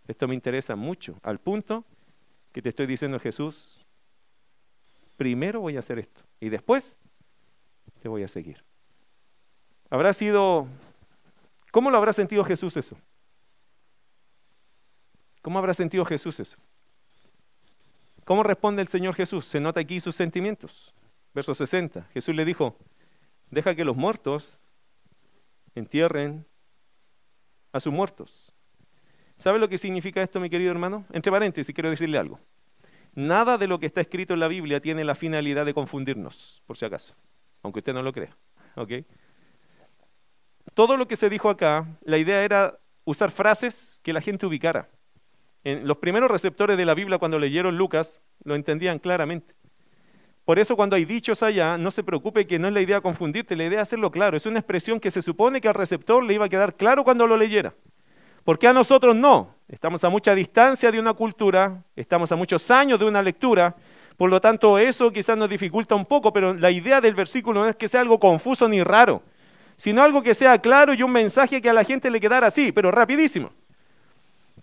Esto 0.08 0.28
me 0.28 0.36
interesa 0.36 0.76
mucho. 0.76 1.20
Al 1.22 1.40
punto 1.40 1.86
que 2.52 2.62
te 2.62 2.70
estoy 2.70 2.88
diciendo, 2.88 3.20
Jesús, 3.20 3.86
primero 5.18 5.62
voy 5.62 5.76
a 5.76 5.80
hacer 5.80 6.00
esto 6.00 6.22
y 6.40 6.50
después 6.50 6.98
te 8.02 8.10
voy 8.10 8.24
a 8.24 8.28
seguir. 8.28 8.64
Habrá 9.90 10.14
sido 10.14 10.68
¿Cómo 11.76 11.92
lo 11.92 11.98
habrá 11.98 12.14
sentido 12.14 12.46
Jesús 12.46 12.78
eso? 12.78 12.96
¿Cómo 15.42 15.60
habrá 15.60 15.74
sentido 15.74 16.06
Jesús 16.06 16.40
eso? 16.40 16.56
¿Cómo 18.24 18.44
responde 18.44 18.82
el 18.82 18.88
Señor 18.88 19.14
Jesús? 19.14 19.46
Se 19.46 19.60
nota 19.60 19.82
aquí 19.82 20.00
sus 20.00 20.16
sentimientos. 20.16 20.94
Verso 21.34 21.54
60. 21.54 22.08
Jesús 22.14 22.34
le 22.34 22.46
dijo, 22.46 22.78
deja 23.52 23.76
que 23.76 23.84
los 23.84 23.98
muertos 23.98 24.62
entierren 25.76 26.46
a 27.72 27.80
sus 27.80 27.94
muertos. 27.94 28.52
¿Sabe 29.38 29.60
lo 29.60 29.68
que 29.68 29.78
significa 29.78 30.22
esto, 30.22 30.40
mi 30.40 30.50
querido 30.50 30.72
hermano? 30.72 31.06
Entre 31.12 31.32
paréntesis, 31.32 31.74
quiero 31.76 31.90
decirle 31.90 32.18
algo. 32.18 32.40
Nada 33.14 33.58
de 33.58 33.68
lo 33.68 33.80
que 33.80 33.86
está 33.86 34.02
escrito 34.02 34.34
en 34.34 34.40
la 34.40 34.48
Biblia 34.48 34.82
tiene 34.82 35.04
la 35.04 35.16
finalidad 35.16 35.66
de 35.66 35.74
confundirnos, 35.74 36.64
por 36.66 36.78
si 36.78 36.86
acaso, 36.86 37.16
aunque 37.62 37.80
usted 37.80 37.94
no 37.94 38.02
lo 38.02 38.14
crea. 38.14 38.36
¿ok?, 38.76 38.92
todo 40.74 40.98
lo 40.98 41.08
que 41.08 41.16
se 41.16 41.30
dijo 41.30 41.50
acá, 41.50 41.88
la 42.02 42.18
idea 42.18 42.44
era 42.44 42.80
usar 43.06 43.32
frases 43.32 44.02
que 44.04 44.14
la 44.14 44.22
gente 44.22 44.46
ubicara. 44.46 44.90
En 45.64 45.88
los 45.88 45.98
primeros 45.98 46.30
receptores 46.30 46.76
de 46.76 46.86
la 46.86 46.94
Biblia, 46.94 47.18
cuando 47.18 47.40
leyeron 47.40 47.78
Lucas, 47.78 48.22
lo 48.44 48.56
entendían 48.56 49.00
claramente. 49.00 49.56
Por 50.46 50.60
eso 50.60 50.76
cuando 50.76 50.96
hay 50.96 51.06
dichos 51.06 51.44
allá, 51.44 51.78
no 51.78 51.92
se 51.92 52.04
preocupe 52.04 52.46
que 52.46 52.60
no 52.60 52.68
es 52.68 52.74
la 52.74 52.82
idea 52.82 53.02
confundirte, 53.02 53.56
la 53.56 53.66
idea 53.66 53.82
es 53.82 53.88
hacerlo 53.88 54.12
claro. 54.12 54.38
Es 54.38 54.46
una 54.46 54.60
expresión 54.60 55.00
que 55.00 55.12
se 55.12 55.22
supone 55.22 55.60
que 55.60 55.68
al 55.68 55.74
receptor 55.74 56.24
le 56.24 56.36
iba 56.36 56.46
a 56.46 56.50
quedar 56.50 56.76
claro 56.76 57.04
cuando 57.04 57.26
lo 57.26 57.36
leyera. 57.36 57.74
Porque 58.44 58.68
a 58.68 58.74
nosotros 58.74 59.16
no. 59.16 59.56
Estamos 59.68 60.04
a 60.04 60.10
mucha 60.10 60.36
distancia 60.36 60.92
de 60.92 61.00
una 61.00 61.14
cultura, 61.14 61.84
estamos 61.96 62.32
a 62.32 62.36
muchos 62.36 62.70
años 62.70 63.00
de 63.00 63.06
una 63.06 63.24
lectura, 63.24 63.76
por 64.16 64.30
lo 64.30 64.40
tanto 64.40 64.78
eso 64.78 65.12
quizás 65.12 65.36
nos 65.36 65.50
dificulta 65.50 65.96
un 65.96 66.06
poco, 66.06 66.32
pero 66.32 66.54
la 66.54 66.70
idea 66.70 67.02
del 67.02 67.16
versículo 67.16 67.64
no 67.64 67.70
es 67.70 67.76
que 67.76 67.88
sea 67.88 68.02
algo 68.02 68.20
confuso 68.20 68.70
ni 68.70 68.84
raro 68.84 69.24
sino 69.78 70.02
algo 70.02 70.24
que 70.24 70.34
sea 70.34 70.60
claro 70.60 70.94
y 70.94 71.04
un 71.04 71.12
mensaje 71.12 71.62
que 71.62 71.70
a 71.70 71.74
la 71.74 71.84
gente 71.84 72.10
le 72.10 72.22
quedara 72.22 72.48
así, 72.48 72.72
pero 72.72 72.92
rapidísimo. 72.92 73.52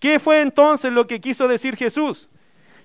¿Qué 0.01 0.19
fue 0.19 0.41
entonces 0.41 0.93
lo 0.93 1.07
que 1.07 1.21
quiso 1.21 1.47
decir 1.47 1.77
Jesús? 1.77 2.29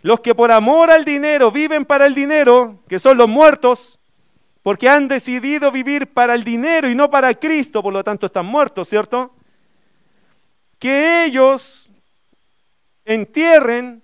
Los 0.02 0.20
que 0.22 0.36
por 0.36 0.52
amor 0.52 0.92
al 0.92 1.06
dinero 1.06 1.52
viven 1.52 1.86
para 1.86 2.06
el 2.06 2.16
dinero, 2.16 2.84
que 2.88 3.00
son 3.00 3.18
los 3.18 3.28
muertos, 3.28 4.00
porque 4.64 4.90
han 4.90 5.08
decidido 5.08 5.72
vivir 5.72 6.08
para 6.08 6.36
el 6.36 6.44
dinero 6.44 6.90
y 6.90 6.96
no 6.96 7.10
para 7.10 7.34
Cristo, 7.34 7.82
por 7.82 7.94
lo 7.94 8.04
tanto 8.04 8.26
están 8.26 8.46
muertos, 8.46 8.90
¿cierto? 8.90 9.34
Que 10.80 11.26
ellos 11.26 11.90
entierren 13.06 14.04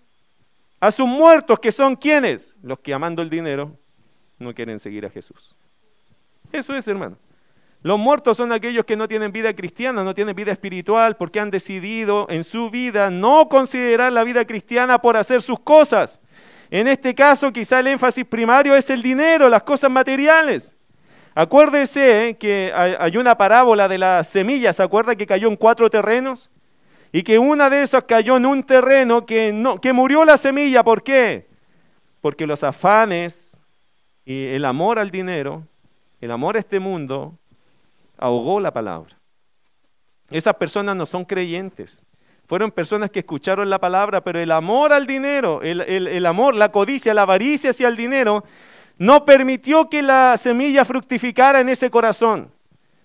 a 0.80 0.92
sus 0.92 1.08
muertos, 1.08 1.60
que 1.60 1.72
son 1.72 1.96
quienes? 1.96 2.56
Los 2.62 2.80
que 2.80 2.94
amando 2.94 3.22
el 3.22 3.30
dinero 3.30 3.78
no 4.40 4.54
quieren 4.54 4.80
seguir 4.80 5.06
a 5.06 5.10
Jesús. 5.10 5.56
Eso 6.52 6.76
es, 6.76 6.88
hermano. 6.88 7.18
Los 7.84 8.00
muertos 8.00 8.38
son 8.38 8.54
aquellos 8.54 8.86
que 8.86 8.96
no 8.96 9.10
tienen 9.10 9.34
vida 9.34 9.54
cristiana, 9.54 10.06
no 10.06 10.16
tienen 10.16 10.34
vida 10.36 10.54
espiritual, 10.54 11.18
porque 11.18 11.42
han 11.42 11.52
decidido 11.52 12.26
en 12.30 12.46
su 12.46 12.70
vida 12.70 13.10
no 13.10 13.50
considerar 13.50 14.14
la 14.14 14.24
vida 14.24 14.46
cristiana 14.46 15.00
por 15.00 15.18
hacer 15.18 15.42
sus 15.42 15.60
cosas. 15.60 16.22
En 16.72 16.88
este 16.88 17.14
caso, 17.14 17.52
quizá 17.52 17.82
el 17.82 17.88
énfasis 17.88 18.24
primario 18.24 18.74
es 18.74 18.90
el 18.90 19.04
dinero, 19.04 19.50
las 19.50 19.64
cosas 19.64 19.92
materiales. 19.92 20.78
Acuérdese 21.36 22.30
eh, 22.30 22.38
que 22.38 22.72
hay 22.74 23.18
una 23.18 23.36
parábola 23.36 23.90
de 23.90 23.98
las 23.98 24.30
semillas, 24.30 24.78
¿se 24.78 24.84
acuerda 24.84 25.16
que 25.18 25.28
cayó 25.28 25.50
en 25.50 25.58
cuatro 25.58 25.90
terrenos? 25.90 26.50
Y 27.12 27.24
que 27.24 27.38
una 27.38 27.70
de 27.70 27.84
esas 27.84 28.06
cayó 28.06 28.38
en 28.38 28.46
un 28.46 28.64
terreno 28.64 29.26
que, 29.26 29.52
no, 29.52 29.80
que 29.82 29.92
murió 29.92 30.24
la 30.24 30.38
semilla. 30.38 30.84
¿Por 30.84 31.04
qué? 31.04 31.48
Porque 32.22 32.48
los 32.48 32.64
afanes 32.64 33.60
y 34.26 34.46
el 34.48 34.64
amor 34.64 35.00
al 35.00 35.12
dinero, 35.12 35.68
el 36.22 36.32
amor 36.32 36.56
a 36.56 36.60
este 36.60 36.80
mundo, 36.80 37.38
ahogó 38.24 38.62
la 38.62 38.72
palabra. 38.72 39.18
Esas 40.32 40.56
personas 40.56 40.96
no 40.96 41.06
son 41.06 41.26
creyentes. 41.26 42.04
Fueron 42.48 42.72
personas 42.72 43.10
que 43.10 43.20
escucharon 43.20 43.70
la 43.70 43.80
palabra, 43.80 44.24
pero 44.24 44.40
el 44.40 44.52
amor 44.52 44.94
al 44.94 45.06
dinero, 45.06 45.62
el, 45.62 46.26
amor, 46.26 46.56
la 46.56 46.72
codicia, 46.72 47.14
la 47.14 47.24
avaricia 47.24 47.72
hacia 47.72 47.88
el 47.88 47.98
dinero, 47.98 48.44
No 48.98 49.26
permitió 49.26 49.90
que 49.90 50.04
la 50.04 50.38
semilla 50.38 50.86
fructificara 50.86 51.60
en 51.60 51.68
ese 51.68 51.90
corazón. 51.90 52.52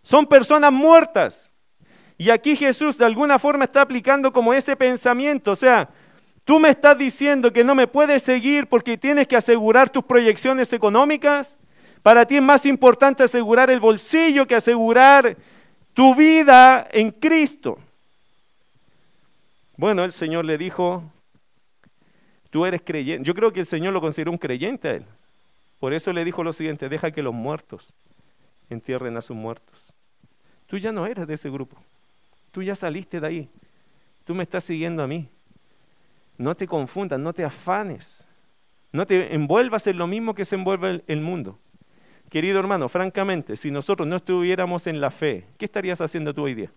Son 0.03 0.27
personas 0.27 0.71
muertas. 0.71 1.51
Y 2.19 2.31
aquí 2.31 2.57
Jesús 2.57 2.99
de 2.99 3.07
alguna 3.07 3.39
forma 3.39 3.65
está 3.65 3.81
aplicando 3.81 4.33
como 4.33 4.53
ese 4.53 4.77
pensamiento. 4.77 5.53
O 5.53 5.57
sea, 5.57 5.89
tú 6.45 6.61
me 6.61 6.69
estás 6.69 6.97
diciendo 6.99 7.53
que 7.53 7.65
no 7.65 7.75
me 7.75 7.87
puedes 7.87 8.23
seguir 8.23 8.69
porque 8.69 8.99
tienes 8.99 9.27
que 9.27 9.37
asegurar 9.37 9.89
tus 9.89 10.05
proyecciones 10.05 10.73
económicas. 10.75 11.57
Para 12.03 12.27
ti 12.27 12.37
es 12.37 12.43
más 12.43 12.65
importante 12.67 13.23
asegurar 13.23 13.71
el 13.71 13.81
bolsillo 13.81 14.47
que 14.47 14.55
asegurar 14.55 15.37
tu 15.95 16.15
vida 16.15 16.87
en 16.93 17.11
Cristo. 17.11 17.79
Bueno, 19.77 20.05
el 20.05 20.13
Señor 20.13 20.45
le 20.45 20.59
dijo, 20.59 21.03
tú 22.51 22.67
eres 22.67 22.83
creyente. 22.85 23.27
Yo 23.27 23.35
creo 23.35 23.53
que 23.53 23.61
el 23.61 23.67
Señor 23.67 23.93
lo 23.93 24.01
consideró 24.01 24.31
un 24.31 24.39
creyente 24.39 24.89
a 24.89 24.93
él. 24.93 25.05
Por 25.79 25.93
eso 25.93 26.13
le 26.13 26.25
dijo 26.25 26.43
lo 26.43 26.53
siguiente, 26.53 26.89
deja 26.89 27.11
que 27.11 27.23
los 27.23 27.35
muertos 27.35 27.93
entierren 28.69 29.17
a 29.17 29.23
sus 29.23 29.37
muertos. 29.37 29.95
Tú 30.67 30.77
ya 30.79 30.93
no 30.93 31.07
eres 31.07 31.27
de 31.27 31.35
ese 31.35 31.51
grupo. 31.51 31.77
Tú 32.51 32.63
ya 32.63 32.75
saliste 32.75 33.21
de 33.21 33.27
ahí. 33.27 33.49
Tú 34.25 34.35
me 34.35 34.43
estás 34.43 34.65
siguiendo 34.65 35.03
a 35.03 35.07
mí. 35.07 35.29
No 36.37 36.55
te 36.55 36.67
confundas, 36.67 37.19
no 37.19 37.33
te 37.33 37.45
afanes. 37.45 38.25
No 38.93 39.07
te 39.07 39.35
envuelvas 39.35 39.87
en 39.87 39.99
lo 39.99 40.07
mismo 40.07 40.35
que 40.35 40.45
se 40.45 40.57
envuelve 40.57 41.03
el 41.07 41.21
mundo. 41.21 41.59
Querido 42.31 42.61
hermano, 42.61 42.89
francamente, 42.89 43.57
si 43.57 43.71
nosotros 43.71 44.07
no 44.07 44.17
estuviéramos 44.17 44.87
en 44.87 45.01
la 45.01 45.11
fe, 45.11 45.47
¿qué 45.57 45.65
estarías 45.65 46.01
haciendo 46.01 46.35
tú 46.35 46.43
hoy 46.43 46.55
día? 46.55 46.71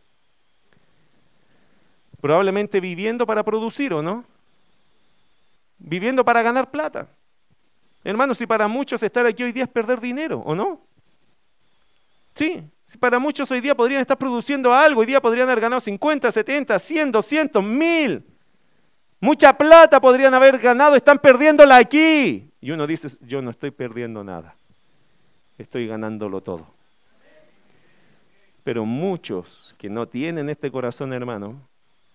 Probablemente 2.22 2.80
viviendo 2.80 3.26
para 3.26 3.44
producir, 3.44 3.94
¿o 3.94 4.02
no? 4.02 4.24
Viviendo 5.78 6.24
para 6.24 6.42
ganar 6.42 6.72
plata. 6.72 7.08
Hermanos, 8.04 8.38
si 8.38 8.48
para 8.48 8.68
muchos 8.68 9.04
estar 9.04 9.26
aquí 9.26 9.44
hoy 9.44 9.52
día 9.52 9.64
es 9.64 9.70
perder 9.70 10.00
dinero, 10.00 10.42
¿o 10.46 10.56
no? 10.56 10.80
Sí, 12.34 12.64
si 12.86 12.98
para 12.98 13.20
muchos 13.20 13.52
hoy 13.52 13.60
día 13.60 13.76
podrían 13.76 14.02
estar 14.02 14.18
produciendo 14.18 14.74
algo, 14.74 15.02
hoy 15.02 15.08
día 15.08 15.20
podrían 15.20 15.50
haber 15.50 15.60
ganado 15.60 15.82
50, 15.82 16.32
70, 16.32 16.80
100, 16.80 17.12
200, 17.12 17.64
1000. 17.64 18.26
Mucha 19.20 19.58
plata 19.58 20.00
podrían 20.00 20.34
haber 20.34 20.60
ganado, 20.60 20.96
están 20.96 21.20
perdiéndola 21.20 21.76
aquí. 21.76 22.54
Y 22.62 22.72
uno 22.72 22.88
dice, 22.88 23.10
yo 23.22 23.42
no 23.42 23.50
estoy 23.50 23.72
perdiendo 23.72 24.24
nada 24.24 24.56
estoy 25.62 25.88
ganándolo 25.88 26.42
todo. 26.42 26.68
Pero 28.64 28.86
muchos 28.86 29.76
que 29.78 29.90
no 29.90 30.08
tienen 30.08 30.50
este 30.50 30.72
corazón, 30.72 31.14
hermano, 31.14 31.68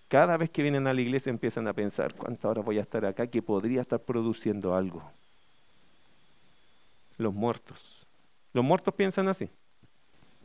cada 0.08 0.36
vez 0.36 0.50
que 0.50 0.62
vienen 0.62 0.86
a 0.86 0.94
la 0.94 1.00
iglesia 1.00 1.30
empiezan 1.30 1.66
a 1.66 1.72
pensar, 1.72 2.14
¿cuántas 2.14 2.44
horas 2.44 2.64
voy 2.64 2.78
a 2.78 2.82
estar 2.82 3.04
acá 3.04 3.26
que 3.26 3.42
podría 3.42 3.80
estar 3.80 4.00
produciendo 4.00 4.76
algo? 4.76 5.02
Los 7.16 7.34
muertos. 7.34 8.06
Los 8.52 8.64
muertos 8.64 8.94
piensan 8.94 9.28
así. 9.28 9.48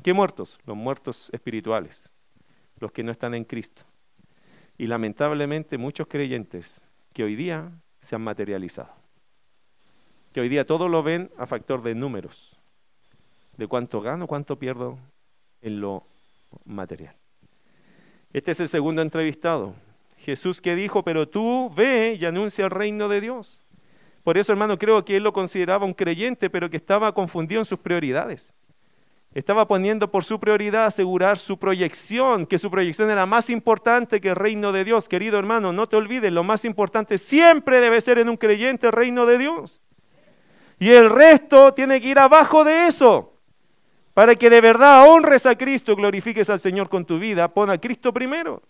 ¿Qué 0.02 0.14
muertos? 0.14 0.60
Los 0.66 0.76
muertos 0.76 1.30
espirituales, 1.32 2.10
los 2.80 2.92
que 2.92 3.04
no 3.04 3.12
están 3.12 3.36
en 3.36 3.44
Cristo. 3.44 3.84
Y 4.78 4.88
lamentablemente 4.88 5.78
muchos 5.78 6.08
creyentes 6.08 6.84
que 7.14 7.24
hoy 7.24 7.36
día 7.36 7.72
se 8.02 8.16
han 8.16 8.24
materializado. 8.24 8.90
Que 10.34 10.42
hoy 10.42 10.50
día 10.50 10.66
todo 10.66 10.90
lo 10.90 11.04
ven 11.04 11.30
a 11.38 11.46
factor 11.46 11.84
de 11.84 11.94
números 11.94 12.61
de 13.58 13.68
cuánto 13.68 14.02
gano, 14.02 14.28
cuánto 14.28 14.58
pierdo 14.58 14.98
en 15.62 15.82
lo 15.82 16.04
material. 16.66 17.16
Este 18.34 18.52
es 18.52 18.60
el 18.60 18.70
segundo 18.70 19.02
entrevistado. 19.02 19.76
Jesús 20.18 20.62
que 20.62 20.76
dijo, 20.76 21.04
pero 21.04 21.28
tú 21.28 21.72
ve 21.76 22.18
y 22.20 22.26
anuncia 22.26 22.66
el 22.66 22.72
reino 22.72 23.10
de 23.10 23.22
Dios. 23.22 23.62
Por 24.24 24.38
eso, 24.38 24.52
hermano, 24.52 24.78
creo 24.78 25.04
que 25.04 25.18
él 25.18 25.24
lo 25.24 25.34
consideraba 25.34 25.86
un 25.86 25.94
creyente, 25.94 26.50
pero 26.50 26.70
que 26.70 26.78
estaba 26.78 27.14
confundido 27.14 27.62
en 27.62 27.66
sus 27.66 27.80
prioridades. 27.80 28.54
Estaba 29.34 29.68
poniendo 29.68 30.12
por 30.12 30.26
su 30.26 30.40
prioridad 30.40 30.86
asegurar 30.86 31.38
su 31.38 31.58
proyección, 31.58 32.46
que 32.46 32.58
su 32.58 32.70
proyección 32.70 33.10
era 33.10 33.26
más 33.26 33.50
importante 33.50 34.20
que 34.20 34.30
el 34.30 34.36
reino 34.36 34.72
de 34.72 34.84
Dios. 34.84 35.08
Querido 35.08 35.40
hermano, 35.40 35.72
no 35.72 35.88
te 35.88 35.96
olvides, 35.96 36.32
lo 36.32 36.44
más 36.44 36.66
importante 36.66 37.18
siempre 37.18 37.80
debe 37.80 38.02
ser 38.02 38.20
en 38.20 38.30
un 38.30 38.38
creyente 38.38 38.88
el 38.88 38.94
reino 38.94 39.26
de 39.26 39.38
Dios. 39.38 39.82
Y 40.80 40.90
el 40.90 41.10
resto 41.10 41.74
tiene 41.74 42.02
que 42.02 42.10
ir 42.10 42.20
abajo 42.20 42.64
de 42.64 42.88
eso. 42.88 43.31
Para 44.14 44.36
que 44.36 44.50
de 44.50 44.62
verdad 44.62 45.10
honres 45.10 45.46
a 45.46 45.56
Cristo, 45.56 45.96
glorifiques 45.96 46.50
al 46.50 46.60
Señor 46.60 46.90
con 46.90 47.06
tu 47.06 47.18
vida, 47.18 47.48
pon 47.48 47.70
a 47.70 47.78
Cristo 47.78 48.12
primero. 48.12 48.62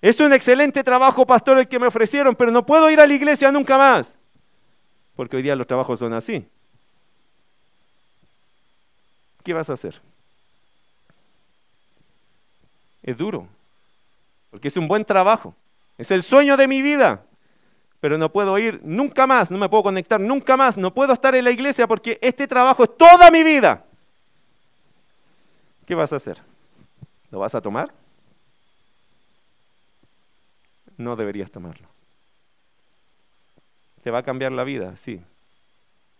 Es 0.00 0.18
un 0.20 0.32
excelente 0.32 0.82
trabajo, 0.82 1.26
pastor, 1.26 1.58
el 1.58 1.68
que 1.68 1.78
me 1.78 1.86
ofrecieron, 1.86 2.34
pero 2.34 2.50
no 2.50 2.64
puedo 2.64 2.90
ir 2.90 3.00
a 3.00 3.06
la 3.06 3.12
iglesia 3.12 3.52
nunca 3.52 3.76
más. 3.76 4.18
Porque 5.14 5.36
hoy 5.36 5.42
día 5.42 5.54
los 5.54 5.66
trabajos 5.66 5.98
son 5.98 6.14
así. 6.14 6.46
¿Qué 9.42 9.52
vas 9.52 9.68
a 9.68 9.74
hacer? 9.74 10.00
Es 13.02 13.16
duro, 13.16 13.46
porque 14.50 14.68
es 14.68 14.76
un 14.76 14.88
buen 14.88 15.04
trabajo. 15.04 15.54
Es 15.98 16.10
el 16.10 16.22
sueño 16.22 16.56
de 16.56 16.66
mi 16.66 16.80
vida. 16.80 17.24
Pero 18.00 18.16
no 18.16 18.32
puedo 18.32 18.58
ir 18.58 18.80
nunca 18.82 19.26
más, 19.26 19.50
no 19.50 19.58
me 19.58 19.68
puedo 19.68 19.82
conectar 19.82 20.18
nunca 20.18 20.56
más, 20.56 20.78
no 20.78 20.94
puedo 20.94 21.12
estar 21.12 21.34
en 21.34 21.44
la 21.44 21.50
iglesia 21.50 21.86
porque 21.86 22.18
este 22.22 22.46
trabajo 22.46 22.84
es 22.84 22.96
toda 22.96 23.30
mi 23.30 23.42
vida. 23.42 23.84
¿Qué 25.90 25.96
vas 25.96 26.12
a 26.12 26.16
hacer? 26.16 26.40
¿Lo 27.32 27.40
vas 27.40 27.52
a 27.56 27.60
tomar? 27.60 27.92
No 30.96 31.16
deberías 31.16 31.50
tomarlo. 31.50 31.88
¿Te 34.04 34.12
va 34.12 34.18
a 34.18 34.22
cambiar 34.22 34.52
la 34.52 34.62
vida? 34.62 34.96
Sí, 34.96 35.20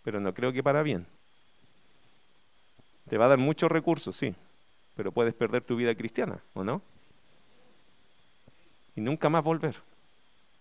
pero 0.03 0.19
no 0.19 0.35
creo 0.35 0.53
que 0.53 0.65
para 0.65 0.83
bien. 0.83 1.07
Te 3.09 3.17
va 3.17 3.27
a 3.27 3.29
dar 3.29 3.39
muchos 3.39 3.71
recursos, 3.71 4.17
sí, 4.17 4.35
pero 4.97 5.13
puedes 5.13 5.35
perder 5.35 5.63
tu 5.63 5.77
vida 5.77 5.95
cristiana, 5.95 6.41
¿o 6.55 6.65
no? 6.65 6.83
Y 8.97 9.01
nunca 9.01 9.29
más 9.29 9.45
volver, 9.45 9.77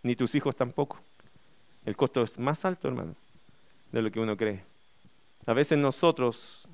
ni 0.04 0.16
tus 0.16 0.36
hijos 0.36 0.56
tampoco. 0.56 1.00
El 1.84 1.98
costo 1.98 2.22
es 2.22 2.38
más 2.38 2.64
alto, 2.64 2.88
hermano, 2.88 3.16
de 3.92 4.04
lo 4.04 4.12
que 4.12 4.20
uno 4.20 4.38
cree. 4.38 4.64
A 5.48 5.54
veces 5.54 5.80
nosotros, 5.80 6.68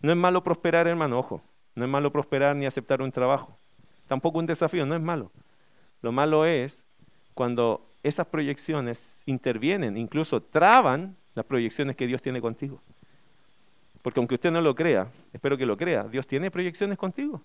no 0.00 0.12
es 0.12 0.16
malo 0.16 0.44
prosperar, 0.44 0.86
hermano, 0.86 1.18
ojo, 1.18 1.42
no 1.74 1.84
es 1.84 1.90
malo 1.90 2.12
prosperar 2.12 2.54
ni 2.56 2.66
aceptar 2.66 3.02
un 3.02 3.12
trabajo. 3.12 3.56
Tampoco 4.06 4.38
un 4.38 4.46
desafío, 4.46 4.84
no 4.84 4.94
es 4.94 5.00
malo. 5.00 5.30
Lo 6.02 6.12
malo 6.12 6.44
es 6.44 6.84
cuando 7.34 7.88
esas 8.02 8.26
proyecciones 8.26 9.22
intervienen, 9.26 9.96
incluso 9.96 10.42
traban 10.42 11.16
las 11.34 11.44
proyecciones 11.46 11.96
que 11.96 12.06
Dios 12.06 12.20
tiene 12.20 12.40
contigo. 12.40 12.82
Porque 14.02 14.18
aunque 14.18 14.34
usted 14.34 14.50
no 14.50 14.60
lo 14.60 14.74
crea, 14.74 15.08
espero 15.32 15.56
que 15.56 15.64
lo 15.64 15.76
crea, 15.76 16.04
Dios 16.04 16.26
tiene 16.26 16.50
proyecciones 16.50 16.98
contigo. 16.98 17.42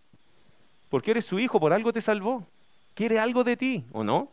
Porque 0.89 1.11
eres 1.11 1.25
su 1.25 1.39
hijo, 1.39 1.59
por 1.59 1.71
algo 1.71 1.93
te 1.93 2.01
salvó. 2.01 2.45
Quiere 2.95 3.19
algo 3.19 3.43
de 3.43 3.55
ti, 3.55 3.85
¿o 3.91 4.03
no? 4.03 4.31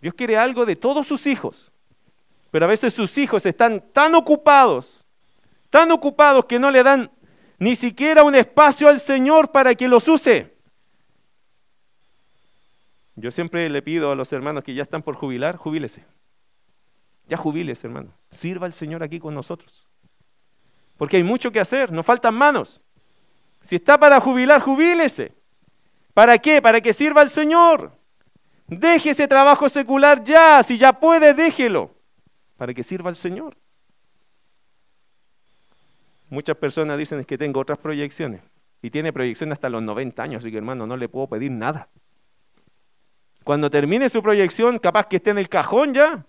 Dios 0.00 0.14
quiere 0.14 0.38
algo 0.38 0.64
de 0.64 0.76
todos 0.76 1.06
sus 1.06 1.26
hijos. 1.26 1.72
Pero 2.50 2.64
a 2.64 2.68
veces 2.68 2.94
sus 2.94 3.18
hijos 3.18 3.44
están 3.44 3.84
tan 3.92 4.14
ocupados, 4.14 5.04
tan 5.68 5.90
ocupados 5.90 6.46
que 6.46 6.58
no 6.58 6.70
le 6.70 6.82
dan 6.82 7.10
ni 7.58 7.76
siquiera 7.76 8.22
un 8.22 8.34
espacio 8.34 8.88
al 8.88 9.00
Señor 9.00 9.50
para 9.50 9.74
que 9.74 9.88
los 9.88 10.06
use. 10.08 10.56
Yo 13.16 13.30
siempre 13.32 13.68
le 13.68 13.82
pido 13.82 14.12
a 14.12 14.14
los 14.14 14.32
hermanos 14.32 14.62
que 14.62 14.74
ya 14.74 14.82
están 14.82 15.02
por 15.02 15.16
jubilar, 15.16 15.56
jubílese. 15.56 16.04
Ya 17.26 17.36
jubílese, 17.36 17.88
hermano. 17.88 18.10
Sirva 18.30 18.66
al 18.66 18.72
Señor 18.72 19.02
aquí 19.02 19.18
con 19.18 19.34
nosotros. 19.34 19.88
Porque 20.96 21.16
hay 21.16 21.24
mucho 21.24 21.50
que 21.50 21.60
hacer, 21.60 21.92
nos 21.92 22.06
faltan 22.06 22.34
manos. 22.34 22.80
Si 23.60 23.76
está 23.76 23.98
para 23.98 24.20
jubilar, 24.20 24.60
jubílese. 24.60 25.32
¿Para 26.14 26.38
qué? 26.38 26.62
Para 26.62 26.80
que 26.80 26.92
sirva 26.92 27.20
al 27.20 27.30
Señor. 27.30 27.92
Deje 28.68 29.10
ese 29.10 29.26
trabajo 29.26 29.68
secular 29.68 30.22
ya, 30.22 30.62
si 30.62 30.78
ya 30.78 30.92
puede, 30.92 31.34
déjelo. 31.34 31.94
Para 32.56 32.72
que 32.72 32.82
sirva 32.82 33.10
al 33.10 33.16
Señor. 33.16 33.56
Muchas 36.30 36.56
personas 36.56 36.98
dicen 36.98 37.24
que 37.24 37.38
tengo 37.38 37.60
otras 37.60 37.78
proyecciones. 37.78 38.42
Y 38.82 38.90
tiene 38.90 39.12
proyección 39.12 39.52
hasta 39.52 39.68
los 39.68 39.82
90 39.82 40.22
años, 40.22 40.42
así 40.42 40.50
que 40.50 40.58
hermano, 40.58 40.86
no 40.86 40.96
le 40.96 41.08
puedo 41.08 41.26
pedir 41.26 41.50
nada. 41.50 41.88
Cuando 43.44 43.70
termine 43.70 44.08
su 44.08 44.22
proyección, 44.22 44.78
capaz 44.78 45.06
que 45.06 45.16
esté 45.16 45.30
en 45.30 45.38
el 45.38 45.48
cajón 45.48 45.94
ya. 45.94 46.26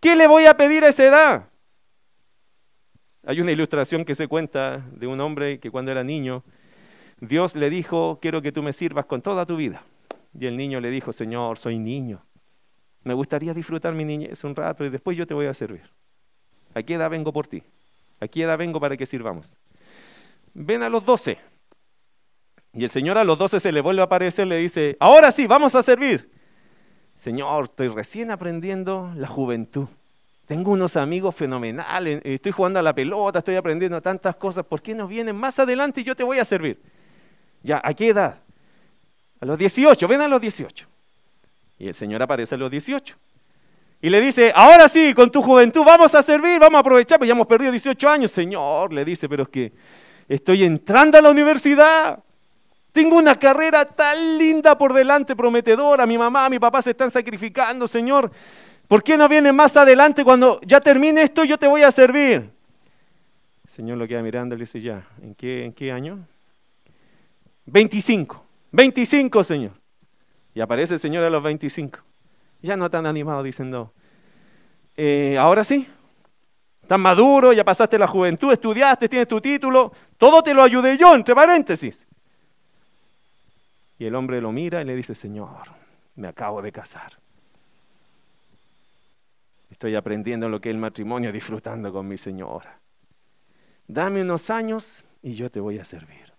¿Qué 0.00 0.14
le 0.14 0.26
voy 0.26 0.46
a 0.46 0.56
pedir 0.56 0.84
a 0.84 0.88
esa 0.88 1.04
edad? 1.04 1.48
Hay 3.26 3.40
una 3.40 3.52
ilustración 3.52 4.04
que 4.04 4.14
se 4.14 4.28
cuenta 4.28 4.78
de 4.92 5.06
un 5.06 5.20
hombre 5.20 5.58
que 5.58 5.70
cuando 5.70 5.90
era 5.90 6.04
niño, 6.04 6.44
Dios 7.20 7.56
le 7.56 7.68
dijo, 7.68 8.18
quiero 8.22 8.40
que 8.40 8.52
tú 8.52 8.62
me 8.62 8.72
sirvas 8.72 9.06
con 9.06 9.20
toda 9.20 9.44
tu 9.44 9.56
vida. 9.56 9.82
Y 10.38 10.46
el 10.46 10.56
niño 10.56 10.80
le 10.80 10.90
dijo, 10.90 11.12
Señor, 11.12 11.58
soy 11.58 11.78
niño. 11.78 12.24
Me 13.02 13.14
gustaría 13.14 13.52
disfrutar 13.52 13.94
mi 13.94 14.04
niñez 14.04 14.44
un 14.44 14.54
rato 14.54 14.84
y 14.84 14.90
después 14.90 15.16
yo 15.16 15.26
te 15.26 15.34
voy 15.34 15.46
a 15.46 15.54
servir. 15.54 15.90
¿A 16.74 16.82
qué 16.82 16.94
edad 16.94 17.10
vengo 17.10 17.32
por 17.32 17.46
ti? 17.46 17.62
Aquí 18.20 18.42
edad 18.42 18.58
vengo 18.58 18.80
para 18.80 18.96
que 18.96 19.06
sirvamos. 19.06 19.58
Ven 20.54 20.82
a 20.82 20.88
los 20.88 21.04
doce. 21.04 21.38
Y 22.72 22.84
el 22.84 22.90
Señor 22.90 23.18
a 23.18 23.24
los 23.24 23.38
doce 23.38 23.60
se 23.60 23.72
le 23.72 23.80
vuelve 23.80 24.02
a 24.02 24.04
aparecer, 24.04 24.46
le 24.46 24.56
dice, 24.56 24.96
ahora 25.00 25.30
sí, 25.30 25.46
vamos 25.46 25.74
a 25.74 25.82
servir. 25.82 26.30
Señor, 27.16 27.64
estoy 27.64 27.88
recién 27.88 28.30
aprendiendo 28.30 29.12
la 29.16 29.26
juventud. 29.26 29.88
tengo 30.46 30.70
unos 30.70 30.96
amigos 30.96 31.34
fenomenales, 31.34 32.22
estoy 32.24 32.52
jugando 32.52 32.78
a 32.78 32.82
la 32.82 32.94
pelota, 32.94 33.40
estoy 33.40 33.56
aprendiendo 33.56 34.00
tantas 34.00 34.36
cosas, 34.36 34.64
¿por 34.64 34.80
qué 34.80 34.94
no 34.94 35.06
vienen 35.06 35.36
más 35.36 35.58
adelante 35.58 36.00
y 36.00 36.04
yo 36.04 36.16
te 36.16 36.24
voy 36.24 36.38
a 36.38 36.44
servir? 36.44 36.80
Ya, 37.62 37.80
¿a 37.84 37.92
qué 37.92 38.08
edad? 38.08 38.40
A 39.40 39.46
los 39.46 39.58
18, 39.58 40.08
ven 40.08 40.20
a 40.20 40.28
los 40.28 40.40
18. 40.40 40.86
Y 41.78 41.88
el 41.88 41.94
Señor 41.94 42.22
aparece 42.22 42.54
a 42.54 42.58
los 42.58 42.70
18. 42.70 43.16
Y 44.00 44.10
le 44.10 44.20
dice, 44.20 44.52
ahora 44.54 44.88
sí, 44.88 45.12
con 45.12 45.30
tu 45.30 45.42
juventud 45.42 45.82
vamos 45.84 46.14
a 46.14 46.22
servir, 46.22 46.60
vamos 46.60 46.76
a 46.76 46.80
aprovechar, 46.80 47.18
pues 47.18 47.26
ya 47.26 47.34
hemos 47.34 47.46
perdido 47.46 47.72
18 47.72 48.08
años. 48.08 48.30
Señor, 48.30 48.92
le 48.92 49.04
dice, 49.04 49.28
pero 49.28 49.42
es 49.42 49.48
que 49.48 49.72
estoy 50.28 50.64
entrando 50.64 51.18
a 51.18 51.22
la 51.22 51.30
universidad. 51.30 52.22
Tengo 52.92 53.16
una 53.16 53.38
carrera 53.38 53.84
tan 53.84 54.38
linda 54.38 54.78
por 54.78 54.92
delante, 54.92 55.34
prometedora. 55.34 56.06
Mi 56.06 56.16
mamá, 56.16 56.48
mi 56.48 56.58
papá 56.58 56.80
se 56.80 56.90
están 56.90 57.10
sacrificando, 57.10 57.88
Señor. 57.88 58.30
¿Por 58.86 59.02
qué 59.02 59.16
no 59.18 59.28
viene 59.28 59.52
más 59.52 59.76
adelante 59.76 60.24
cuando 60.24 60.60
ya 60.62 60.80
termine 60.80 61.22
esto 61.22 61.44
yo 61.44 61.58
te 61.58 61.66
voy 61.66 61.82
a 61.82 61.90
servir? 61.90 62.50
El 63.64 63.70
Señor 63.70 63.98
lo 63.98 64.06
queda 64.06 64.22
mirando 64.22 64.54
y 64.54 64.58
le 64.58 64.62
dice, 64.62 64.80
ya, 64.80 65.06
¿en 65.20 65.34
qué, 65.34 65.64
en 65.64 65.72
qué 65.72 65.92
año? 65.92 66.20
25. 67.66 68.44
25, 68.70 69.44
Señor. 69.44 69.72
Y 70.54 70.60
aparece 70.60 70.94
el 70.94 71.00
Señor 71.00 71.24
a 71.24 71.30
los 71.30 71.42
25. 71.42 71.98
Ya 72.60 72.76
no 72.76 72.90
tan 72.90 73.06
animado 73.06 73.42
diciendo, 73.42 73.92
eh, 74.96 75.36
ahora 75.38 75.62
sí, 75.62 75.86
estás 76.82 76.98
maduro, 76.98 77.52
ya 77.52 77.64
pasaste 77.64 77.98
la 77.98 78.08
juventud, 78.08 78.52
estudiaste, 78.52 79.08
tienes 79.08 79.28
tu 79.28 79.40
título, 79.40 79.92
todo 80.16 80.42
te 80.42 80.54
lo 80.54 80.62
ayudé 80.62 80.96
yo, 80.98 81.14
entre 81.14 81.34
paréntesis. 81.34 82.06
Y 83.98 84.06
el 84.06 84.14
hombre 84.14 84.40
lo 84.40 84.52
mira 84.52 84.82
y 84.82 84.84
le 84.84 84.96
dice, 84.96 85.14
Señor, 85.14 85.72
me 86.16 86.28
acabo 86.28 86.62
de 86.62 86.72
casar. 86.72 87.12
Estoy 89.70 89.94
aprendiendo 89.94 90.48
lo 90.48 90.60
que 90.60 90.70
es 90.70 90.74
el 90.74 90.80
matrimonio, 90.80 91.30
disfrutando 91.32 91.92
con 91.92 92.08
mi 92.08 92.18
señora. 92.18 92.80
Dame 93.86 94.22
unos 94.22 94.50
años 94.50 95.04
y 95.22 95.34
yo 95.34 95.50
te 95.50 95.60
voy 95.60 95.78
a 95.78 95.84
servir. 95.84 96.32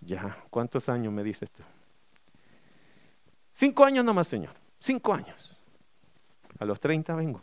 Ya, 0.00 0.38
¿cuántos 0.50 0.88
años 0.88 1.12
me 1.12 1.22
dices 1.22 1.50
tú? 1.50 1.62
Cinco 3.58 3.86
años 3.86 4.04
nomás, 4.04 4.28
Señor. 4.28 4.52
Cinco 4.78 5.14
años. 5.14 5.58
A 6.58 6.66
los 6.66 6.78
treinta 6.78 7.14
vengo. 7.14 7.40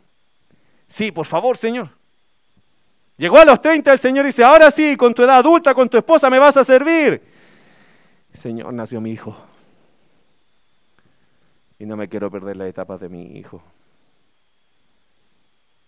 Sí, 0.86 1.10
por 1.10 1.26
favor, 1.26 1.56
Señor. 1.56 1.90
Llegó 3.16 3.38
a 3.38 3.44
los 3.44 3.60
treinta 3.60 3.92
el 3.92 3.98
Señor 3.98 4.24
dice, 4.24 4.44
ahora 4.44 4.70
sí, 4.70 4.96
con 4.96 5.12
tu 5.12 5.24
edad 5.24 5.38
adulta, 5.38 5.74
con 5.74 5.88
tu 5.88 5.98
esposa 5.98 6.30
me 6.30 6.38
vas 6.38 6.56
a 6.56 6.62
servir. 6.62 7.20
Señor, 8.32 8.72
nació 8.72 9.00
mi 9.00 9.10
hijo 9.10 9.36
y 11.80 11.84
no 11.84 11.96
me 11.96 12.08
quiero 12.08 12.30
perder 12.30 12.58
las 12.58 12.68
etapas 12.68 13.00
de 13.00 13.08
mi 13.08 13.36
hijo. 13.36 13.60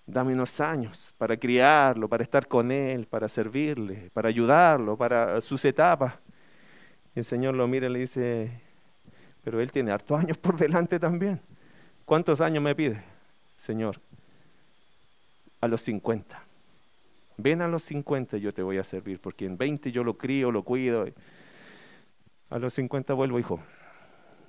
Dame 0.06 0.32
unos 0.32 0.60
años 0.60 1.14
para 1.18 1.36
criarlo, 1.36 2.08
para 2.08 2.24
estar 2.24 2.48
con 2.48 2.72
él, 2.72 3.06
para 3.06 3.28
servirle, 3.28 4.10
para 4.12 4.28
ayudarlo, 4.28 4.96
para 4.96 5.40
sus 5.40 5.64
etapas. 5.64 6.14
el 7.14 7.24
Señor 7.24 7.54
lo 7.54 7.68
mira 7.68 7.86
y 7.86 7.90
le 7.90 8.00
dice, 8.00 8.65
pero 9.46 9.60
él 9.60 9.70
tiene 9.70 9.92
hartos 9.92 10.18
años 10.18 10.36
por 10.38 10.56
delante 10.56 10.98
también. 10.98 11.40
¿Cuántos 12.04 12.40
años 12.40 12.60
me 12.64 12.74
pide, 12.74 13.00
Señor? 13.56 14.00
A 15.60 15.68
los 15.68 15.82
50. 15.82 16.42
Ven 17.36 17.62
a 17.62 17.68
los 17.68 17.84
50 17.84 18.38
y 18.38 18.40
yo 18.40 18.52
te 18.52 18.62
voy 18.62 18.78
a 18.78 18.82
servir, 18.82 19.20
porque 19.20 19.46
en 19.46 19.56
20 19.56 19.92
yo 19.92 20.02
lo 20.02 20.18
crío, 20.18 20.50
lo 20.50 20.64
cuido. 20.64 21.06
A 22.50 22.58
los 22.58 22.74
50 22.74 23.14
vuelvo, 23.14 23.38
hijo. 23.38 23.60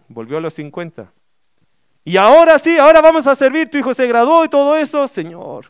Volvió 0.07 0.39
a 0.39 0.41
los 0.41 0.55
50. 0.55 1.13
Y 2.03 2.17
ahora 2.17 2.57
sí, 2.57 2.79
ahora 2.79 2.99
vamos 2.99 3.27
a 3.27 3.35
servir, 3.35 3.69
tu 3.69 3.77
hijo 3.77 3.93
se 3.93 4.07
graduó 4.07 4.45
y 4.45 4.49
todo 4.49 4.75
eso, 4.77 5.07
Señor. 5.07 5.67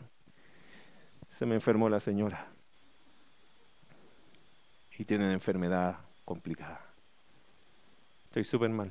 Se 1.28 1.44
me 1.44 1.54
enfermó 1.54 1.90
la 1.90 2.00
señora. 2.00 2.46
Y 4.98 5.04
tiene 5.04 5.26
una 5.26 5.34
enfermedad 5.34 5.98
complicada. 6.24 6.80
Estoy 8.24 8.44
súper 8.44 8.70
mal. 8.70 8.90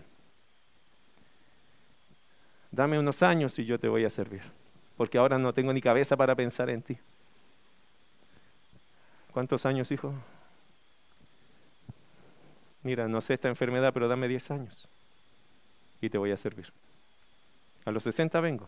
Dame 2.71 2.99
unos 2.99 3.23
años 3.23 3.57
y 3.59 3.65
yo 3.65 3.79
te 3.79 3.87
voy 3.87 4.05
a 4.05 4.09
servir. 4.09 4.41
Porque 4.95 5.17
ahora 5.17 5.37
no 5.37 5.53
tengo 5.53 5.71
ni 5.73 5.81
cabeza 5.81 6.17
para 6.17 6.35
pensar 6.35 6.69
en 6.69 6.81
ti. 6.81 6.97
¿Cuántos 9.31 9.65
años, 9.65 9.91
hijo? 9.91 10.13
Mira, 12.83 13.07
no 13.07 13.21
sé 13.21 13.35
esta 13.35 13.49
enfermedad, 13.49 13.93
pero 13.93 14.07
dame 14.07 14.27
10 14.27 14.51
años 14.51 14.87
y 16.01 16.09
te 16.09 16.17
voy 16.17 16.31
a 16.31 16.37
servir. 16.37 16.71
A 17.85 17.91
los 17.91 18.03
60 18.03 18.39
vengo. 18.39 18.67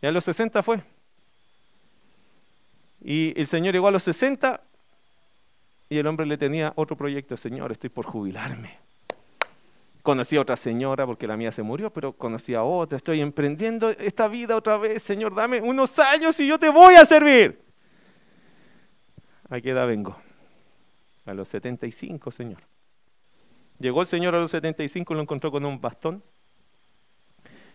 Y 0.00 0.06
a 0.06 0.10
los 0.10 0.24
60 0.24 0.62
fue. 0.62 0.82
Y 3.00 3.38
el 3.38 3.46
Señor 3.46 3.74
llegó 3.74 3.88
a 3.88 3.90
los 3.90 4.02
60 4.02 4.60
y 5.88 5.98
el 5.98 6.06
hombre 6.06 6.26
le 6.26 6.38
tenía 6.38 6.72
otro 6.76 6.96
proyecto. 6.96 7.36
Señor, 7.36 7.72
estoy 7.72 7.90
por 7.90 8.06
jubilarme. 8.06 8.78
Conocí 10.04 10.36
a 10.36 10.42
otra 10.42 10.58
señora 10.58 11.06
porque 11.06 11.26
la 11.26 11.34
mía 11.34 11.50
se 11.50 11.62
murió, 11.62 11.90
pero 11.90 12.12
conocí 12.12 12.54
a 12.54 12.62
otra. 12.62 12.98
Estoy 12.98 13.22
emprendiendo 13.22 13.88
esta 13.88 14.28
vida 14.28 14.54
otra 14.54 14.76
vez. 14.76 15.02
Señor, 15.02 15.34
dame 15.34 15.62
unos 15.62 15.98
años 15.98 16.38
y 16.40 16.46
yo 16.46 16.58
te 16.58 16.68
voy 16.68 16.96
a 16.96 17.06
servir. 17.06 17.58
¿A 19.48 19.62
qué 19.62 19.70
edad 19.70 19.86
vengo? 19.86 20.14
A 21.24 21.32
los 21.32 21.48
75, 21.48 22.30
Señor. 22.32 22.58
Llegó 23.78 24.02
el 24.02 24.06
Señor 24.06 24.34
a 24.34 24.40
los 24.40 24.50
75 24.50 25.14
y 25.14 25.16
lo 25.16 25.22
encontró 25.22 25.50
con 25.50 25.64
un 25.64 25.80
bastón 25.80 26.22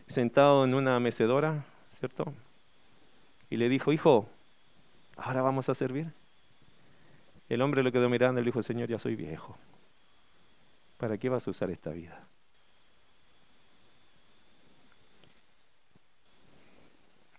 sentado 0.05 0.65
en 0.65 0.75
una 0.75 0.99
mecedora, 0.99 1.65
¿cierto? 1.89 2.31
Y 3.49 3.57
le 3.57 3.69
dijo, 3.69 3.91
hijo, 3.91 4.29
ahora 5.17 5.41
vamos 5.41 5.67
a 5.67 5.73
servir. 5.73 6.13
El 7.47 7.63
hombre 7.63 7.81
lo 7.81 7.91
quedó 7.91 8.07
mirando 8.07 8.39
y 8.39 8.43
le 8.43 8.49
dijo, 8.49 8.61
Señor, 8.61 8.87
ya 8.87 8.99
soy 8.99 9.15
viejo. 9.15 9.57
¿Para 10.99 11.17
qué 11.17 11.29
vas 11.29 11.47
a 11.47 11.51
usar 11.51 11.71
esta 11.71 11.91
vida? 11.91 12.27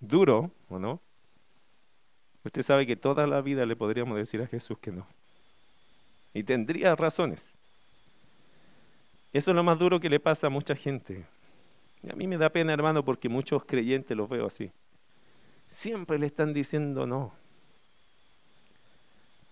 Duro, 0.00 0.50
¿o 0.70 0.78
no? 0.78 0.98
Usted 2.42 2.62
sabe 2.62 2.86
que 2.86 2.96
toda 2.96 3.26
la 3.26 3.42
vida 3.42 3.66
le 3.66 3.76
podríamos 3.76 4.16
decir 4.16 4.40
a 4.40 4.46
Jesús 4.46 4.78
que 4.78 4.90
no. 4.90 5.06
Y 6.32 6.42
tendría 6.42 6.96
razones. 6.96 7.54
Eso 9.34 9.50
es 9.50 9.54
lo 9.54 9.62
más 9.62 9.78
duro 9.78 10.00
que 10.00 10.08
le 10.08 10.20
pasa 10.20 10.46
a 10.46 10.50
mucha 10.50 10.74
gente. 10.74 11.26
Y 12.02 12.10
a 12.10 12.14
mí 12.14 12.26
me 12.26 12.38
da 12.38 12.48
pena, 12.48 12.72
hermano, 12.72 13.04
porque 13.04 13.28
muchos 13.28 13.66
creyentes 13.66 14.16
los 14.16 14.30
veo 14.30 14.46
así. 14.46 14.72
Siempre 15.68 16.18
le 16.18 16.24
están 16.24 16.54
diciendo 16.54 17.06
no. 17.06 17.34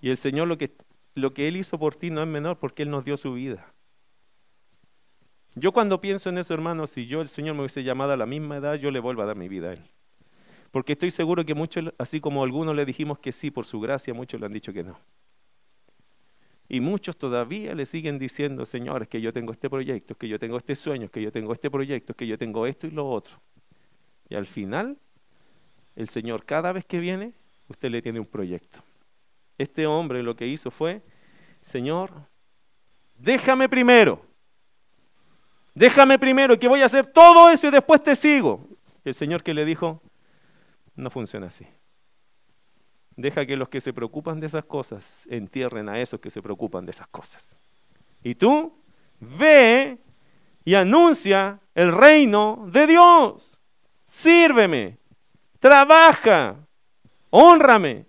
Y 0.01 0.09
el 0.09 0.17
Señor 0.17 0.49
lo 0.49 0.57
que, 0.57 0.73
lo 1.15 1.35
que 1.35 1.47
Él 1.47 1.59
hizo 1.59 1.79
por 1.79 1.95
ti 1.95 2.09
no 2.09 2.23
es 2.23 2.29
menor 2.29 2.57
porque 2.59 2.85
Él 2.85 2.91
nos 2.91 3.05
dio 3.05 3.19
su 3.19 3.35
vida. 3.35 3.71
Yo 5.55 5.73
cuando 5.73 6.01
pienso 6.01 6.29
en 6.29 6.39
eso, 6.39 6.55
hermano, 6.55 6.87
si 6.87 7.07
yo 7.07 7.21
el 7.21 7.29
Señor 7.29 7.55
me 7.55 7.63
hubiese 7.63 7.83
llamado 7.83 8.13
a 8.13 8.17
la 8.17 8.27
misma 8.27 8.59
edad, 8.59 8.75
yo 8.75 8.91
le 8.91 9.01
vuelvo 9.01 9.23
a 9.23 9.27
dar 9.27 9.37
mi 9.37 9.49
vida 9.49 9.71
a 9.71 9.73
Él. 9.73 9.83
Porque 10.71 10.93
estoy 10.93 11.11
seguro 11.11 11.45
que 11.45 11.55
muchos, 11.55 11.93
así 11.99 12.21
como 12.21 12.43
algunos 12.43 12.77
le 12.77 12.85
dijimos 12.85 13.19
que 13.19 13.33
sí 13.33 13.51
por 13.51 13.65
su 13.65 13.81
gracia, 13.81 14.13
muchos 14.15 14.39
le 14.39 14.47
han 14.47 14.53
dicho 14.53 14.73
que 14.73 14.85
no. 14.85 14.99
Y 16.69 16.81
muchos 16.81 17.17
todavía 17.17 17.75
le 17.75 17.87
siguen 17.87 18.19
diciendo, 18.19 18.67
señores, 18.67 19.09
que 19.09 19.23
yo 19.23 19.33
tengo 19.33 19.53
este 19.53 19.71
proyecto, 19.71 20.15
que 20.15 20.29
yo 20.29 20.39
tengo 20.39 20.59
este 20.59 20.77
sueño, 20.77 21.09
que 21.11 21.23
yo 21.23 21.33
tengo 21.33 21.55
este 21.55 21.71
proyecto, 21.71 22.13
que 22.13 22.27
yo 22.27 22.37
tengo 22.37 22.67
esto 22.67 22.87
y 22.87 22.91
lo 22.91 23.09
otro. 23.09 23.41
Y 24.29 24.35
al 24.35 24.47
final, 24.47 24.99
el 25.97 26.09
Señor 26.09 26.45
cada 26.45 26.73
vez 26.73 26.85
que 26.85 26.99
viene, 26.99 27.33
usted 27.69 27.91
le 27.91 28.03
tiene 28.03 28.21
un 28.21 28.27
proyecto. 28.27 28.81
Este 29.57 29.87
hombre 29.87 30.23
lo 30.23 30.37
que 30.37 30.47
hizo 30.47 30.71
fue, 30.71 31.03
Señor, 31.63 32.13
déjame 33.17 33.69
primero. 33.69 34.28
Déjame 35.75 36.19
primero 36.19 36.59
que 36.59 36.69
voy 36.69 36.83
a 36.83 36.87
hacer 36.87 37.07
todo 37.07 37.51
eso 37.51 37.69
y 37.69 37.71
después 37.71 38.03
te 38.03 38.17
sigo. 38.17 38.69
el 39.05 39.15
Señor 39.15 39.43
que 39.43 39.55
le 39.55 39.65
dijo, 39.65 40.03
no 40.97 41.11
funciona 41.11 41.47
así. 41.47 41.67
Deja 43.17 43.47
que 43.47 43.57
los 43.57 43.69
que 43.69 43.81
se 43.81 43.93
preocupan 43.93 44.39
de 44.39 44.47
esas 44.47 44.65
cosas 44.65 45.27
entierren 45.31 45.89
a 45.89 46.01
esos 46.01 46.21
que 46.21 46.31
se 46.31 46.43
preocupan 46.43 46.85
de 46.85 46.93
esas 46.93 47.09
cosas. 47.09 47.57
Y 48.23 48.35
tú 48.35 48.73
ve 49.21 49.99
y 50.65 50.75
anuncia 50.75 51.61
el 51.75 51.93
reino 51.93 52.69
de 52.71 52.87
Dios. 52.87 53.61
Sírveme, 54.05 54.99
trabaja, 55.59 56.57
honrame. 57.31 58.07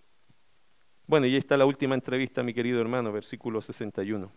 Bueno, 1.08 1.26
y 1.26 1.32
ahí 1.32 1.38
está 1.38 1.58
la 1.58 1.66
última 1.66 1.96
entrevista, 1.96 2.44
mi 2.44 2.54
querido 2.54 2.80
hermano, 2.80 3.12
versículo 3.12 3.62
61. 3.62 4.32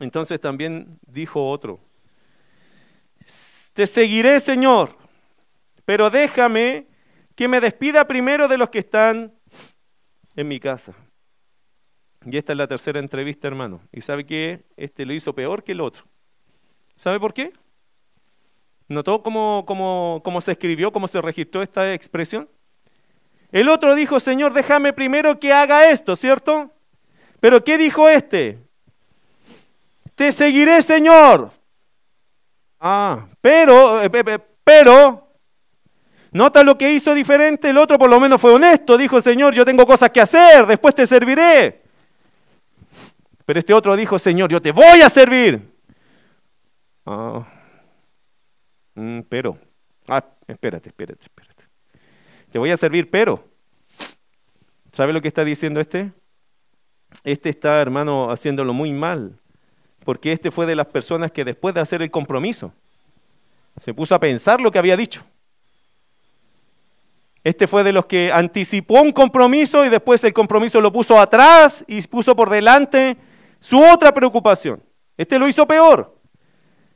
Entonces 0.00 0.40
también 0.40 0.98
dijo 1.06 1.50
otro, 1.50 1.80
te 3.76 3.86
seguiré, 3.86 4.40
Señor, 4.40 4.96
pero 5.84 6.08
déjame 6.08 6.86
que 7.34 7.46
me 7.46 7.60
despida 7.60 8.06
primero 8.06 8.48
de 8.48 8.56
los 8.56 8.70
que 8.70 8.78
están 8.78 9.34
en 10.34 10.48
mi 10.48 10.58
casa. 10.58 10.94
Y 12.24 12.38
esta 12.38 12.54
es 12.54 12.56
la 12.56 12.66
tercera 12.66 13.00
entrevista, 13.00 13.46
hermano. 13.46 13.82
Y 13.92 14.00
sabe 14.00 14.24
que 14.24 14.64
este 14.78 15.04
lo 15.04 15.12
hizo 15.12 15.34
peor 15.34 15.62
que 15.62 15.72
el 15.72 15.82
otro. 15.82 16.06
¿Sabe 16.96 17.20
por 17.20 17.34
qué? 17.34 17.52
¿Notó 18.88 19.22
cómo, 19.22 19.62
cómo 19.66 20.40
se 20.40 20.52
escribió, 20.52 20.90
cómo 20.90 21.06
se 21.06 21.20
registró 21.20 21.62
esta 21.62 21.92
expresión? 21.92 22.48
El 23.52 23.68
otro 23.68 23.94
dijo, 23.94 24.20
Señor, 24.20 24.54
déjame 24.54 24.94
primero 24.94 25.38
que 25.38 25.52
haga 25.52 25.90
esto, 25.90 26.16
¿cierto? 26.16 26.72
Pero 27.40 27.62
¿qué 27.62 27.76
dijo 27.76 28.08
este? 28.08 28.58
Te 30.14 30.32
seguiré, 30.32 30.80
Señor. 30.80 31.55
Ah, 32.80 33.26
pero, 33.40 34.02
eh, 34.02 34.40
pero, 34.64 35.28
nota 36.32 36.62
lo 36.62 36.76
que 36.76 36.92
hizo 36.92 37.14
diferente, 37.14 37.70
el 37.70 37.78
otro 37.78 37.98
por 37.98 38.10
lo 38.10 38.20
menos 38.20 38.40
fue 38.40 38.52
honesto, 38.52 38.98
dijo, 38.98 39.20
Señor, 39.20 39.54
yo 39.54 39.64
tengo 39.64 39.86
cosas 39.86 40.10
que 40.10 40.20
hacer, 40.20 40.66
después 40.66 40.94
te 40.94 41.06
serviré. 41.06 41.82
Pero 43.44 43.58
este 43.58 43.72
otro 43.72 43.96
dijo, 43.96 44.18
Señor, 44.18 44.50
yo 44.50 44.60
te 44.60 44.72
voy 44.72 45.00
a 45.02 45.08
servir. 45.08 45.72
Ah, 47.06 47.46
mm, 48.94 49.20
pero, 49.28 49.58
ah, 50.08 50.24
espérate, 50.48 50.88
espérate, 50.88 51.22
espérate. 51.22 51.64
Te 52.50 52.58
voy 52.58 52.70
a 52.70 52.76
servir, 52.76 53.10
pero. 53.10 53.44
¿Sabe 54.92 55.12
lo 55.12 55.20
que 55.20 55.28
está 55.28 55.44
diciendo 55.44 55.78
este? 55.80 56.12
Este 57.22 57.50
está, 57.50 57.80
hermano, 57.80 58.30
haciéndolo 58.30 58.72
muy 58.72 58.92
mal. 58.92 59.38
Porque 60.06 60.30
este 60.30 60.52
fue 60.52 60.66
de 60.66 60.76
las 60.76 60.86
personas 60.86 61.32
que 61.32 61.44
después 61.44 61.74
de 61.74 61.80
hacer 61.80 62.00
el 62.00 62.12
compromiso, 62.12 62.72
se 63.76 63.92
puso 63.92 64.14
a 64.14 64.20
pensar 64.20 64.60
lo 64.60 64.70
que 64.70 64.78
había 64.78 64.96
dicho. 64.96 65.24
Este 67.42 67.66
fue 67.66 67.82
de 67.82 67.92
los 67.92 68.06
que 68.06 68.30
anticipó 68.32 69.02
un 69.02 69.10
compromiso 69.10 69.84
y 69.84 69.88
después 69.88 70.22
el 70.22 70.32
compromiso 70.32 70.80
lo 70.80 70.92
puso 70.92 71.18
atrás 71.18 71.84
y 71.88 72.00
puso 72.02 72.36
por 72.36 72.50
delante 72.50 73.16
su 73.58 73.82
otra 73.82 74.14
preocupación. 74.14 74.80
Este 75.16 75.40
lo 75.40 75.48
hizo 75.48 75.66
peor. 75.66 76.16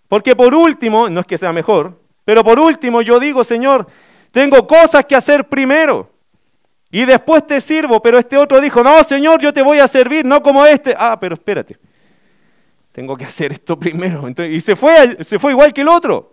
Porque 0.06 0.36
por 0.36 0.54
último, 0.54 1.08
no 1.08 1.18
es 1.18 1.26
que 1.26 1.36
sea 1.36 1.52
mejor, 1.52 2.00
pero 2.24 2.44
por 2.44 2.60
último 2.60 3.02
yo 3.02 3.18
digo, 3.18 3.42
Señor, 3.42 3.88
tengo 4.30 4.68
cosas 4.68 5.04
que 5.04 5.16
hacer 5.16 5.48
primero 5.48 6.08
y 6.92 7.04
después 7.06 7.44
te 7.44 7.60
sirvo. 7.60 8.00
Pero 8.00 8.20
este 8.20 8.36
otro 8.36 8.60
dijo, 8.60 8.84
no, 8.84 9.02
Señor, 9.02 9.40
yo 9.40 9.52
te 9.52 9.62
voy 9.62 9.80
a 9.80 9.88
servir, 9.88 10.24
no 10.24 10.40
como 10.44 10.64
este. 10.64 10.94
Ah, 10.96 11.18
pero 11.20 11.34
espérate, 11.34 11.76
tengo 12.92 13.16
que 13.16 13.24
hacer 13.24 13.52
esto 13.52 13.78
primero. 13.78 14.28
y 14.28 14.60
se 14.60 14.76
fue, 14.76 15.22
se 15.24 15.38
fue 15.38 15.52
igual 15.52 15.72
que 15.72 15.82
el 15.82 15.88
otro. 15.88 16.30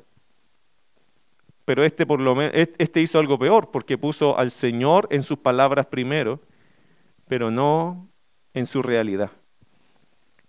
Pero 1.65 1.83
este, 1.83 2.05
por 2.05 2.21
lo 2.21 2.33
menos, 2.33 2.53
este 2.55 3.01
hizo 3.01 3.19
algo 3.19 3.37
peor 3.37 3.71
porque 3.71 3.97
puso 3.97 4.37
al 4.37 4.51
Señor 4.51 5.07
en 5.11 5.23
sus 5.23 5.37
palabras 5.37 5.87
primero, 5.87 6.39
pero 7.27 7.51
no 7.51 8.07
en 8.53 8.65
su 8.65 8.81
realidad. 8.81 9.31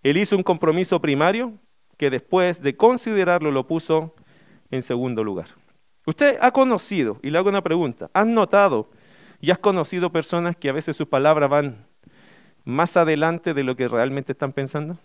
Él 0.03 0.17
hizo 0.17 0.37
un 0.37 0.45
compromiso 0.45 1.01
primario 1.01 1.55
que 1.97 2.11
después 2.11 2.63
de 2.63 2.77
considerarlo 2.77 3.51
lo 3.51 3.67
puso 3.67 4.15
en 4.71 4.83
segundo 4.83 5.25
lugar. 5.25 5.49
Usted 6.07 6.39
ha 6.41 6.53
conocido, 6.53 7.19
y 7.23 7.31
le 7.31 7.39
hago 7.39 7.49
una 7.49 7.63
pregunta, 7.63 8.11
¿has 8.15 8.27
notado 8.27 8.89
y 9.41 9.51
has 9.51 9.59
conocido 9.59 10.11
personas 10.11 10.57
que 10.57 10.69
a 10.69 10.73
veces 10.73 10.97
sus 10.97 11.09
palabras 11.09 11.51
van 11.51 11.87
más 12.65 12.97
adelante 12.97 13.55
de 13.55 13.65
lo 13.65 13.77
que 13.77 13.89
realmente 13.89 14.33
están 14.33 14.53
pensando? 14.53 14.99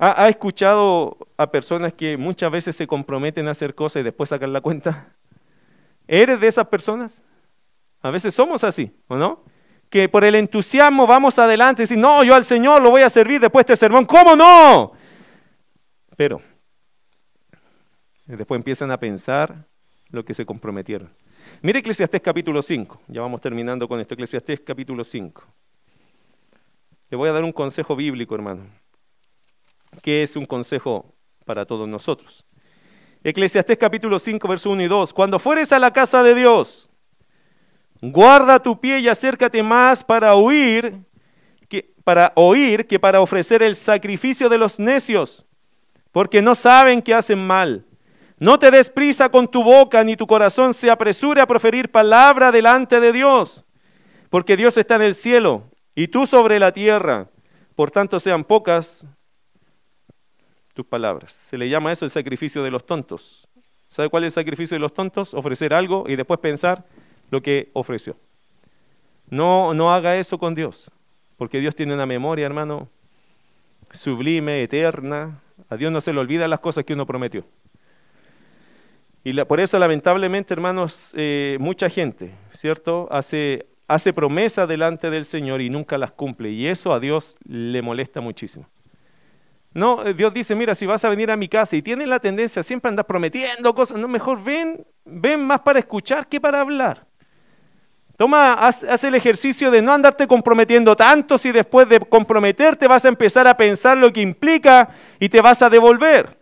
¿Ha, 0.00 0.28
escuchado 0.28 1.18
a 1.36 1.50
personas 1.50 1.92
que 1.92 2.16
muchas 2.16 2.52
veces 2.52 2.76
se 2.76 2.86
comprometen 2.86 3.48
a 3.48 3.50
hacer 3.50 3.74
cosas 3.74 4.00
y 4.00 4.04
después 4.04 4.30
sacan 4.30 4.52
la 4.52 4.60
cuenta? 4.60 5.08
¿Eres 6.06 6.40
de 6.40 6.46
esas 6.46 6.68
personas? 6.68 7.22
A 8.00 8.10
veces 8.10 8.32
somos 8.32 8.62
así, 8.62 8.94
¿o 9.08 9.16
no? 9.16 9.42
Que 9.90 10.08
por 10.08 10.24
el 10.24 10.36
entusiasmo 10.36 11.04
vamos 11.04 11.38
adelante 11.40 11.82
y 11.82 11.84
decir, 11.84 11.98
no, 11.98 12.22
yo 12.22 12.36
al 12.36 12.44
Señor 12.44 12.80
lo 12.80 12.90
voy 12.90 13.02
a 13.02 13.10
servir 13.10 13.40
después 13.40 13.66
de 13.66 13.72
este 13.72 13.86
sermón. 13.86 14.04
¿Cómo 14.04 14.36
no? 14.36 14.92
Pero 16.16 16.40
después 18.24 18.56
empiezan 18.56 18.92
a 18.92 19.00
pensar 19.00 19.66
lo 20.10 20.24
que 20.24 20.32
se 20.32 20.46
comprometieron. 20.46 21.10
Mire 21.60 21.80
Eclesiastés 21.80 22.20
capítulo 22.20 22.62
5, 22.62 23.00
ya 23.08 23.20
vamos 23.20 23.40
terminando 23.40 23.88
con 23.88 23.98
esto, 23.98 24.14
Eclesiastés 24.14 24.60
capítulo 24.60 25.02
5. 25.02 25.42
Le 27.10 27.16
voy 27.16 27.28
a 27.28 27.32
dar 27.32 27.42
un 27.42 27.52
consejo 27.52 27.96
bíblico, 27.96 28.34
hermano, 28.34 28.66
que 30.02 30.22
es 30.22 30.36
un 30.36 30.46
consejo 30.46 31.14
para 31.44 31.64
todos 31.64 31.88
nosotros. 31.88 32.44
Eclesiastés 33.24 33.78
capítulo 33.78 34.18
5, 34.18 34.46
verso 34.46 34.70
1 34.70 34.82
y 34.82 34.86
2. 34.86 35.12
Cuando 35.12 35.38
fueres 35.38 35.72
a 35.72 35.78
la 35.78 35.92
casa 35.92 36.22
de 36.22 36.34
Dios, 36.34 36.88
guarda 38.00 38.62
tu 38.62 38.80
pie 38.80 39.00
y 39.00 39.08
acércate 39.08 39.62
más 39.62 40.04
para 40.04 40.34
oír 40.34 41.00
que, 41.68 41.92
para 42.04 42.32
oír 42.36 42.86
que 42.86 43.00
para 43.00 43.20
ofrecer 43.20 43.62
el 43.62 43.74
sacrificio 43.76 44.48
de 44.48 44.58
los 44.58 44.78
necios, 44.78 45.46
porque 46.12 46.40
no 46.40 46.54
saben 46.54 47.02
que 47.02 47.14
hacen 47.14 47.44
mal. 47.44 47.84
No 48.38 48.58
te 48.58 48.70
des 48.70 48.88
prisa 48.88 49.28
con 49.30 49.48
tu 49.48 49.64
boca, 49.64 50.04
ni 50.04 50.14
tu 50.14 50.26
corazón 50.26 50.72
se 50.72 50.90
apresure 50.90 51.40
a 51.40 51.46
proferir 51.46 51.90
palabra 51.90 52.52
delante 52.52 53.00
de 53.00 53.12
Dios, 53.12 53.64
porque 54.30 54.56
Dios 54.56 54.76
está 54.76 54.94
en 54.94 55.02
el 55.02 55.16
cielo 55.16 55.64
y 55.96 56.06
tú 56.06 56.26
sobre 56.26 56.60
la 56.60 56.70
tierra. 56.70 57.28
Por 57.74 57.90
tanto, 57.90 58.20
sean 58.20 58.44
pocas 58.44 59.04
palabras. 60.86 61.32
Se 61.32 61.58
le 61.58 61.68
llama 61.68 61.92
eso 61.92 62.04
el 62.04 62.10
sacrificio 62.10 62.62
de 62.62 62.70
los 62.70 62.86
tontos. 62.86 63.48
¿Sabe 63.88 64.08
cuál 64.08 64.24
es 64.24 64.28
el 64.28 64.42
sacrificio 64.42 64.74
de 64.74 64.80
los 64.80 64.92
tontos? 64.92 65.34
Ofrecer 65.34 65.72
algo 65.72 66.04
y 66.06 66.16
después 66.16 66.40
pensar 66.40 66.84
lo 67.30 67.42
que 67.42 67.70
ofreció. 67.72 68.16
No, 69.30 69.74
no 69.74 69.92
haga 69.92 70.16
eso 70.16 70.38
con 70.38 70.54
Dios, 70.54 70.90
porque 71.36 71.60
Dios 71.60 71.74
tiene 71.74 71.94
una 71.94 72.06
memoria, 72.06 72.46
hermano, 72.46 72.88
sublime, 73.92 74.62
eterna. 74.62 75.40
A 75.68 75.76
Dios 75.76 75.92
no 75.92 76.00
se 76.00 76.12
le 76.12 76.20
olvidan 76.20 76.50
las 76.50 76.60
cosas 76.60 76.84
que 76.84 76.94
uno 76.94 77.06
prometió. 77.06 77.44
Y 79.24 79.34
por 79.44 79.60
eso, 79.60 79.78
lamentablemente, 79.78 80.54
hermanos, 80.54 81.12
eh, 81.14 81.58
mucha 81.60 81.90
gente, 81.90 82.32
¿cierto? 82.52 83.08
Hace, 83.10 83.66
hace 83.86 84.12
promesas 84.12 84.68
delante 84.68 85.10
del 85.10 85.24
Señor 85.24 85.60
y 85.60 85.68
nunca 85.68 85.98
las 85.98 86.12
cumple. 86.12 86.50
Y 86.50 86.66
eso 86.66 86.92
a 86.92 87.00
Dios 87.00 87.36
le 87.46 87.82
molesta 87.82 88.20
muchísimo. 88.20 88.66
No, 89.72 90.04
eh, 90.04 90.14
Dios 90.14 90.32
dice, 90.32 90.54
mira, 90.54 90.74
si 90.74 90.86
vas 90.86 91.04
a 91.04 91.08
venir 91.08 91.30
a 91.30 91.36
mi 91.36 91.48
casa 91.48 91.76
y 91.76 91.82
tienes 91.82 92.08
la 92.08 92.18
tendencia 92.18 92.62
siempre 92.62 92.88
a 92.88 92.90
andar 92.90 93.06
prometiendo 93.06 93.74
cosas, 93.74 93.98
no, 93.98 94.08
mejor 94.08 94.42
ven, 94.42 94.86
ven 95.04 95.44
más 95.46 95.60
para 95.60 95.78
escuchar 95.78 96.26
que 96.26 96.40
para 96.40 96.60
hablar. 96.60 97.06
Toma, 98.16 98.54
haz, 98.54 98.82
haz, 98.82 99.04
el 99.04 99.14
ejercicio 99.14 99.70
de 99.70 99.80
no 99.80 99.92
andarte 99.92 100.26
comprometiendo 100.26 100.96
tanto 100.96 101.38
si 101.38 101.52
después 101.52 101.88
de 101.88 102.00
comprometerte 102.00 102.88
vas 102.88 103.04
a 103.04 103.08
empezar 103.08 103.46
a 103.46 103.56
pensar 103.56 103.96
lo 103.96 104.12
que 104.12 104.20
implica 104.20 104.88
y 105.20 105.28
te 105.28 105.40
vas 105.40 105.62
a 105.62 105.70
devolver. 105.70 106.36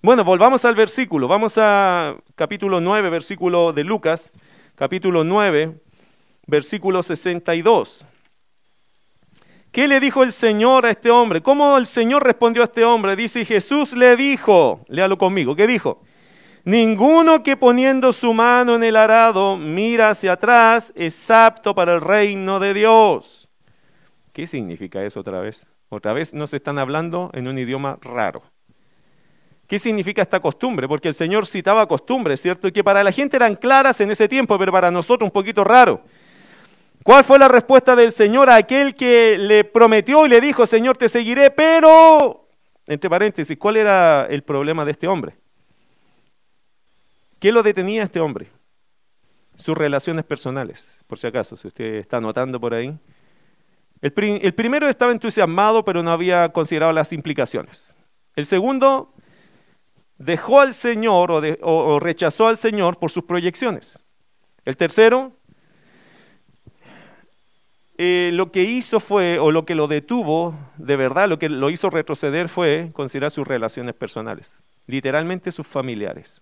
Bueno, 0.00 0.24
volvamos 0.24 0.64
al 0.64 0.74
versículo. 0.74 1.28
Vamos 1.28 1.58
a 1.58 2.16
capítulo 2.34 2.80
9, 2.80 3.10
versículo 3.10 3.74
de 3.74 3.84
Lucas, 3.84 4.30
capítulo 4.74 5.24
9, 5.24 5.78
versículo 6.46 7.02
62. 7.02 8.06
¿Qué 9.72 9.86
le 9.86 10.00
dijo 10.00 10.24
el 10.24 10.32
Señor 10.32 10.84
a 10.84 10.90
este 10.90 11.10
hombre? 11.10 11.42
¿Cómo 11.42 11.78
el 11.78 11.86
Señor 11.86 12.24
respondió 12.24 12.62
a 12.62 12.64
este 12.64 12.84
hombre? 12.84 13.14
Dice, 13.14 13.44
Jesús 13.44 13.92
le 13.92 14.16
dijo, 14.16 14.84
léalo 14.88 15.16
conmigo, 15.16 15.54
¿qué 15.54 15.68
dijo? 15.68 16.02
Ninguno 16.64 17.44
que 17.44 17.56
poniendo 17.56 18.12
su 18.12 18.34
mano 18.34 18.74
en 18.74 18.82
el 18.82 18.96
arado 18.96 19.56
mira 19.56 20.10
hacia 20.10 20.32
atrás 20.32 20.92
es 20.96 21.30
apto 21.30 21.74
para 21.74 21.94
el 21.94 22.00
reino 22.00 22.58
de 22.58 22.74
Dios. 22.74 23.48
¿Qué 24.32 24.48
significa 24.48 25.04
eso 25.04 25.20
otra 25.20 25.40
vez? 25.40 25.66
Otra 25.88 26.12
vez 26.12 26.34
nos 26.34 26.52
están 26.52 26.78
hablando 26.78 27.30
en 27.32 27.46
un 27.46 27.56
idioma 27.56 27.96
raro. 28.02 28.42
¿Qué 29.68 29.78
significa 29.78 30.20
esta 30.20 30.40
costumbre? 30.40 30.88
Porque 30.88 31.06
el 31.06 31.14
Señor 31.14 31.46
citaba 31.46 31.86
costumbres, 31.86 32.40
¿cierto? 32.40 32.66
Y 32.66 32.72
que 32.72 32.82
para 32.82 33.04
la 33.04 33.12
gente 33.12 33.36
eran 33.36 33.54
claras 33.54 34.00
en 34.00 34.10
ese 34.10 34.28
tiempo, 34.28 34.58
pero 34.58 34.72
para 34.72 34.90
nosotros 34.90 35.28
un 35.28 35.32
poquito 35.32 35.62
raro. 35.62 36.02
¿Cuál 37.02 37.24
fue 37.24 37.38
la 37.38 37.48
respuesta 37.48 37.96
del 37.96 38.12
Señor 38.12 38.50
a 38.50 38.56
aquel 38.56 38.94
que 38.94 39.38
le 39.38 39.64
prometió 39.64 40.26
y 40.26 40.28
le 40.28 40.40
dijo, 40.40 40.66
Señor, 40.66 40.96
te 40.96 41.08
seguiré, 41.08 41.50
pero, 41.50 42.48
entre 42.86 43.08
paréntesis, 43.08 43.56
¿cuál 43.58 43.76
era 43.76 44.26
el 44.26 44.42
problema 44.42 44.84
de 44.84 44.92
este 44.92 45.08
hombre? 45.08 45.36
¿Qué 47.38 47.52
lo 47.52 47.62
detenía 47.62 48.02
este 48.02 48.20
hombre? 48.20 48.50
Sus 49.56 49.76
relaciones 49.76 50.24
personales, 50.24 51.02
por 51.06 51.18
si 51.18 51.26
acaso, 51.26 51.56
si 51.56 51.68
usted 51.68 51.94
está 51.94 52.18
anotando 52.18 52.60
por 52.60 52.74
ahí. 52.74 52.98
El, 54.02 54.12
el 54.42 54.54
primero 54.54 54.88
estaba 54.88 55.12
entusiasmado, 55.12 55.84
pero 55.84 56.02
no 56.02 56.10
había 56.10 56.50
considerado 56.50 56.92
las 56.92 57.12
implicaciones. 57.12 57.94
El 58.36 58.46
segundo 58.46 59.14
dejó 60.20 60.60
al 60.60 60.74
Señor 60.74 61.32
o, 61.62 61.98
rechazó 61.98 62.46
al 62.46 62.58
Señor 62.58 62.98
por 62.98 63.10
sus 63.10 63.24
proyecciones. 63.24 63.98
El 64.64 64.76
tercero, 64.76 65.32
eh, 68.02 68.30
lo 68.32 68.50
que 68.50 68.62
hizo 68.62 68.98
fue, 68.98 69.38
o 69.38 69.50
lo 69.50 69.66
que 69.66 69.74
lo 69.74 69.86
detuvo, 69.86 70.54
de 70.78 70.96
verdad, 70.96 71.28
lo 71.28 71.38
que 71.38 71.50
lo 71.50 71.68
hizo 71.68 71.90
retroceder 71.90 72.48
fue 72.48 72.88
considerar 72.94 73.30
sus 73.30 73.46
relaciones 73.46 73.94
personales, 73.94 74.64
literalmente 74.86 75.52
sus 75.52 75.66
familiares. 75.66 76.40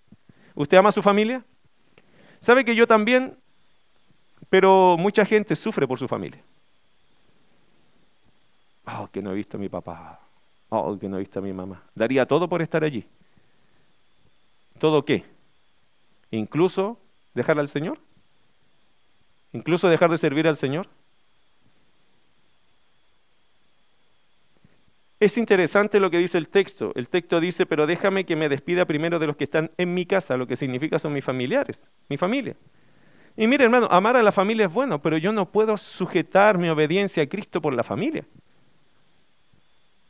¿Usted 0.54 0.76
ama 0.76 0.90
a 0.90 0.92
su 0.92 1.02
familia? 1.02 1.44
¿Sabe 2.38 2.64
que 2.64 2.76
yo 2.76 2.86
también? 2.86 3.36
Pero 4.48 4.94
mucha 5.00 5.24
gente 5.24 5.56
sufre 5.56 5.88
por 5.88 5.98
su 5.98 6.06
familia. 6.06 6.40
Oh, 8.86 9.08
que 9.10 9.20
no 9.20 9.32
he 9.32 9.34
visto 9.34 9.56
a 9.56 9.60
mi 9.60 9.68
papá. 9.68 10.20
Oh, 10.68 10.96
que 10.96 11.08
no 11.08 11.16
he 11.16 11.20
visto 11.20 11.40
a 11.40 11.42
mi 11.42 11.52
mamá. 11.52 11.82
Daría 11.92 12.24
todo 12.24 12.48
por 12.48 12.62
estar 12.62 12.84
allí. 12.84 13.04
¿Todo 14.78 15.04
qué? 15.04 15.24
¿Incluso 16.30 17.00
dejar 17.34 17.58
al 17.58 17.66
Señor? 17.66 17.98
¿Incluso 19.52 19.88
dejar 19.88 20.08
de 20.12 20.18
servir 20.18 20.46
al 20.46 20.56
Señor? 20.56 20.86
Es 25.20 25.36
interesante 25.36 25.98
lo 25.98 26.10
que 26.10 26.18
dice 26.18 26.38
el 26.38 26.48
texto. 26.48 26.92
El 26.94 27.08
texto 27.08 27.40
dice, 27.40 27.66
pero 27.66 27.86
déjame 27.86 28.24
que 28.24 28.36
me 28.36 28.48
despida 28.48 28.84
primero 28.84 29.18
de 29.18 29.26
los 29.26 29.36
que 29.36 29.44
están 29.44 29.70
en 29.76 29.92
mi 29.92 30.06
casa, 30.06 30.36
lo 30.36 30.46
que 30.46 30.56
significa 30.56 30.98
son 30.98 31.12
mis 31.12 31.24
familiares, 31.24 31.88
mi 32.08 32.16
familia. 32.16 32.54
Y 33.36 33.46
mire, 33.46 33.64
hermano, 33.64 33.88
amar 33.90 34.16
a 34.16 34.22
la 34.22 34.32
familia 34.32 34.66
es 34.66 34.72
bueno, 34.72 35.00
pero 35.00 35.16
yo 35.16 35.32
no 35.32 35.50
puedo 35.50 35.76
sujetar 35.76 36.58
mi 36.58 36.68
obediencia 36.68 37.22
a 37.22 37.26
Cristo 37.26 37.60
por 37.60 37.74
la 37.74 37.82
familia. 37.82 38.24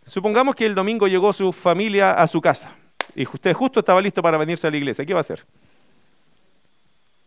Supongamos 0.05 0.55
que 0.55 0.67
el 0.67 0.75
domingo 0.75 1.07
llegó 1.07 1.33
su 1.33 1.53
familia 1.53 2.13
a 2.13 2.27
su 2.27 2.41
casa 2.41 2.75
y 3.15 3.27
usted 3.27 3.53
justo 3.53 3.81
estaba 3.81 4.01
listo 4.01 4.23
para 4.23 4.39
venirse 4.39 4.67
a 4.67 4.71
la 4.71 4.77
iglesia. 4.77 5.05
¿Qué 5.05 5.13
va 5.13 5.21
a 5.21 5.23
hacer? 5.23 5.45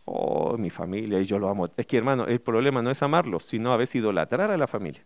Oh, 0.06 0.58
mi 0.58 0.70
familia 0.70 1.20
y 1.20 1.26
yo 1.26 1.38
lo 1.38 1.50
amo. 1.50 1.70
Es 1.78 1.86
que, 1.86 1.98
hermano, 1.98 2.26
el 2.26 2.42
problema 2.42 2.82
no 2.82 2.90
es 2.90 3.02
amarlos, 3.04 3.46
sino 3.46 3.72
a 3.72 3.78
veces 3.78 3.96
idolatrar 3.96 4.52
a 4.52 4.58
la 4.58 4.68
familia. 4.68 5.04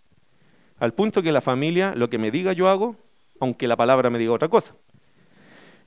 Al 0.80 0.94
punto 0.94 1.22
que 1.22 1.32
la 1.32 1.42
familia, 1.42 1.94
lo 1.96 2.10
que 2.10 2.18
me 2.18 2.32
diga 2.32 2.54
yo 2.54 2.68
hago, 2.68 2.96
aunque 3.40 3.68
la 3.68 3.76
palabra 3.76 4.10
me 4.10 4.20
diga 4.20 4.34
otra 4.34 4.50
cosa. 4.50 4.76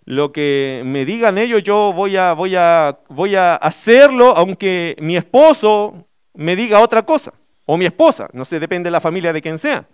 Lo 0.04 0.32
que 0.32 0.82
me 0.84 1.04
digan 1.04 1.36
ellos 1.36 1.62
yo 1.62 1.92
voy 1.92 2.16
a, 2.16 2.32
voy 2.32 2.56
a, 2.56 2.98
voy 3.08 3.34
a 3.34 3.56
hacerlo, 3.56 4.34
aunque 4.36 4.96
mi 5.00 5.16
esposo 5.16 6.06
me 6.34 6.56
diga 6.56 6.80
otra 6.80 7.02
cosa. 7.02 7.32
O 7.66 7.76
mi 7.76 7.84
esposa, 7.84 8.28
no 8.32 8.46
sé, 8.46 8.58
depende 8.58 8.86
de 8.86 8.92
la 8.92 9.00
familia 9.00 9.32
de 9.34 9.42
quien 9.42 9.58
sea. 9.58 9.86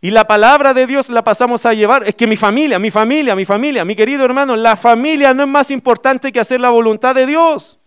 Y 0.00 0.10
la 0.10 0.26
palabra 0.26 0.72
de 0.72 0.86
Dios 0.86 1.08
la 1.08 1.24
pasamos 1.24 1.66
a 1.66 1.74
llevar. 1.74 2.06
Es 2.06 2.14
que 2.14 2.26
mi 2.26 2.36
familia, 2.36 2.78
mi 2.78 2.90
familia, 2.90 3.34
mi 3.34 3.44
familia, 3.44 3.84
mi 3.84 3.96
querido 3.96 4.24
hermano, 4.24 4.56
la 4.56 4.76
familia 4.76 5.34
no 5.34 5.42
es 5.42 5.48
más 5.48 5.70
importante 5.70 6.32
que 6.32 6.40
hacer 6.40 6.60
la 6.60 6.70
voluntad 6.70 7.14
de 7.14 7.26
Dios. 7.26 7.78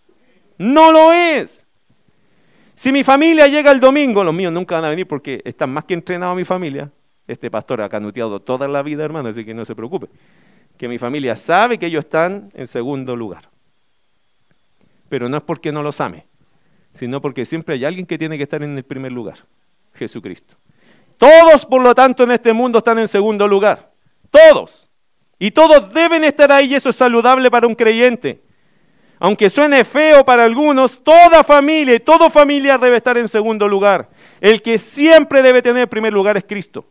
No 0.57 0.91
lo 0.91 1.13
es. 1.13 1.65
Si 2.79 2.93
mi 2.93 3.03
familia 3.03 3.45
llega 3.47 3.71
el 3.71 3.81
domingo, 3.81 4.23
los 4.23 4.33
míos 4.33 4.53
nunca 4.53 4.75
van 4.75 4.85
a 4.85 4.87
venir 4.89 5.05
porque 5.05 5.41
están 5.43 5.69
más 5.69 5.83
que 5.83 5.93
entrenados 5.93 6.33
mi 6.37 6.45
familia. 6.45 6.89
Este 7.27 7.51
pastor 7.51 7.81
ha 7.81 7.89
canuteado 7.89 8.39
toda 8.39 8.69
la 8.69 8.81
vida, 8.81 9.03
hermano, 9.03 9.27
así 9.27 9.43
que 9.43 9.53
no 9.53 9.65
se 9.65 9.75
preocupe. 9.75 10.07
Que 10.77 10.87
mi 10.87 10.97
familia 10.97 11.35
sabe 11.35 11.77
que 11.77 11.87
ellos 11.87 12.05
están 12.05 12.49
en 12.53 12.67
segundo 12.67 13.17
lugar. 13.17 13.49
Pero 15.09 15.27
no 15.27 15.35
es 15.35 15.43
porque 15.43 15.73
no 15.73 15.83
los 15.83 15.99
ame, 15.99 16.25
sino 16.93 17.19
porque 17.19 17.45
siempre 17.45 17.75
hay 17.75 17.83
alguien 17.83 18.05
que 18.05 18.17
tiene 18.17 18.37
que 18.37 18.43
estar 18.43 18.63
en 18.63 18.77
el 18.77 18.83
primer 18.85 19.11
lugar, 19.11 19.39
Jesucristo. 19.95 20.55
Todos, 21.17 21.65
por 21.65 21.81
lo 21.81 21.93
tanto, 21.93 22.23
en 22.23 22.31
este 22.31 22.53
mundo 22.53 22.77
están 22.77 22.97
en 22.97 23.09
segundo 23.09 23.45
lugar. 23.45 23.91
Todos. 24.31 24.89
Y 25.37 25.51
todos 25.51 25.93
deben 25.93 26.23
estar 26.23 26.49
ahí 26.49 26.71
y 26.71 26.75
eso 26.75 26.91
es 26.91 26.95
saludable 26.95 27.51
para 27.51 27.67
un 27.67 27.75
creyente 27.75 28.41
aunque 29.19 29.49
suene 29.49 29.83
feo 29.83 30.23
para 30.23 30.45
algunos, 30.45 31.03
toda 31.03 31.43
familia 31.43 31.95
y 31.95 31.99
todo 31.99 32.29
familiar 32.29 32.79
debe 32.79 32.97
estar 32.97 33.17
en 33.17 33.27
segundo 33.27 33.67
lugar. 33.67 34.09
El 34.39 34.61
que 34.61 34.77
siempre 34.77 35.41
debe 35.41 35.61
tener 35.61 35.83
en 35.83 35.89
primer 35.89 36.13
lugar 36.13 36.37
es 36.37 36.45
Cristo. 36.45 36.85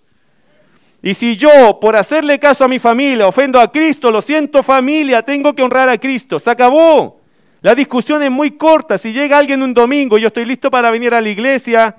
Y 1.00 1.14
si 1.14 1.36
yo, 1.36 1.78
por 1.80 1.96
hacerle 1.96 2.38
caso 2.38 2.64
a 2.64 2.68
mi 2.68 2.78
familia, 2.78 3.26
ofendo 3.26 3.58
a 3.58 3.72
Cristo, 3.72 4.10
lo 4.10 4.20
siento 4.20 4.62
familia, 4.62 5.22
tengo 5.22 5.54
que 5.54 5.62
honrar 5.62 5.88
a 5.88 5.96
Cristo. 5.96 6.38
Se 6.38 6.50
acabó. 6.50 7.20
La 7.62 7.74
discusión 7.74 8.22
es 8.22 8.30
muy 8.30 8.52
corta. 8.52 8.98
Si 8.98 9.12
llega 9.12 9.38
alguien 9.38 9.62
un 9.62 9.72
domingo 9.72 10.18
y 10.18 10.22
yo 10.22 10.26
estoy 10.26 10.44
listo 10.44 10.70
para 10.70 10.90
venir 10.90 11.14
a 11.14 11.20
la 11.20 11.28
iglesia, 11.28 11.96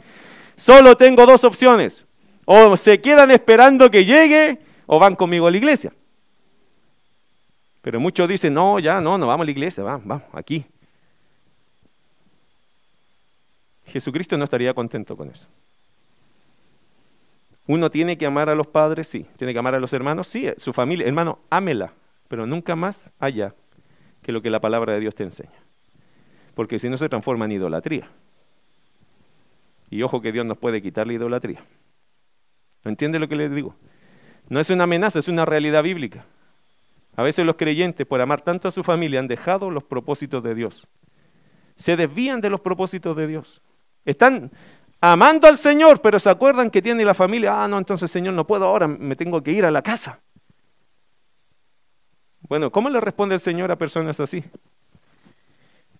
solo 0.55 0.95
tengo 0.95 1.25
dos 1.25 1.43
opciones. 1.43 2.05
O 2.45 2.77
se 2.77 3.01
quedan 3.01 3.31
esperando 3.31 3.89
que 3.89 4.05
llegue 4.05 4.59
o 4.85 4.99
van 4.99 5.15
conmigo 5.15 5.47
a 5.47 5.51
la 5.51 5.57
iglesia. 5.57 5.91
Pero 7.89 7.99
muchos 7.99 8.29
dicen, 8.29 8.53
no, 8.53 8.77
ya, 8.77 9.01
no, 9.01 9.17
no 9.17 9.25
vamos 9.25 9.41
a 9.41 9.45
la 9.45 9.49
iglesia, 9.49 9.83
vamos, 9.83 10.05
vamos, 10.05 10.23
aquí. 10.33 10.63
Jesucristo 13.87 14.37
no 14.37 14.43
estaría 14.43 14.75
contento 14.75 15.17
con 15.17 15.31
eso. 15.31 15.47
Uno 17.65 17.89
tiene 17.89 18.15
que 18.15 18.27
amar 18.27 18.47
a 18.47 18.53
los 18.53 18.67
padres, 18.67 19.07
sí. 19.07 19.25
Tiene 19.37 19.53
que 19.53 19.57
amar 19.57 19.73
a 19.73 19.79
los 19.79 19.91
hermanos, 19.91 20.27
sí. 20.27 20.47
Su 20.57 20.71
familia, 20.71 21.07
hermano, 21.07 21.39
ámela, 21.49 21.93
pero 22.27 22.45
nunca 22.45 22.75
más 22.75 23.11
allá 23.17 23.55
que 24.21 24.31
lo 24.31 24.43
que 24.43 24.51
la 24.51 24.59
palabra 24.59 24.93
de 24.93 24.99
Dios 24.99 25.15
te 25.15 25.23
enseña. 25.23 25.63
Porque 26.53 26.77
si 26.77 26.89
no 26.89 26.97
se 26.97 27.09
transforma 27.09 27.45
en 27.45 27.53
idolatría. 27.53 28.07
Y 29.89 30.03
ojo 30.03 30.21
que 30.21 30.31
Dios 30.31 30.45
nos 30.45 30.59
puede 30.59 30.83
quitar 30.83 31.07
la 31.07 31.13
idolatría. 31.13 31.65
¿No 32.83 32.91
entiende 32.91 33.17
lo 33.17 33.27
que 33.27 33.35
le 33.35 33.49
digo? 33.49 33.73
No 34.47 34.59
es 34.59 34.69
una 34.69 34.83
amenaza, 34.83 35.17
es 35.17 35.27
una 35.27 35.43
realidad 35.43 35.81
bíblica. 35.81 36.27
A 37.19 37.21
veces 37.21 37.45
los 37.45 37.57
creyentes, 37.57 38.07
por 38.07 38.21
amar 38.21 38.39
tanto 38.39 38.69
a 38.69 38.71
su 38.71 38.81
familia, 38.81 39.19
han 39.19 39.27
dejado 39.27 39.69
los 39.69 39.83
propósitos 39.83 40.41
de 40.41 40.55
Dios. 40.55 40.87
Se 41.75 41.97
desvían 41.97 42.39
de 42.39 42.49
los 42.49 42.61
propósitos 42.61 43.13
de 43.13 43.27
Dios. 43.27 43.61
Están 44.05 44.49
amando 45.01 45.45
al 45.45 45.57
Señor, 45.57 45.99
pero 45.99 46.17
se 46.17 46.29
acuerdan 46.29 46.71
que 46.71 46.81
tiene 46.81 47.03
la 47.03 47.13
familia. 47.13 47.61
Ah, 47.61 47.67
no, 47.67 47.77
entonces 47.77 48.09
Señor, 48.09 48.35
no 48.35 48.47
puedo 48.47 48.63
ahora, 48.63 48.87
me 48.87 49.17
tengo 49.17 49.43
que 49.43 49.51
ir 49.51 49.65
a 49.65 49.71
la 49.71 49.81
casa. 49.81 50.21
Bueno, 52.47 52.71
¿cómo 52.71 52.89
le 52.89 53.01
responde 53.01 53.35
el 53.35 53.41
Señor 53.41 53.69
a 53.69 53.75
personas 53.75 54.21
así? 54.21 54.41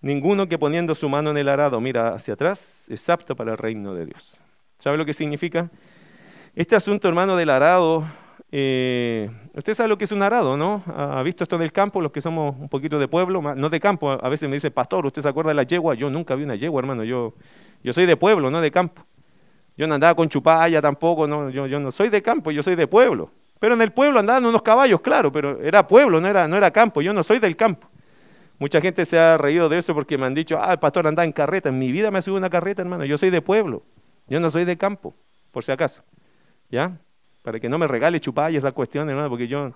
Ninguno 0.00 0.48
que 0.48 0.56
poniendo 0.56 0.94
su 0.94 1.06
mano 1.10 1.32
en 1.32 1.36
el 1.36 1.50
arado 1.50 1.82
mira 1.82 2.14
hacia 2.14 2.32
atrás 2.32 2.88
es 2.88 3.10
apto 3.10 3.36
para 3.36 3.52
el 3.52 3.58
reino 3.58 3.92
de 3.92 4.06
Dios. 4.06 4.40
¿Sabe 4.78 4.96
lo 4.96 5.04
que 5.04 5.12
significa? 5.12 5.68
Este 6.54 6.76
asunto, 6.76 7.08
hermano, 7.08 7.36
del 7.36 7.50
arado 7.50 8.06
eh, 8.52 9.30
usted 9.54 9.74
sabe 9.74 9.88
lo 9.88 9.96
que 9.96 10.04
es 10.04 10.12
un 10.12 10.22
arado, 10.22 10.56
¿no? 10.56 10.82
¿Ha 10.86 11.22
visto 11.22 11.44
esto 11.44 11.56
del 11.56 11.72
campo? 11.72 12.00
Los 12.00 12.10
que 12.10 12.20
somos 12.20 12.56
un 12.58 12.68
poquito 12.68 12.98
de 12.98 13.06
pueblo, 13.06 13.40
no 13.54 13.68
de 13.68 13.80
campo. 13.80 14.10
A 14.10 14.28
veces 14.28 14.48
me 14.48 14.56
dice, 14.56 14.70
pastor, 14.70 15.06
¿usted 15.06 15.22
se 15.22 15.28
acuerda 15.28 15.50
de 15.50 15.54
la 15.54 15.62
yegua? 15.62 15.94
Yo 15.94 16.10
nunca 16.10 16.34
vi 16.34 16.44
una 16.44 16.56
yegua, 16.56 16.80
hermano. 16.80 17.04
Yo, 17.04 17.34
yo 17.82 17.92
soy 17.92 18.06
de 18.06 18.16
pueblo, 18.16 18.50
no 18.50 18.60
de 18.60 18.70
campo. 18.70 19.04
Yo 19.76 19.86
no 19.86 19.94
andaba 19.94 20.14
con 20.14 20.28
chupalla 20.28 20.82
tampoco, 20.82 21.26
no, 21.26 21.48
yo, 21.48 21.66
yo 21.66 21.80
no 21.80 21.90
soy 21.90 22.08
de 22.08 22.20
campo, 22.20 22.50
yo 22.50 22.62
soy 22.62 22.74
de 22.74 22.86
pueblo. 22.86 23.30
Pero 23.60 23.74
en 23.74 23.82
el 23.82 23.92
pueblo 23.92 24.18
andaban 24.18 24.44
unos 24.44 24.62
caballos, 24.62 25.00
claro, 25.00 25.30
pero 25.30 25.60
era 25.62 25.86
pueblo, 25.86 26.20
no 26.20 26.28
era, 26.28 26.48
no 26.48 26.56
era 26.56 26.70
campo. 26.70 27.02
Yo 27.02 27.12
no 27.12 27.22
soy 27.22 27.38
del 27.38 27.56
campo. 27.56 27.88
Mucha 28.58 28.80
gente 28.80 29.06
se 29.06 29.18
ha 29.18 29.38
reído 29.38 29.68
de 29.68 29.78
eso 29.78 29.94
porque 29.94 30.18
me 30.18 30.26
han 30.26 30.34
dicho, 30.34 30.58
ah, 30.60 30.72
el 30.72 30.78
pastor 30.78 31.06
anda 31.06 31.24
en 31.24 31.32
carreta. 31.32 31.68
En 31.68 31.78
mi 31.78 31.92
vida 31.92 32.10
me 32.10 32.18
ha 32.18 32.22
subido 32.22 32.38
una 32.38 32.50
carreta, 32.50 32.82
hermano. 32.82 33.04
Yo 33.04 33.16
soy 33.16 33.30
de 33.30 33.40
pueblo. 33.40 33.82
Yo 34.28 34.40
no 34.40 34.50
soy 34.50 34.64
de 34.64 34.76
campo, 34.76 35.14
por 35.50 35.64
si 35.64 35.72
acaso. 35.72 36.02
¿Ya? 36.70 36.98
Para 37.42 37.58
que 37.58 37.68
no 37.68 37.78
me 37.78 37.86
regale 37.86 38.20
chupalla 38.20 38.56
esas 38.56 38.72
cuestiones, 38.72 39.10
hermano, 39.12 39.28
porque 39.28 39.48
yo, 39.48 39.72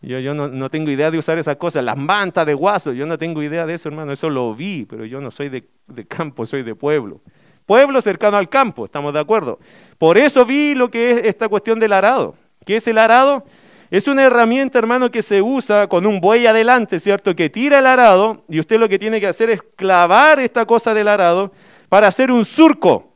yo, 0.00 0.18
yo 0.18 0.34
no, 0.34 0.48
no, 0.48 0.70
tengo 0.70 0.90
idea 0.90 1.10
de 1.10 1.18
usar 1.18 1.38
esas 1.38 1.56
cosas. 1.56 1.84
Las 1.84 1.96
mantas 1.96 2.46
de 2.46 2.54
guaso, 2.54 2.92
yo 2.92 3.06
no 3.06 3.18
tengo 3.18 3.42
idea 3.42 3.66
de 3.66 3.74
eso, 3.74 3.88
hermano, 3.88 4.12
eso 4.12 4.30
lo 4.30 4.54
vi, 4.54 4.86
pero 4.88 5.04
yo 5.04 5.20
no 5.20 5.30
soy 5.30 5.48
de, 5.48 5.68
de 5.88 6.06
campo, 6.06 6.46
soy 6.46 6.62
de 6.62 6.74
pueblo. 6.74 7.20
Pueblo 7.66 8.00
cercano 8.00 8.36
al 8.36 8.48
campo, 8.48 8.84
estamos 8.84 9.12
de 9.12 9.20
acuerdo. 9.20 9.58
Por 9.98 10.18
eso 10.18 10.44
vi 10.44 10.74
lo 10.74 10.90
que 10.90 11.12
es 11.12 11.24
esta 11.26 11.48
cuestión 11.48 11.78
del 11.78 11.92
arado. 11.92 12.34
¿Qué 12.64 12.76
es 12.76 12.88
el 12.88 12.98
arado? 12.98 13.44
Es 13.92 14.08
una 14.08 14.22
herramienta, 14.22 14.78
hermano, 14.78 15.10
que 15.10 15.20
se 15.20 15.42
usa 15.42 15.86
con 15.86 16.06
un 16.06 16.18
buey 16.18 16.46
adelante, 16.46 16.98
¿cierto? 16.98 17.36
Que 17.36 17.50
tira 17.50 17.78
el 17.78 17.86
arado 17.86 18.42
y 18.48 18.58
usted 18.58 18.80
lo 18.80 18.88
que 18.88 18.98
tiene 18.98 19.20
que 19.20 19.26
hacer 19.26 19.50
es 19.50 19.60
clavar 19.76 20.40
esta 20.40 20.64
cosa 20.64 20.94
del 20.94 21.08
arado 21.08 21.52
para 21.90 22.06
hacer 22.06 22.32
un 22.32 22.46
surco, 22.46 23.12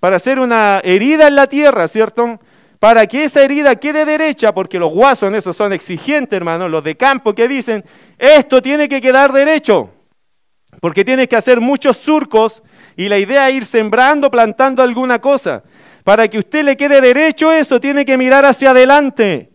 para 0.00 0.16
hacer 0.16 0.40
una 0.40 0.80
herida 0.82 1.28
en 1.28 1.36
la 1.36 1.46
tierra, 1.46 1.86
¿cierto? 1.86 2.40
Para 2.78 3.06
que 3.06 3.24
esa 3.24 3.42
herida 3.42 3.74
quede 3.76 4.04
derecha, 4.04 4.52
porque 4.54 4.78
los 4.78 4.92
guasos 4.92 5.32
en 5.32 5.52
son 5.52 5.72
exigentes, 5.72 6.36
hermano, 6.36 6.68
los 6.68 6.84
de 6.84 6.96
campo 6.96 7.34
que 7.34 7.48
dicen, 7.48 7.84
esto 8.18 8.62
tiene 8.62 8.88
que 8.88 9.00
quedar 9.00 9.32
derecho, 9.32 9.90
porque 10.80 11.04
tienes 11.04 11.28
que 11.28 11.36
hacer 11.36 11.60
muchos 11.60 11.96
surcos 11.96 12.62
y 12.96 13.08
la 13.08 13.18
idea 13.18 13.48
es 13.48 13.56
ir 13.56 13.64
sembrando, 13.64 14.30
plantando 14.30 14.82
alguna 14.82 15.20
cosa. 15.20 15.64
Para 16.04 16.28
que 16.28 16.38
usted 16.38 16.64
le 16.64 16.76
quede 16.76 17.00
derecho 17.00 17.52
eso, 17.52 17.80
tiene 17.80 18.04
que 18.04 18.16
mirar 18.16 18.44
hacia 18.44 18.70
adelante. 18.70 19.50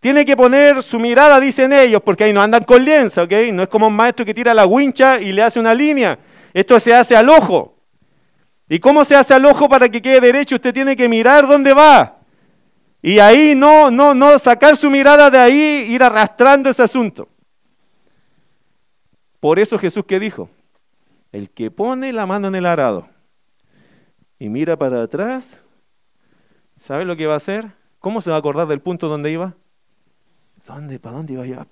Tiene 0.00 0.24
que 0.24 0.36
poner 0.36 0.82
su 0.82 0.98
mirada, 0.98 1.38
dicen 1.38 1.72
ellos, 1.72 2.02
porque 2.04 2.24
ahí 2.24 2.32
no 2.32 2.42
andan 2.42 2.64
con 2.64 2.84
lienza, 2.84 3.22
¿ok? 3.22 3.32
No 3.52 3.62
es 3.62 3.68
como 3.68 3.86
un 3.86 3.94
maestro 3.94 4.26
que 4.26 4.34
tira 4.34 4.52
la 4.52 4.66
wincha 4.66 5.20
y 5.20 5.30
le 5.30 5.42
hace 5.42 5.60
una 5.60 5.74
línea. 5.74 6.18
Esto 6.52 6.80
se 6.80 6.92
hace 6.92 7.14
al 7.14 7.28
ojo. 7.28 7.76
¿Y 8.68 8.80
cómo 8.80 9.04
se 9.04 9.14
hace 9.14 9.34
al 9.34 9.44
ojo 9.44 9.68
para 9.68 9.88
que 9.88 10.02
quede 10.02 10.20
derecho? 10.20 10.56
Usted 10.56 10.74
tiene 10.74 10.96
que 10.96 11.08
mirar 11.08 11.46
dónde 11.46 11.72
va. 11.72 12.21
Y 13.02 13.18
ahí 13.18 13.56
no, 13.56 13.90
no, 13.90 14.14
no 14.14 14.38
sacar 14.38 14.76
su 14.76 14.88
mirada 14.88 15.28
de 15.28 15.38
ahí, 15.38 15.86
ir 15.90 16.04
arrastrando 16.04 16.70
ese 16.70 16.84
asunto. 16.84 17.28
Por 19.40 19.58
eso 19.58 19.76
Jesús 19.76 20.04
que 20.06 20.20
dijo, 20.20 20.48
el 21.32 21.50
que 21.50 21.72
pone 21.72 22.12
la 22.12 22.26
mano 22.26 22.46
en 22.46 22.54
el 22.54 22.64
arado 22.64 23.08
y 24.38 24.48
mira 24.48 24.76
para 24.76 25.02
atrás, 25.02 25.60
¿sabe 26.78 27.04
lo 27.04 27.16
que 27.16 27.26
va 27.26 27.34
a 27.34 27.38
hacer? 27.38 27.72
¿Cómo 27.98 28.20
se 28.20 28.30
va 28.30 28.36
a 28.36 28.38
acordar 28.38 28.68
del 28.68 28.80
punto 28.80 29.08
donde 29.08 29.32
iba? 29.32 29.54
¿Dónde? 30.64 31.00
¿Para 31.00 31.16
dónde 31.16 31.32
iba? 31.32 31.66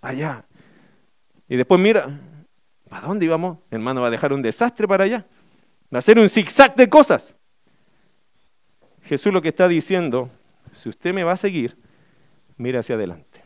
Para 0.00 0.14
allá. 0.14 0.44
Y 1.46 1.56
después 1.56 1.78
mira, 1.78 2.18
¿para 2.88 3.06
dónde 3.06 3.26
íbamos? 3.26 3.58
Hermano, 3.70 4.00
va 4.00 4.08
a 4.08 4.10
dejar 4.10 4.32
un 4.32 4.40
desastre 4.40 4.88
para 4.88 5.04
allá. 5.04 5.26
Va 5.92 5.96
a 5.96 5.98
hacer 5.98 6.18
un 6.18 6.30
zigzag 6.30 6.74
de 6.74 6.88
cosas. 6.88 7.34
Jesús 9.02 9.30
lo 9.30 9.42
que 9.42 9.48
está 9.48 9.68
diciendo 9.68 10.30
si 10.74 10.88
usted 10.88 11.14
me 11.14 11.24
va 11.24 11.32
a 11.32 11.36
seguir, 11.36 11.76
mire 12.56 12.78
hacia 12.78 12.96
adelante. 12.96 13.42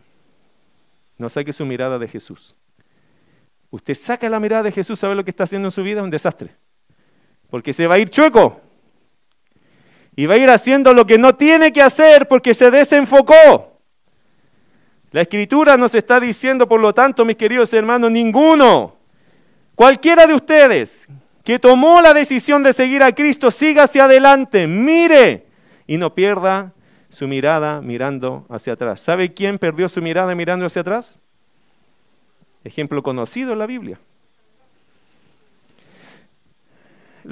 No 1.17 1.29
saque 1.29 1.53
su 1.53 1.65
mirada 1.67 1.99
de 1.99 2.09
Jesús. 2.09 2.57
Usted 3.71 3.95
saca 3.95 4.29
la 4.29 4.41
mirada 4.41 4.63
de 4.63 4.73
Jesús, 4.73 4.99
¿sabe 4.99 5.15
lo 5.15 5.25
que 5.25 5.31
está 5.31 5.45
haciendo 5.45 5.69
en 5.69 5.73
su 5.73 5.83
vida? 5.83 6.03
Un 6.03 6.11
desastre. 6.11 6.57
Porque 7.51 7.73
se 7.73 7.87
va 7.87 7.97
a 7.97 7.99
ir 7.99 8.09
chueco. 8.11 8.61
Y 10.17 10.27
va 10.27 10.35
a 10.35 10.39
ir 10.39 10.49
haciendo 10.49 10.93
lo 10.93 11.07
que 11.07 11.19
no 11.19 11.37
tiene 11.37 11.73
que 11.73 11.83
hacer 11.83 12.29
porque 12.29 12.55
se 12.55 12.71
desenfocó. 12.71 13.79
La 15.11 15.23
escritura 15.23 15.77
nos 15.77 15.95
está 15.95 16.21
diciendo, 16.21 16.69
por 16.69 16.81
lo 16.81 16.93
tanto, 16.93 17.25
mis 17.25 17.37
queridos 17.37 17.73
hermanos, 17.73 18.11
ninguno, 18.11 18.97
cualquiera 19.75 20.27
de 20.27 20.35
ustedes 20.35 21.09
que 21.45 21.59
tomó 21.59 22.03
la 22.03 22.13
decisión 22.13 22.63
de 22.63 22.75
seguir 22.75 23.03
a 23.03 23.13
Cristo, 23.13 23.51
siga 23.51 23.85
hacia 23.85 24.05
adelante, 24.05 24.67
mire 24.67 25.47
y 25.87 25.97
no 25.97 26.15
pierda 26.15 26.75
su 27.19 27.27
mirada 27.27 27.81
mirando 27.81 28.47
hacia 28.49 28.75
atrás. 28.75 29.01
¿Sabe 29.01 29.35
quién 29.35 29.59
perdió 29.59 29.89
su 29.89 30.01
mirada 30.01 30.37
mirando 30.37 30.67
hacia 30.67 30.83
atrás? 30.83 31.19
Ejemplo 32.63 33.03
conocido 33.03 33.53
en 33.53 33.59
la 33.59 33.67
Biblia. 33.67 33.99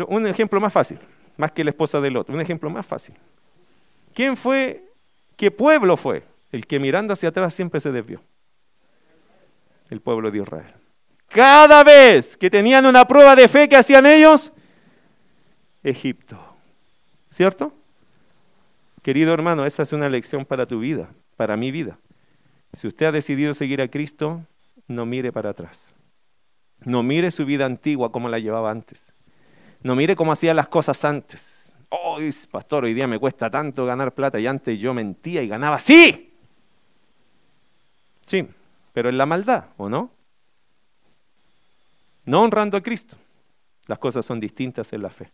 Un 0.08 0.26
ejemplo 0.26 0.60
más 0.60 0.72
fácil, 0.72 0.98
más 1.36 1.52
que 1.52 1.62
la 1.62 1.70
esposa 1.70 2.00
del 2.00 2.16
otro, 2.16 2.34
un 2.34 2.40
ejemplo 2.40 2.68
más 2.68 2.84
fácil. 2.84 3.14
¿Quién 4.12 4.36
fue, 4.36 4.82
qué 5.36 5.52
pueblo 5.52 5.96
fue 5.96 6.24
el 6.50 6.66
que 6.66 6.80
mirando 6.80 7.12
hacia 7.12 7.28
atrás 7.28 7.54
siempre 7.54 7.78
se 7.78 7.92
desvió? 7.92 8.20
El 9.88 10.00
pueblo 10.00 10.32
de 10.32 10.38
Israel. 10.38 10.74
Cada 11.28 11.84
vez 11.84 12.36
que 12.36 12.50
tenían 12.50 12.86
una 12.86 13.06
prueba 13.06 13.36
de 13.36 13.46
fe 13.46 13.68
que 13.68 13.76
hacían 13.76 14.04
ellos, 14.04 14.52
Egipto. 15.84 16.40
¿Cierto? 17.30 17.72
Querido 19.06 19.32
hermano, 19.32 19.66
esa 19.66 19.84
es 19.84 19.92
una 19.92 20.08
lección 20.08 20.44
para 20.44 20.66
tu 20.66 20.80
vida, 20.80 21.08
para 21.36 21.56
mi 21.56 21.70
vida. 21.70 21.96
Si 22.72 22.88
usted 22.88 23.06
ha 23.06 23.12
decidido 23.12 23.54
seguir 23.54 23.80
a 23.80 23.86
Cristo, 23.86 24.44
no 24.88 25.06
mire 25.06 25.30
para 25.30 25.50
atrás. 25.50 25.94
No 26.80 27.04
mire 27.04 27.30
su 27.30 27.46
vida 27.46 27.66
antigua 27.66 28.10
como 28.10 28.28
la 28.28 28.40
llevaba 28.40 28.72
antes. 28.72 29.14
No 29.80 29.94
mire 29.94 30.16
cómo 30.16 30.32
hacía 30.32 30.54
las 30.54 30.66
cosas 30.66 31.04
antes. 31.04 31.72
Oh, 31.88 32.18
pastor, 32.50 32.82
hoy 32.82 32.94
día 32.94 33.06
me 33.06 33.20
cuesta 33.20 33.48
tanto 33.48 33.86
ganar 33.86 34.12
plata 34.12 34.40
y 34.40 34.48
antes 34.48 34.76
yo 34.80 34.92
mentía 34.92 35.40
y 35.40 35.46
ganaba 35.46 35.76
así. 35.76 36.34
Sí, 38.26 38.48
pero 38.92 39.08
en 39.08 39.18
la 39.18 39.26
maldad, 39.26 39.66
¿o 39.76 39.88
no? 39.88 40.10
No 42.24 42.42
honrando 42.42 42.76
a 42.76 42.82
Cristo. 42.82 43.16
Las 43.86 44.00
cosas 44.00 44.26
son 44.26 44.40
distintas 44.40 44.92
en 44.92 45.02
la 45.02 45.10
fe. 45.10 45.30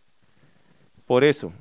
Por 1.07 1.23
eso, 1.23 1.51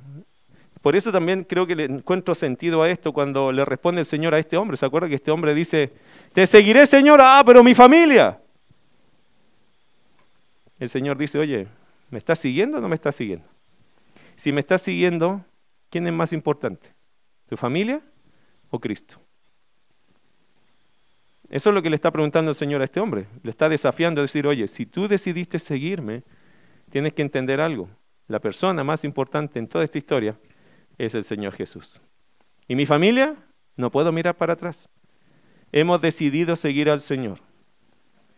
por 0.82 0.96
eso 0.96 1.12
también 1.12 1.44
creo 1.44 1.64
que 1.64 1.76
le 1.76 1.84
encuentro 1.84 2.34
sentido 2.34 2.82
a 2.82 2.90
esto 2.90 3.12
cuando 3.12 3.52
le 3.52 3.64
responde 3.64 4.00
el 4.00 4.06
Señor 4.06 4.34
a 4.34 4.40
este 4.40 4.56
hombre. 4.56 4.76
¿Se 4.76 4.84
acuerda 4.84 5.08
que 5.08 5.14
este 5.14 5.30
hombre 5.30 5.54
dice, 5.54 5.92
te 6.32 6.44
seguiré 6.44 6.86
Señor, 6.86 7.20
ah, 7.22 7.42
pero 7.46 7.62
mi 7.62 7.72
familia? 7.72 8.40
El 10.80 10.88
Señor 10.88 11.16
dice, 11.16 11.38
oye, 11.38 11.68
¿me 12.10 12.18
estás 12.18 12.40
siguiendo 12.40 12.78
o 12.78 12.80
no 12.80 12.88
me 12.88 12.96
estás 12.96 13.14
siguiendo? 13.14 13.46
Si 14.34 14.50
me 14.50 14.58
estás 14.58 14.82
siguiendo, 14.82 15.44
¿quién 15.88 16.04
es 16.08 16.12
más 16.12 16.32
importante? 16.32 16.92
¿Tu 17.48 17.56
familia 17.56 18.00
o 18.68 18.80
Cristo? 18.80 19.20
Eso 21.48 21.68
es 21.68 21.74
lo 21.74 21.82
que 21.82 21.90
le 21.90 21.96
está 21.96 22.10
preguntando 22.10 22.50
el 22.50 22.56
Señor 22.56 22.80
a 22.80 22.84
este 22.84 22.98
hombre. 22.98 23.26
Le 23.44 23.50
está 23.50 23.68
desafiando 23.68 24.20
a 24.20 24.22
decir, 24.22 24.48
oye, 24.48 24.66
si 24.66 24.86
tú 24.86 25.06
decidiste 25.06 25.60
seguirme, 25.60 26.24
tienes 26.90 27.12
que 27.12 27.22
entender 27.22 27.60
algo. 27.60 27.88
La 28.26 28.40
persona 28.40 28.82
más 28.82 29.04
importante 29.04 29.60
en 29.60 29.68
toda 29.68 29.84
esta 29.84 29.98
historia 29.98 30.36
es 31.06 31.14
el 31.14 31.24
Señor 31.24 31.54
Jesús. 31.54 32.00
¿Y 32.68 32.76
mi 32.76 32.86
familia? 32.86 33.34
No 33.76 33.90
puedo 33.90 34.12
mirar 34.12 34.36
para 34.36 34.52
atrás. 34.52 34.88
Hemos 35.72 36.00
decidido 36.00 36.54
seguir 36.54 36.88
al 36.88 37.00
Señor. 37.00 37.40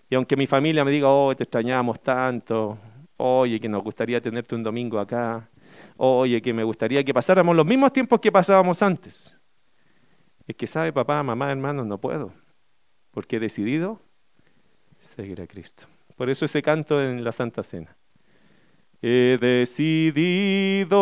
Y 0.09 0.15
aunque 0.15 0.37
mi 0.37 0.47
familia 0.47 0.85
me 0.85 0.91
diga, 0.91 1.09
oh, 1.09 1.35
te 1.37 1.43
extrañamos 1.43 2.01
tanto, 2.01 2.79
oye, 3.17 3.61
que 3.61 3.69
nos 3.69 3.83
gustaría 3.83 4.21
tenerte 4.21 4.55
un 4.55 4.63
domingo 4.63 4.99
acá, 4.99 5.51
oye, 5.97 6.41
que 6.41 6.55
me 6.55 6.65
gustaría 6.65 7.05
que 7.05 7.13
pasáramos 7.13 7.55
los 7.55 7.67
mismos 7.67 7.93
tiempos 7.93 8.21
que 8.21 8.33
pasábamos 8.33 8.81
antes. 8.83 9.39
Es 10.47 10.57
que 10.57 10.67
sabe, 10.67 10.93
papá, 10.93 11.23
mamá, 11.23 11.51
hermanos, 11.51 11.87
no 11.87 11.99
puedo, 11.99 12.33
porque 13.11 13.37
he 13.37 13.41
decidido 13.41 14.01
seguir 15.03 15.43
a 15.43 15.47
Cristo. 15.47 15.85
Por 16.17 16.31
eso 16.31 16.45
ese 16.45 16.63
canto 16.63 17.03
en 17.03 17.25
la 17.25 17.33
Santa 17.33 17.63
Cena. 17.63 17.97
He 19.03 19.37
decidido 19.41 20.95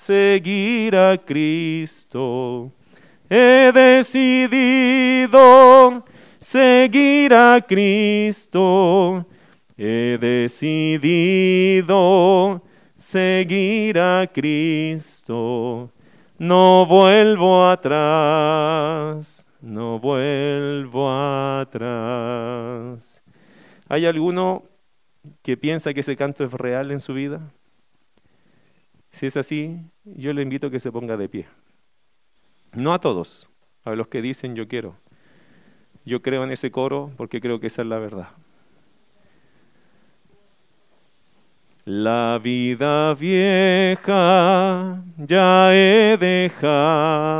seguir 0.00 0.96
a 0.96 1.18
Cristo. 1.18 2.72
He 3.28 3.70
decidido 3.72 5.38
seguir 6.40 7.34
a 7.34 7.60
Cristo. 7.60 9.26
He 9.76 10.16
decidido 10.18 11.92
seguir 12.96 13.98
a 13.98 14.26
Cristo. 14.32 15.92
No 16.38 16.86
vuelvo 16.86 17.66
atrás, 17.68 19.46
no 19.60 19.98
vuelvo 19.98 21.10
atrás. 21.60 23.22
¿Hay 23.86 24.06
alguno 24.06 24.64
que 25.42 25.58
piensa 25.58 25.92
que 25.92 26.00
ese 26.00 26.16
canto 26.16 26.44
es 26.44 26.52
real 26.52 26.90
en 26.90 27.00
su 27.00 27.12
vida? 27.12 27.52
Si 29.10 29.26
es 29.26 29.36
así, 29.36 29.80
yo 30.04 30.32
le 30.32 30.42
invito 30.42 30.68
a 30.68 30.70
que 30.70 30.80
se 30.80 30.92
ponga 30.92 31.16
de 31.16 31.28
pie. 31.28 31.46
No 32.72 32.94
a 32.94 33.00
todos, 33.00 33.48
a 33.84 33.94
los 33.94 34.08
que 34.08 34.22
dicen 34.22 34.54
yo 34.54 34.68
quiero. 34.68 34.94
Yo 36.04 36.22
creo 36.22 36.44
en 36.44 36.52
ese 36.52 36.70
coro 36.70 37.10
porque 37.16 37.40
creo 37.40 37.60
que 37.60 37.66
esa 37.66 37.82
es 37.82 37.88
la 37.88 37.98
verdad. 37.98 38.28
La 41.84 42.38
vida 42.42 43.14
vieja 43.14 45.02
ya 45.16 45.74
he 45.74 46.16
dejado. 46.16 47.38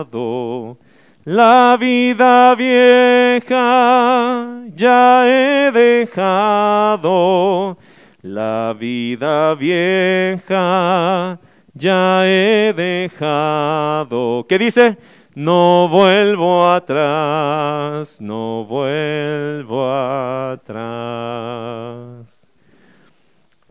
La 1.25 1.77
vida 1.79 2.55
vieja 2.57 4.47
ya 4.75 5.29
he 5.29 5.71
dejado. 5.71 6.99
La 8.23 8.75
vida 8.79 9.55
vieja 9.55 11.39
ya 11.75 12.27
he 12.27 12.73
dejado. 12.75 14.47
¿Qué 14.49 14.59
dice? 14.59 14.99
No 15.35 15.89
vuelvo 15.89 16.69
atrás, 16.69 18.21
no 18.21 18.65
vuelvo 18.65 19.91
atrás. 20.51 20.67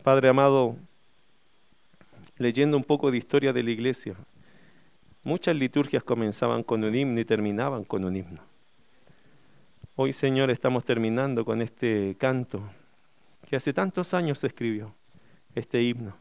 Padre 0.03 0.29
amado, 0.29 0.77
leyendo 2.37 2.77
un 2.77 2.83
poco 2.83 3.11
de 3.11 3.17
historia 3.17 3.51
de 3.51 3.61
la 3.63 3.71
iglesia, 3.71 4.15
muchas 5.23 5.55
liturgias 5.55 6.03
comenzaban 6.03 6.63
con 6.63 6.83
un 6.83 6.95
himno 6.95 7.19
y 7.19 7.25
terminaban 7.25 7.83
con 7.83 8.05
un 8.05 8.15
himno. 8.15 8.41
Hoy, 9.95 10.13
Señor, 10.13 10.49
estamos 10.49 10.85
terminando 10.85 11.43
con 11.43 11.61
este 11.61 12.15
canto 12.17 12.61
que 13.49 13.57
hace 13.57 13.73
tantos 13.73 14.13
años 14.13 14.39
se 14.39 14.47
escribió, 14.47 14.95
este 15.55 15.81
himno 15.83 16.15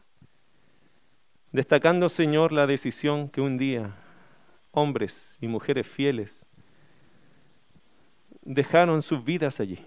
destacando, 1.51 2.09
Señor, 2.09 2.51
la 2.51 2.67
decisión 2.67 3.29
que 3.29 3.41
un 3.41 3.57
día 3.57 3.95
hombres 4.71 5.37
y 5.41 5.47
mujeres 5.47 5.87
fieles 5.87 6.45
dejaron 8.41 9.01
sus 9.01 9.23
vidas 9.23 9.59
allí. 9.59 9.85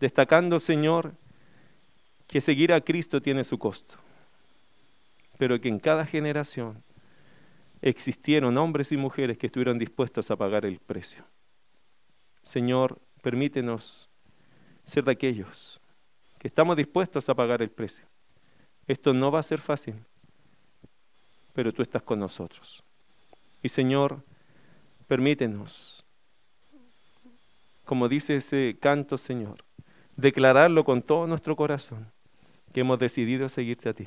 Destacando, 0.00 0.60
Señor, 0.60 1.14
que 2.26 2.40
seguir 2.40 2.72
a 2.72 2.80
Cristo 2.80 3.20
tiene 3.20 3.44
su 3.44 3.58
costo, 3.58 3.96
pero 5.38 5.60
que 5.60 5.68
en 5.68 5.78
cada 5.78 6.06
generación 6.06 6.82
existieron 7.80 8.56
hombres 8.58 8.92
y 8.92 8.96
mujeres 8.96 9.38
que 9.38 9.46
estuvieron 9.46 9.78
dispuestos 9.78 10.30
a 10.30 10.36
pagar 10.36 10.64
el 10.66 10.78
precio. 10.78 11.24
Señor, 12.42 13.00
permítenos 13.22 14.08
ser 14.84 15.04
de 15.04 15.12
aquellos 15.12 15.80
que 16.38 16.48
estamos 16.48 16.76
dispuestos 16.76 17.28
a 17.28 17.34
pagar 17.34 17.62
el 17.62 17.70
precio. 17.70 18.06
Esto 18.86 19.12
no 19.12 19.30
va 19.30 19.40
a 19.40 19.42
ser 19.42 19.60
fácil, 19.60 19.96
pero 21.58 21.72
tú 21.72 21.82
estás 21.82 22.04
con 22.04 22.20
nosotros. 22.20 22.84
Y 23.64 23.68
Señor, 23.68 24.22
permítenos, 25.08 26.04
como 27.84 28.08
dice 28.08 28.36
ese 28.36 28.76
canto, 28.80 29.18
Señor, 29.18 29.64
declararlo 30.14 30.84
con 30.84 31.02
todo 31.02 31.26
nuestro 31.26 31.56
corazón, 31.56 32.12
que 32.72 32.82
hemos 32.82 33.00
decidido 33.00 33.48
seguirte 33.48 33.88
a 33.88 33.92
ti 33.92 34.06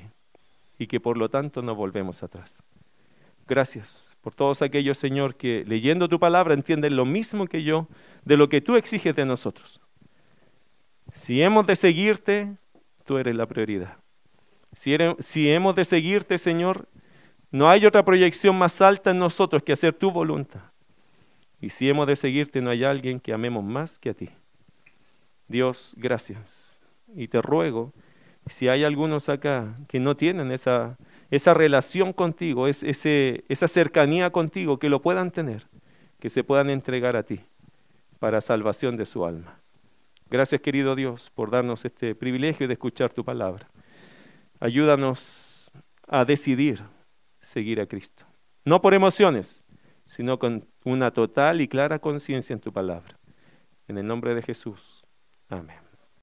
y 0.79 0.87
que 0.87 1.01
por 1.01 1.17
lo 1.17 1.27
tanto 1.27 1.61
no 1.61 1.75
volvemos 1.75 2.23
atrás. 2.23 2.63
Gracias 3.49 4.15
por 4.21 4.33
todos 4.33 4.61
aquellos, 4.61 4.97
Señor, 4.97 5.35
que 5.35 5.65
leyendo 5.67 6.07
tu 6.07 6.21
palabra 6.21 6.53
entienden 6.53 6.95
lo 6.95 7.03
mismo 7.03 7.47
que 7.47 7.63
yo 7.63 7.89
de 8.23 8.37
lo 8.37 8.47
que 8.47 8.61
tú 8.61 8.77
exiges 8.77 9.13
de 9.13 9.25
nosotros. 9.25 9.81
Si 11.13 11.41
hemos 11.41 11.67
de 11.67 11.75
seguirte, 11.75 12.55
tú 13.03 13.17
eres 13.17 13.35
la 13.35 13.45
prioridad. 13.45 13.97
Si, 14.71 14.95
si 15.19 15.51
hemos 15.51 15.75
de 15.75 15.83
seguirte, 15.83 16.37
Señor, 16.37 16.87
no 17.51 17.69
hay 17.69 17.85
otra 17.85 18.03
proyección 18.03 18.57
más 18.57 18.81
alta 18.81 19.11
en 19.11 19.19
nosotros 19.19 19.61
que 19.61 19.73
hacer 19.73 19.93
tu 19.93 20.09
voluntad. 20.11 20.61
Y 21.59 21.69
si 21.69 21.89
hemos 21.89 22.07
de 22.07 22.15
seguirte, 22.15 22.61
no 22.61 22.69
hay 22.69 22.83
alguien 22.83 23.19
que 23.19 23.33
amemos 23.33 23.63
más 23.63 23.99
que 23.99 24.09
a 24.09 24.13
ti. 24.13 24.29
Dios, 25.47 25.93
gracias. 25.97 26.79
Y 27.13 27.27
te 27.27 27.41
ruego, 27.41 27.93
si 28.47 28.69
hay 28.69 28.83
algunos 28.83 29.29
acá 29.29 29.75
que 29.87 29.99
no 29.99 30.15
tienen 30.15 30.51
esa, 30.51 30.97
esa 31.29 31.53
relación 31.53 32.13
contigo, 32.13 32.67
es, 32.67 32.83
ese, 32.83 33.43
esa 33.49 33.67
cercanía 33.67 34.31
contigo, 34.31 34.79
que 34.79 34.89
lo 34.89 35.01
puedan 35.01 35.29
tener, 35.29 35.67
que 36.19 36.29
se 36.29 36.43
puedan 36.43 36.69
entregar 36.69 37.15
a 37.15 37.23
ti 37.23 37.41
para 38.19 38.41
salvación 38.41 38.97
de 38.97 39.05
su 39.05 39.25
alma. 39.25 39.59
Gracias, 40.29 40.61
querido 40.61 40.95
Dios, 40.95 41.29
por 41.35 41.51
darnos 41.51 41.83
este 41.83 42.15
privilegio 42.15 42.67
de 42.67 42.73
escuchar 42.73 43.11
tu 43.11 43.25
palabra. 43.25 43.69
Ayúdanos 44.59 45.69
a 46.07 46.23
decidir 46.23 46.81
seguir 47.41 47.81
a 47.81 47.87
Cristo. 47.87 48.25
No 48.63 48.81
por 48.81 48.93
emociones, 48.93 49.65
sino 50.07 50.39
con 50.39 50.67
una 50.85 51.11
total 51.11 51.61
y 51.61 51.67
clara 51.67 51.99
conciencia 51.99 52.53
en 52.53 52.59
tu 52.59 52.71
palabra. 52.71 53.19
En 53.87 53.97
el 53.97 54.05
nombre 54.05 54.35
de 54.35 54.41
Jesús. 54.41 55.03
Amén. 55.49 55.80